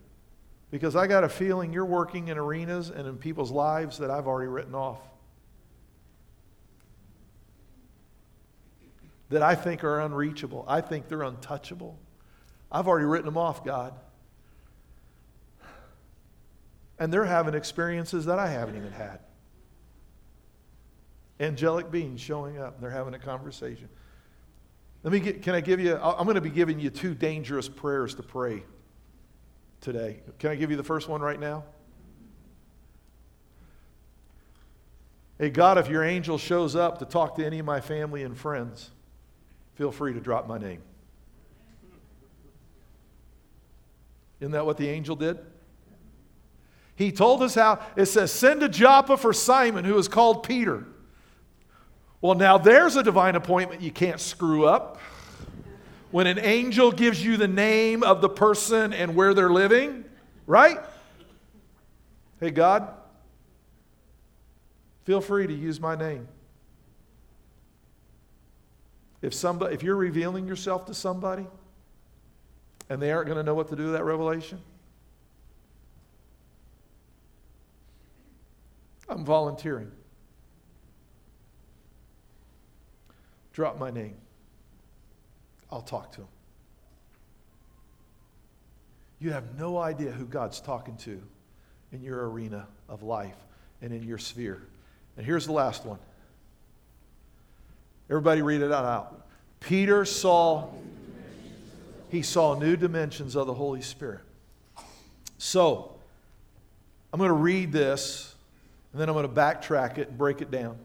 because 0.70 0.96
I 0.96 1.06
got 1.06 1.22
a 1.22 1.28
feeling 1.28 1.70
you're 1.70 1.84
working 1.84 2.28
in 2.28 2.38
arenas 2.38 2.88
and 2.88 3.06
in 3.06 3.18
people's 3.18 3.50
lives 3.50 3.98
that 3.98 4.10
I've 4.10 4.26
already 4.26 4.48
written 4.48 4.74
off. 4.74 5.11
That 9.32 9.42
I 9.42 9.54
think 9.54 9.82
are 9.82 10.00
unreachable. 10.00 10.62
I 10.68 10.82
think 10.82 11.08
they're 11.08 11.22
untouchable. 11.22 11.98
I've 12.70 12.86
already 12.86 13.06
written 13.06 13.24
them 13.24 13.38
off, 13.38 13.64
God. 13.64 13.94
And 16.98 17.10
they're 17.10 17.24
having 17.24 17.54
experiences 17.54 18.26
that 18.26 18.38
I 18.38 18.48
haven't 18.48 18.76
even 18.76 18.92
had. 18.92 19.20
Angelic 21.40 21.90
beings 21.90 22.20
showing 22.20 22.58
up, 22.58 22.78
they're 22.78 22.90
having 22.90 23.14
a 23.14 23.18
conversation. 23.18 23.88
Let 25.02 25.14
me 25.14 25.18
get, 25.18 25.40
can 25.40 25.54
I 25.54 25.62
give 25.62 25.80
you, 25.80 25.96
I'm 25.96 26.24
going 26.24 26.34
to 26.34 26.42
be 26.42 26.50
giving 26.50 26.78
you 26.78 26.90
two 26.90 27.14
dangerous 27.14 27.70
prayers 27.70 28.14
to 28.16 28.22
pray 28.22 28.64
today. 29.80 30.20
Can 30.40 30.50
I 30.50 30.56
give 30.56 30.70
you 30.70 30.76
the 30.76 30.84
first 30.84 31.08
one 31.08 31.22
right 31.22 31.40
now? 31.40 31.64
Hey, 35.38 35.48
God, 35.48 35.78
if 35.78 35.88
your 35.88 36.04
angel 36.04 36.36
shows 36.36 36.76
up 36.76 36.98
to 36.98 37.06
talk 37.06 37.36
to 37.36 37.46
any 37.46 37.58
of 37.58 37.64
my 37.64 37.80
family 37.80 38.24
and 38.24 38.36
friends, 38.36 38.90
feel 39.74 39.92
free 39.92 40.12
to 40.12 40.20
drop 40.20 40.46
my 40.46 40.58
name. 40.58 40.82
Isn't 44.40 44.52
that 44.52 44.66
what 44.66 44.76
the 44.76 44.88
angel 44.88 45.14
did? 45.14 45.38
He 46.96 47.12
told 47.12 47.42
us 47.42 47.54
how, 47.54 47.80
it 47.96 48.06
says, 48.06 48.32
send 48.32 48.60
to 48.60 48.68
Joppa 48.68 49.16
for 49.16 49.32
Simon, 49.32 49.84
who 49.84 49.96
is 49.96 50.08
called 50.08 50.42
Peter. 50.42 50.84
Well, 52.20 52.34
now 52.34 52.58
there's 52.58 52.96
a 52.96 53.02
divine 53.02 53.34
appointment 53.34 53.82
you 53.82 53.90
can't 53.90 54.20
screw 54.20 54.66
up. 54.66 55.00
When 56.10 56.26
an 56.26 56.38
angel 56.38 56.92
gives 56.92 57.24
you 57.24 57.36
the 57.36 57.48
name 57.48 58.02
of 58.02 58.20
the 58.20 58.28
person 58.28 58.92
and 58.92 59.14
where 59.16 59.32
they're 59.32 59.50
living, 59.50 60.04
right? 60.46 60.78
Hey, 62.38 62.50
God, 62.50 62.88
feel 65.04 65.20
free 65.20 65.46
to 65.46 65.54
use 65.54 65.80
my 65.80 65.96
name. 65.96 66.28
If, 69.22 69.32
somebody, 69.32 69.74
if 69.74 69.82
you're 69.82 69.96
revealing 69.96 70.46
yourself 70.46 70.86
to 70.86 70.94
somebody 70.94 71.46
and 72.90 73.00
they 73.00 73.12
aren't 73.12 73.26
going 73.26 73.38
to 73.38 73.44
know 73.44 73.54
what 73.54 73.68
to 73.68 73.76
do 73.76 73.84
with 73.84 73.92
that 73.92 74.04
revelation, 74.04 74.60
I'm 79.08 79.24
volunteering. 79.24 79.92
drop 83.52 83.78
my 83.78 83.90
name. 83.90 84.16
I'll 85.70 85.82
talk 85.82 86.12
to 86.12 86.22
him. 86.22 86.28
You 89.20 89.30
have 89.30 89.58
no 89.58 89.78
idea 89.78 90.10
who 90.10 90.24
God's 90.24 90.60
talking 90.60 90.96
to 90.98 91.22
in 91.92 92.02
your 92.02 92.28
arena 92.28 92.66
of 92.88 93.02
life 93.02 93.36
and 93.80 93.92
in 93.92 94.02
your 94.02 94.18
sphere. 94.18 94.62
And 95.16 95.24
here's 95.24 95.46
the 95.46 95.52
last 95.52 95.84
one. 95.84 95.98
Everybody 98.12 98.42
read 98.42 98.60
it 98.60 98.70
out. 98.70 99.26
Peter 99.58 100.04
saw 100.04 100.68
he 102.10 102.20
saw 102.20 102.54
new 102.54 102.76
dimensions 102.76 103.34
of 103.36 103.46
the 103.46 103.54
Holy 103.54 103.80
Spirit. 103.80 104.20
So, 105.38 105.96
I'm 107.10 107.18
going 107.18 107.28
to 107.28 107.34
read 107.34 107.72
this 107.72 108.34
and 108.92 109.00
then 109.00 109.08
I'm 109.08 109.14
going 109.14 109.26
to 109.26 109.34
backtrack 109.34 109.96
it 109.96 110.08
and 110.10 110.18
break 110.18 110.42
it 110.42 110.50
down 110.50 110.76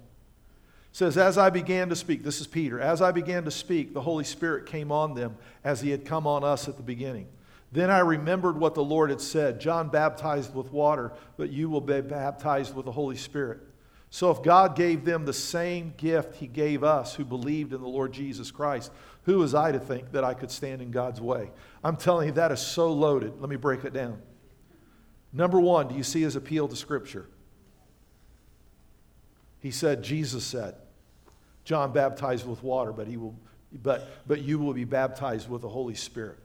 says, 0.98 1.16
As 1.16 1.38
I 1.38 1.52
began 1.52 1.90
to 1.90 1.96
speak, 1.96 2.24
this 2.24 2.42
is 2.42 2.48
Peter, 2.48 2.80
as 2.80 3.04
I 3.04 3.12
began 3.12 3.44
to 3.44 3.52
speak, 3.52 3.94
the 3.94 4.02
Holy 4.02 4.24
Spirit 4.24 4.66
came 4.66 4.92
on 4.92 5.14
them 5.14 5.38
as 5.64 5.80
he 5.80 5.92
had 5.92 6.06
come 6.06 6.26
on 6.26 6.44
us 6.44 6.68
at 6.68 6.76
the 6.76 6.82
beginning. 6.82 7.28
Then 7.72 7.92
I 7.92 8.00
remembered 8.00 8.58
what 8.58 8.74
the 8.74 8.84
Lord 8.84 9.12
had 9.12 9.22
said 9.22 9.60
John 9.60 9.90
baptized 9.90 10.56
with 10.56 10.72
water, 10.72 11.14
but 11.38 11.52
you 11.52 11.70
will 11.70 11.82
be 11.82 12.02
baptized 12.02 12.74
with 12.74 12.86
the 12.86 12.92
Holy 12.92 13.16
Spirit. 13.16 13.60
So 14.18 14.32
if 14.32 14.41
God 14.41 14.76
gave 14.76 15.05
them 15.05 15.26
the 15.26 15.32
same 15.32 15.93
gift 15.95 16.38
he 16.38 16.47
gave 16.47 16.84
us 16.84 17.13
who 17.13 17.24
believed 17.24 17.72
in 17.72 17.82
the 17.82 17.88
Lord 17.88 18.11
Jesus 18.11 18.49
Christ, 18.49 18.91
who 19.26 19.38
was 19.38 19.53
I 19.53 19.72
to 19.72 19.80
think 19.80 20.11
that 20.13 20.24
I 20.24 20.34
could 20.34 20.49
stand 20.49 20.82
in 20.82 20.89
God's 20.89 21.22
way? 21.22 21.51
I'm 21.84 21.97
telling 21.97 22.30
you, 22.30 22.34
that 22.34 22.51
is 22.51 22.59
so 22.59 22.91
loaded. 22.91 23.39
Let 23.39 23.47
me 23.47 23.57
break 23.57 23.84
it 23.84 23.93
down. 23.93 24.20
Number 25.32 25.59
one, 25.59 25.88
do 25.88 25.93
you 25.93 26.01
see 26.01 26.22
his 26.22 26.36
appeal 26.36 26.68
to 26.68 26.76
Scripture? 26.76 27.30
He 29.59 29.70
said, 29.70 30.01
Jesus 30.01 30.43
said. 30.43 30.74
John 31.63 31.93
baptized 31.93 32.47
with 32.47 32.63
water, 32.63 32.91
but, 32.91 33.05
he 33.05 33.18
will, 33.18 33.36
but, 33.72 34.09
but 34.28 34.41
you 34.41 34.57
will 34.57 34.74
be 34.74 34.84
baptized 34.84 35.47
with 35.47 35.61
the 35.61 35.70
Holy 35.70 35.93
Spirit. 35.93 36.39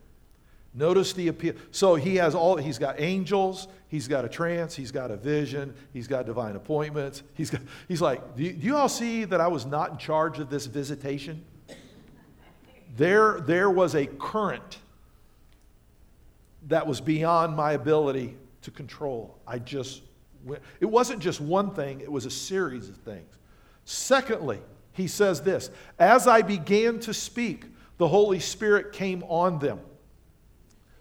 Notice 0.74 1.12
the 1.12 1.28
appeal. 1.28 1.54
So 1.70 1.96
he 1.96 2.16
has 2.16 2.34
all, 2.34 2.56
he's 2.56 2.78
got 2.78 2.98
angels, 2.98 3.68
he's 3.88 4.08
got 4.08 4.24
a 4.24 4.28
trance, 4.28 4.74
he's 4.74 4.90
got 4.90 5.10
a 5.10 5.16
vision, 5.16 5.74
he's 5.92 6.08
got 6.08 6.24
divine 6.24 6.56
appointments. 6.56 7.22
He's, 7.34 7.50
got, 7.50 7.60
he's 7.88 8.00
like, 8.00 8.36
do 8.36 8.42
you, 8.42 8.52
do 8.52 8.66
you 8.66 8.76
all 8.76 8.88
see 8.88 9.24
that 9.24 9.40
I 9.40 9.48
was 9.48 9.66
not 9.66 9.90
in 9.90 9.98
charge 9.98 10.38
of 10.38 10.48
this 10.48 10.66
visitation? 10.66 11.44
There, 12.96 13.40
there 13.40 13.70
was 13.70 13.94
a 13.94 14.06
current 14.06 14.78
that 16.68 16.86
was 16.86 17.00
beyond 17.00 17.54
my 17.54 17.72
ability 17.72 18.36
to 18.62 18.70
control. 18.70 19.38
I 19.46 19.58
just 19.58 20.02
went. 20.44 20.62
It 20.80 20.86
wasn't 20.86 21.20
just 21.20 21.40
one 21.40 21.74
thing, 21.74 22.00
it 22.00 22.10
was 22.10 22.26
a 22.26 22.30
series 22.30 22.88
of 22.88 22.96
things. 22.98 23.34
Secondly, 23.84 24.60
he 24.92 25.06
says 25.06 25.42
this 25.42 25.70
As 25.98 26.26
I 26.26 26.42
began 26.42 27.00
to 27.00 27.12
speak, 27.12 27.64
the 27.98 28.08
Holy 28.08 28.40
Spirit 28.40 28.92
came 28.92 29.22
on 29.24 29.58
them. 29.58 29.80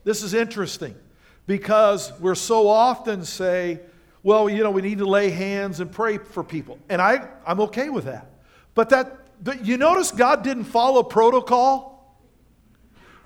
This 0.04 0.24
is 0.24 0.34
interesting 0.34 0.96
because 1.48 2.12
we're 2.20 2.36
so 2.36 2.68
often 2.68 3.24
say, 3.24 3.80
well, 4.24 4.50
you 4.50 4.64
know, 4.64 4.72
we 4.72 4.82
need 4.82 5.00
to 5.00 5.06
lay 5.06 5.30
hands 5.30 5.80
and 5.80 5.92
pray 5.92 6.18
for 6.18 6.44
people. 6.44 6.80
And 6.90 7.02
I, 7.02 7.28
I'm 7.46 7.60
okay 7.62 7.90
with 7.90 8.06
that. 8.06 8.30
But 8.74 8.90
that, 8.90 9.18
you 9.64 9.78
notice 9.78 10.12
God 10.12 10.44
didn't 10.44 10.66
follow 10.66 11.04
protocol? 11.04 12.18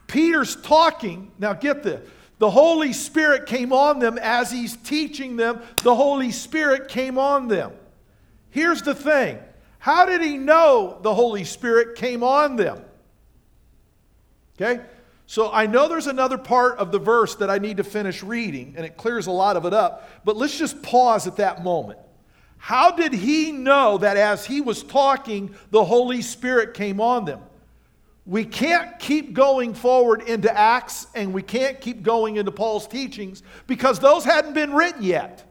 Peter's 0.07 0.55
talking. 0.55 1.31
Now 1.39 1.53
get 1.53 1.83
this. 1.83 2.07
The 2.37 2.49
Holy 2.49 2.93
Spirit 2.93 3.45
came 3.45 3.71
on 3.71 3.99
them 3.99 4.17
as 4.17 4.51
he's 4.51 4.75
teaching 4.77 5.37
them. 5.37 5.61
The 5.83 5.95
Holy 5.95 6.31
Spirit 6.31 6.89
came 6.89 7.17
on 7.17 7.47
them. 7.47 7.71
Here's 8.49 8.81
the 8.81 8.95
thing 8.95 9.39
how 9.79 10.05
did 10.05 10.21
he 10.21 10.37
know 10.37 10.97
the 11.01 11.13
Holy 11.13 11.43
Spirit 11.43 11.95
came 11.95 12.23
on 12.23 12.55
them? 12.55 12.83
Okay? 14.55 14.83
So 15.27 15.51
I 15.51 15.65
know 15.65 15.87
there's 15.87 16.07
another 16.07 16.37
part 16.37 16.77
of 16.77 16.91
the 16.91 16.99
verse 16.99 17.35
that 17.35 17.49
I 17.49 17.57
need 17.57 17.77
to 17.77 17.83
finish 17.83 18.21
reading, 18.21 18.75
and 18.77 18.85
it 18.85 18.95
clears 18.95 19.27
a 19.27 19.31
lot 19.31 19.57
of 19.57 19.65
it 19.65 19.73
up, 19.73 20.09
but 20.23 20.37
let's 20.37 20.57
just 20.57 20.81
pause 20.83 21.25
at 21.25 21.37
that 21.37 21.63
moment. 21.63 21.99
How 22.57 22.91
did 22.91 23.13
he 23.13 23.51
know 23.51 23.97
that 23.99 24.17
as 24.17 24.45
he 24.45 24.61
was 24.61 24.83
talking, 24.83 25.55
the 25.71 25.83
Holy 25.83 26.21
Spirit 26.21 26.73
came 26.73 27.01
on 27.01 27.25
them? 27.25 27.41
We 28.25 28.43
can't 28.43 28.97
keep 28.97 29.33
going 29.33 29.75
forward 29.75 30.23
into 30.23 30.55
Acts 30.55 31.05
and 31.13 31.31
we 31.31 31.43
can't 31.43 31.79
keep 31.79 32.01
going 32.01 32.37
into 32.37 32.51
Paul's 32.51 32.87
teachings 32.87 33.43
because 33.67 33.99
those 33.99 34.25
hadn't 34.25 34.53
been 34.53 34.73
written 34.73 35.03
yet. 35.03 35.43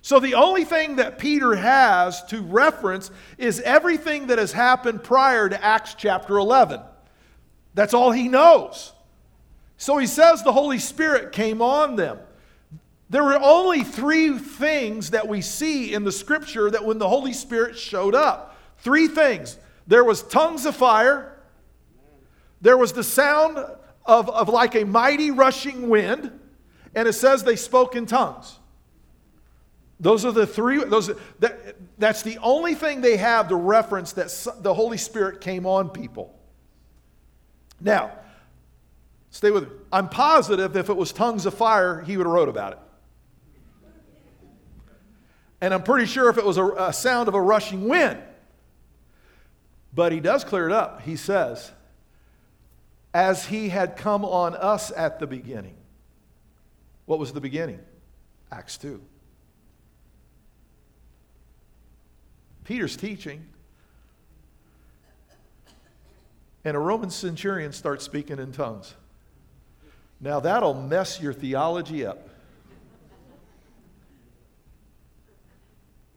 So 0.00 0.18
the 0.18 0.34
only 0.34 0.64
thing 0.64 0.96
that 0.96 1.18
Peter 1.18 1.54
has 1.54 2.24
to 2.26 2.40
reference 2.40 3.10
is 3.36 3.60
everything 3.60 4.28
that 4.28 4.38
has 4.38 4.52
happened 4.52 5.02
prior 5.02 5.50
to 5.50 5.62
Acts 5.62 5.94
chapter 5.94 6.38
11. 6.38 6.80
That's 7.78 7.94
all 7.94 8.10
he 8.10 8.26
knows. 8.26 8.92
So 9.76 9.98
he 9.98 10.08
says 10.08 10.42
the 10.42 10.50
Holy 10.50 10.80
Spirit 10.80 11.30
came 11.30 11.62
on 11.62 11.94
them. 11.94 12.18
There 13.08 13.22
were 13.22 13.38
only 13.40 13.84
three 13.84 14.36
things 14.36 15.10
that 15.10 15.28
we 15.28 15.42
see 15.42 15.94
in 15.94 16.02
the 16.02 16.10
scripture 16.10 16.72
that 16.72 16.84
when 16.84 16.98
the 16.98 17.08
Holy 17.08 17.32
Spirit 17.32 17.78
showed 17.78 18.16
up. 18.16 18.58
Three 18.78 19.06
things. 19.06 19.58
There 19.86 20.02
was 20.02 20.24
tongues 20.24 20.66
of 20.66 20.74
fire. 20.74 21.40
There 22.60 22.76
was 22.76 22.94
the 22.94 23.04
sound 23.04 23.58
of, 24.04 24.28
of 24.28 24.48
like 24.48 24.74
a 24.74 24.84
mighty 24.84 25.30
rushing 25.30 25.88
wind. 25.88 26.36
And 26.96 27.06
it 27.06 27.12
says 27.12 27.44
they 27.44 27.54
spoke 27.54 27.94
in 27.94 28.06
tongues. 28.06 28.58
Those 30.00 30.24
are 30.24 30.32
the 30.32 30.48
three, 30.48 30.82
those, 30.82 31.12
that, 31.38 31.76
that's 31.96 32.22
the 32.22 32.38
only 32.38 32.74
thing 32.74 33.02
they 33.02 33.18
have 33.18 33.50
to 33.50 33.54
reference 33.54 34.14
that 34.14 34.62
the 34.64 34.74
Holy 34.74 34.98
Spirit 34.98 35.40
came 35.40 35.64
on 35.64 35.90
people. 35.90 36.34
Now, 37.80 38.12
stay 39.30 39.50
with 39.50 39.64
me. 39.64 39.70
I'm 39.92 40.08
positive 40.08 40.76
if 40.76 40.88
it 40.88 40.96
was 40.96 41.12
tongues 41.12 41.46
of 41.46 41.54
fire, 41.54 42.00
he 42.00 42.16
would 42.16 42.26
have 42.26 42.34
wrote 42.34 42.48
about 42.48 42.72
it. 42.72 42.78
And 45.60 45.74
I'm 45.74 45.82
pretty 45.82 46.06
sure 46.06 46.30
if 46.30 46.38
it 46.38 46.44
was 46.44 46.56
a, 46.56 46.66
a 46.66 46.92
sound 46.92 47.28
of 47.28 47.34
a 47.34 47.40
rushing 47.40 47.88
wind, 47.88 48.20
but 49.92 50.12
he 50.12 50.20
does 50.20 50.44
clear 50.44 50.66
it 50.66 50.72
up. 50.72 51.02
He 51.02 51.16
says, 51.16 51.72
as 53.12 53.46
he 53.46 53.68
had 53.68 53.96
come 53.96 54.24
on 54.24 54.54
us 54.54 54.92
at 54.96 55.18
the 55.18 55.26
beginning. 55.26 55.74
What 57.06 57.18
was 57.18 57.32
the 57.32 57.40
beginning? 57.40 57.80
Acts 58.52 58.76
2. 58.78 59.00
Peter's 62.64 62.96
teaching. 62.96 63.46
And 66.64 66.76
a 66.76 66.80
Roman 66.80 67.10
centurion 67.10 67.72
starts 67.72 68.04
speaking 68.04 68.38
in 68.38 68.52
tongues. 68.52 68.94
Now 70.20 70.40
that'll 70.40 70.74
mess 70.74 71.20
your 71.20 71.32
theology 71.32 72.04
up. 72.04 72.28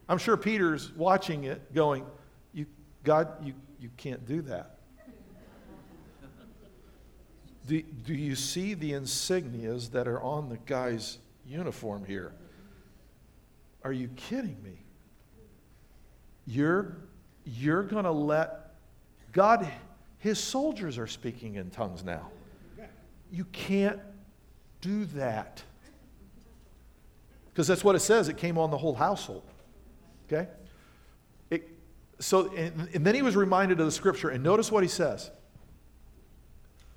I'm 0.09 0.17
sure 0.17 0.35
Peter's 0.35 0.91
watching 0.93 1.45
it 1.45 1.73
going, 1.73 2.05
you, 2.53 2.65
God, 3.03 3.45
you, 3.45 3.53
you 3.79 3.89
can't 3.95 4.25
do 4.27 4.41
that. 4.41 4.77
Do, 7.67 7.81
do 7.81 8.13
you 8.13 8.35
see 8.35 8.73
the 8.73 8.91
insignias 8.91 9.91
that 9.91 10.07
are 10.07 10.21
on 10.21 10.49
the 10.49 10.57
guy's 10.57 11.19
uniform 11.45 12.03
here? 12.05 12.33
Are 13.83 13.93
you 13.93 14.09
kidding 14.09 14.61
me? 14.63 14.77
You're, 16.45 16.97
you're 17.45 17.83
going 17.83 18.03
to 18.03 18.11
let 18.11 18.73
God, 19.31 19.71
his 20.21 20.39
soldiers 20.39 20.99
are 20.99 21.07
speaking 21.07 21.55
in 21.55 21.71
tongues 21.71 22.03
now. 22.03 22.29
You 23.31 23.43
can't 23.45 23.99
do 24.79 25.05
that. 25.05 25.63
Because 27.51 27.65
that's 27.65 27.83
what 27.83 27.95
it 27.95 28.01
says. 28.01 28.29
It 28.29 28.37
came 28.37 28.55
on 28.59 28.69
the 28.69 28.77
whole 28.77 28.93
household. 28.93 29.43
Okay? 30.27 30.47
It, 31.49 31.67
so, 32.19 32.53
and, 32.53 32.87
and 32.93 33.03
then 33.03 33.15
he 33.15 33.23
was 33.23 33.35
reminded 33.35 33.79
of 33.79 33.87
the 33.87 33.91
scripture, 33.91 34.29
and 34.29 34.43
notice 34.43 34.71
what 34.71 34.83
he 34.83 34.89
says. 34.89 35.31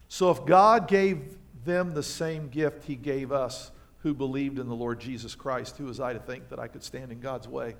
So, 0.08 0.30
if 0.30 0.44
God 0.44 0.86
gave 0.86 1.38
them 1.64 1.94
the 1.94 2.02
same 2.02 2.48
gift 2.48 2.84
he 2.84 2.94
gave 2.94 3.32
us 3.32 3.70
who 4.00 4.12
believed 4.12 4.58
in 4.58 4.68
the 4.68 4.74
Lord 4.74 5.00
Jesus 5.00 5.34
Christ, 5.34 5.78
who 5.78 5.86
was 5.86 5.98
I 5.98 6.12
to 6.12 6.18
think 6.18 6.50
that 6.50 6.58
I 6.58 6.68
could 6.68 6.84
stand 6.84 7.10
in 7.10 7.20
God's 7.20 7.48
way? 7.48 7.74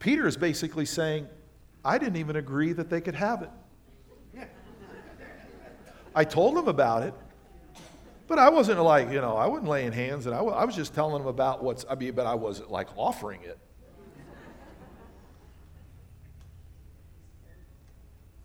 Peter 0.00 0.26
is 0.26 0.36
basically 0.36 0.86
saying, 0.86 1.28
I 1.84 1.98
didn't 1.98 2.16
even 2.16 2.34
agree 2.34 2.72
that 2.72 2.90
they 2.90 3.00
could 3.00 3.14
have 3.14 3.42
it. 3.42 3.50
I 6.14 6.24
told 6.24 6.56
them 6.56 6.68
about 6.68 7.02
it, 7.02 7.14
but 8.26 8.38
I 8.38 8.48
wasn't 8.48 8.80
like, 8.82 9.10
you 9.10 9.20
know, 9.20 9.36
I 9.36 9.46
wasn't 9.46 9.68
laying 9.68 9.92
hands, 9.92 10.26
and 10.26 10.34
I, 10.34 10.38
I 10.38 10.64
was 10.64 10.74
just 10.74 10.94
telling 10.94 11.22
them 11.22 11.26
about 11.26 11.62
what's, 11.62 11.84
I 11.88 11.94
mean, 11.94 12.12
but 12.12 12.26
I 12.26 12.34
wasn't 12.34 12.70
like 12.70 12.88
offering 12.96 13.42
it. 13.42 13.58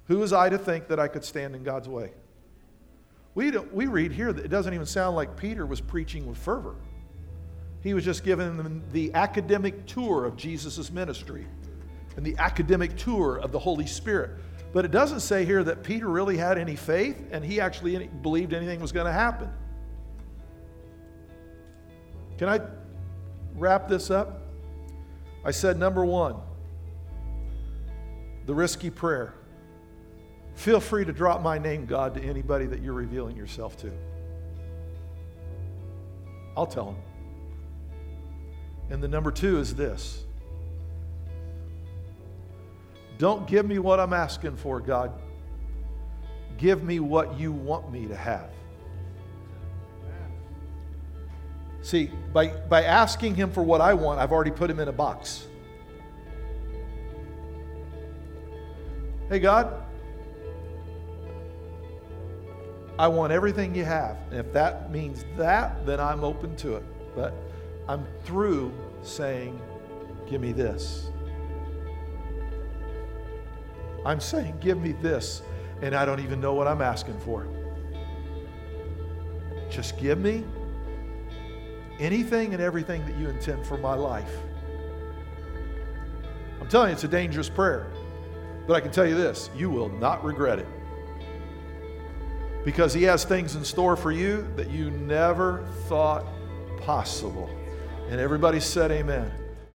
Who 0.07 0.20
was 0.20 0.34
I 0.34 0.49
to 0.49 0.57
think 0.57 0.88
that 0.88 0.99
I 0.99 1.07
could 1.07 1.26
stand 1.26 1.55
in 1.55 1.63
God's 1.63 1.89
way? 1.89 2.11
We, 3.34 3.51
we 3.51 3.88
read 3.88 4.11
here 4.11 4.32
that 4.32 4.45
it 4.45 4.49
doesn't 4.49 4.74
even 4.74 4.86
sound 4.86 5.16
like 5.16 5.36
Peter 5.36 5.66
was 5.66 5.82
preaching 5.82 6.26
with 6.26 6.38
fervor. 6.38 6.76
He 7.82 7.93
was 7.93 8.05
just 8.05 8.24
giving 8.24 8.57
them 8.57 8.84
the 8.91 9.13
academic 9.13 9.86
tour 9.86 10.26
of 10.26 10.38
Jesus' 10.38 10.91
ministry 10.91 11.45
and 12.16 12.26
the 12.26 12.38
academic 12.38 12.95
tour 12.97 13.38
of 13.38 13.51
the 13.51 13.59
Holy 13.59 13.86
Spirit. 13.86 14.32
But 14.76 14.84
it 14.84 14.91
doesn't 14.91 15.21
say 15.21 15.45
here 15.45 15.63
that 15.63 15.84
Peter 15.84 16.09
really 16.09 16.36
had 16.36 16.57
any 16.57 16.76
faith 16.76 17.30
and 17.32 17.45
he 17.45 17.61
actually 17.61 18.09
believed 18.21 18.51
anything 18.51 18.82
was 18.82 18.91
going 18.91 19.05
to 19.05 19.11
happen. 19.13 19.49
Can 22.38 22.49
I 22.49 22.59
wrap 23.55 23.88
this 23.88 24.11
up? 24.11 24.41
I 25.45 25.51
said, 25.51 25.80
number 25.80 26.03
one, 26.03 26.36
the 28.47 28.53
risky 28.53 28.89
prayer. 28.89 29.34
Feel 30.55 30.82
free 30.82 31.05
to 31.05 31.13
drop 31.13 31.41
my 31.41 31.57
name, 31.57 31.86
God, 31.86 32.13
to 32.15 32.21
anybody 32.21 32.65
that 32.65 32.82
you're 32.82 32.91
revealing 32.91 33.38
yourself 33.38 33.78
to. 33.78 33.93
I'll 36.57 36.67
tell 36.67 36.88
them. 36.88 36.97
And 38.89 39.01
the 39.01 39.07
number 39.07 39.32
two 39.32 39.57
is 39.57 39.73
this 39.73 40.26
Don't 43.18 43.47
give 43.47 43.66
me 43.66 43.80
what 43.80 43.99
I'm 43.99 44.13
asking 44.13 44.57
for, 44.57 44.80
God. 44.80 45.11
Give 46.57 46.84
me 46.84 46.99
what 46.99 47.39
you 47.39 47.51
want 47.51 47.91
me 47.91 48.07
to 48.07 48.16
have. 48.16 48.49
See, 51.82 52.09
by, 52.34 52.47
by 52.47 52.84
asking 52.84 53.36
him 53.36 53.51
for 53.51 53.61
what 53.61 53.80
I 53.80 53.93
want, 53.93 54.20
I've 54.20 54.32
already 54.32 54.51
put 54.51 54.70
him 54.70 54.80
in 54.80 54.88
a 54.88 54.93
box. 54.93 55.47
Hey, 59.30 59.39
God, 59.39 59.84
I 62.97 63.07
want 63.07 63.32
everything 63.32 63.76
you 63.76 63.84
have. 63.84 64.18
And 64.32 64.39
if 64.39 64.51
that 64.53 64.91
means 64.91 65.26
that, 65.38 65.86
then 65.86 65.99
I'm 65.99 66.24
open 66.24 66.55
to 66.57 66.76
it. 66.76 66.84
But 67.16 67.34
I'm 67.88 68.05
through 68.24 68.74
saying, 69.03 69.61
Give 70.28 70.41
me 70.41 70.51
this. 70.53 71.11
I'm 74.06 74.20
saying, 74.20 74.58
Give 74.62 74.80
me 74.80 74.93
this. 74.93 75.41
And 75.82 75.93
I 75.93 76.06
don't 76.06 76.22
even 76.22 76.39
know 76.39 76.53
what 76.53 76.68
I'm 76.68 76.82
asking 76.82 77.20
for. 77.20 77.47
Just 79.70 79.97
give 79.97 80.20
me 80.20 80.45
anything 81.99 82.53
and 82.53 82.62
everything 82.62 83.06
that 83.06 83.18
you 83.18 83.28
intend 83.30 83.66
for 83.66 83.78
my 83.78 83.93
life. 83.93 84.32
I'm 86.62 86.68
telling 86.70 86.89
you, 86.89 86.93
it's 86.93 87.03
a 87.03 87.10
dangerous 87.10 87.49
prayer. 87.49 87.88
But 88.68 88.76
I 88.76 88.80
can 88.80 88.91
tell 88.91 89.06
you 89.06 89.16
this 89.16 89.49
you 89.56 89.70
will 89.70 89.89
not 89.89 90.24
regret 90.24 90.60
it 90.60 90.68
because 92.64 92.93
He 92.93 93.03
has 93.03 93.24
things 93.24 93.56
in 93.56 93.64
store 93.64 93.95
for 93.95 94.12
you 94.12 94.47
that 94.56 94.70
you 94.70 94.89
never 94.91 95.66
thought 95.88 96.26
possible. 96.82 97.49
And 98.10 98.20
everybody 98.20 98.60
said, 98.60 98.91
Amen. 98.91 99.32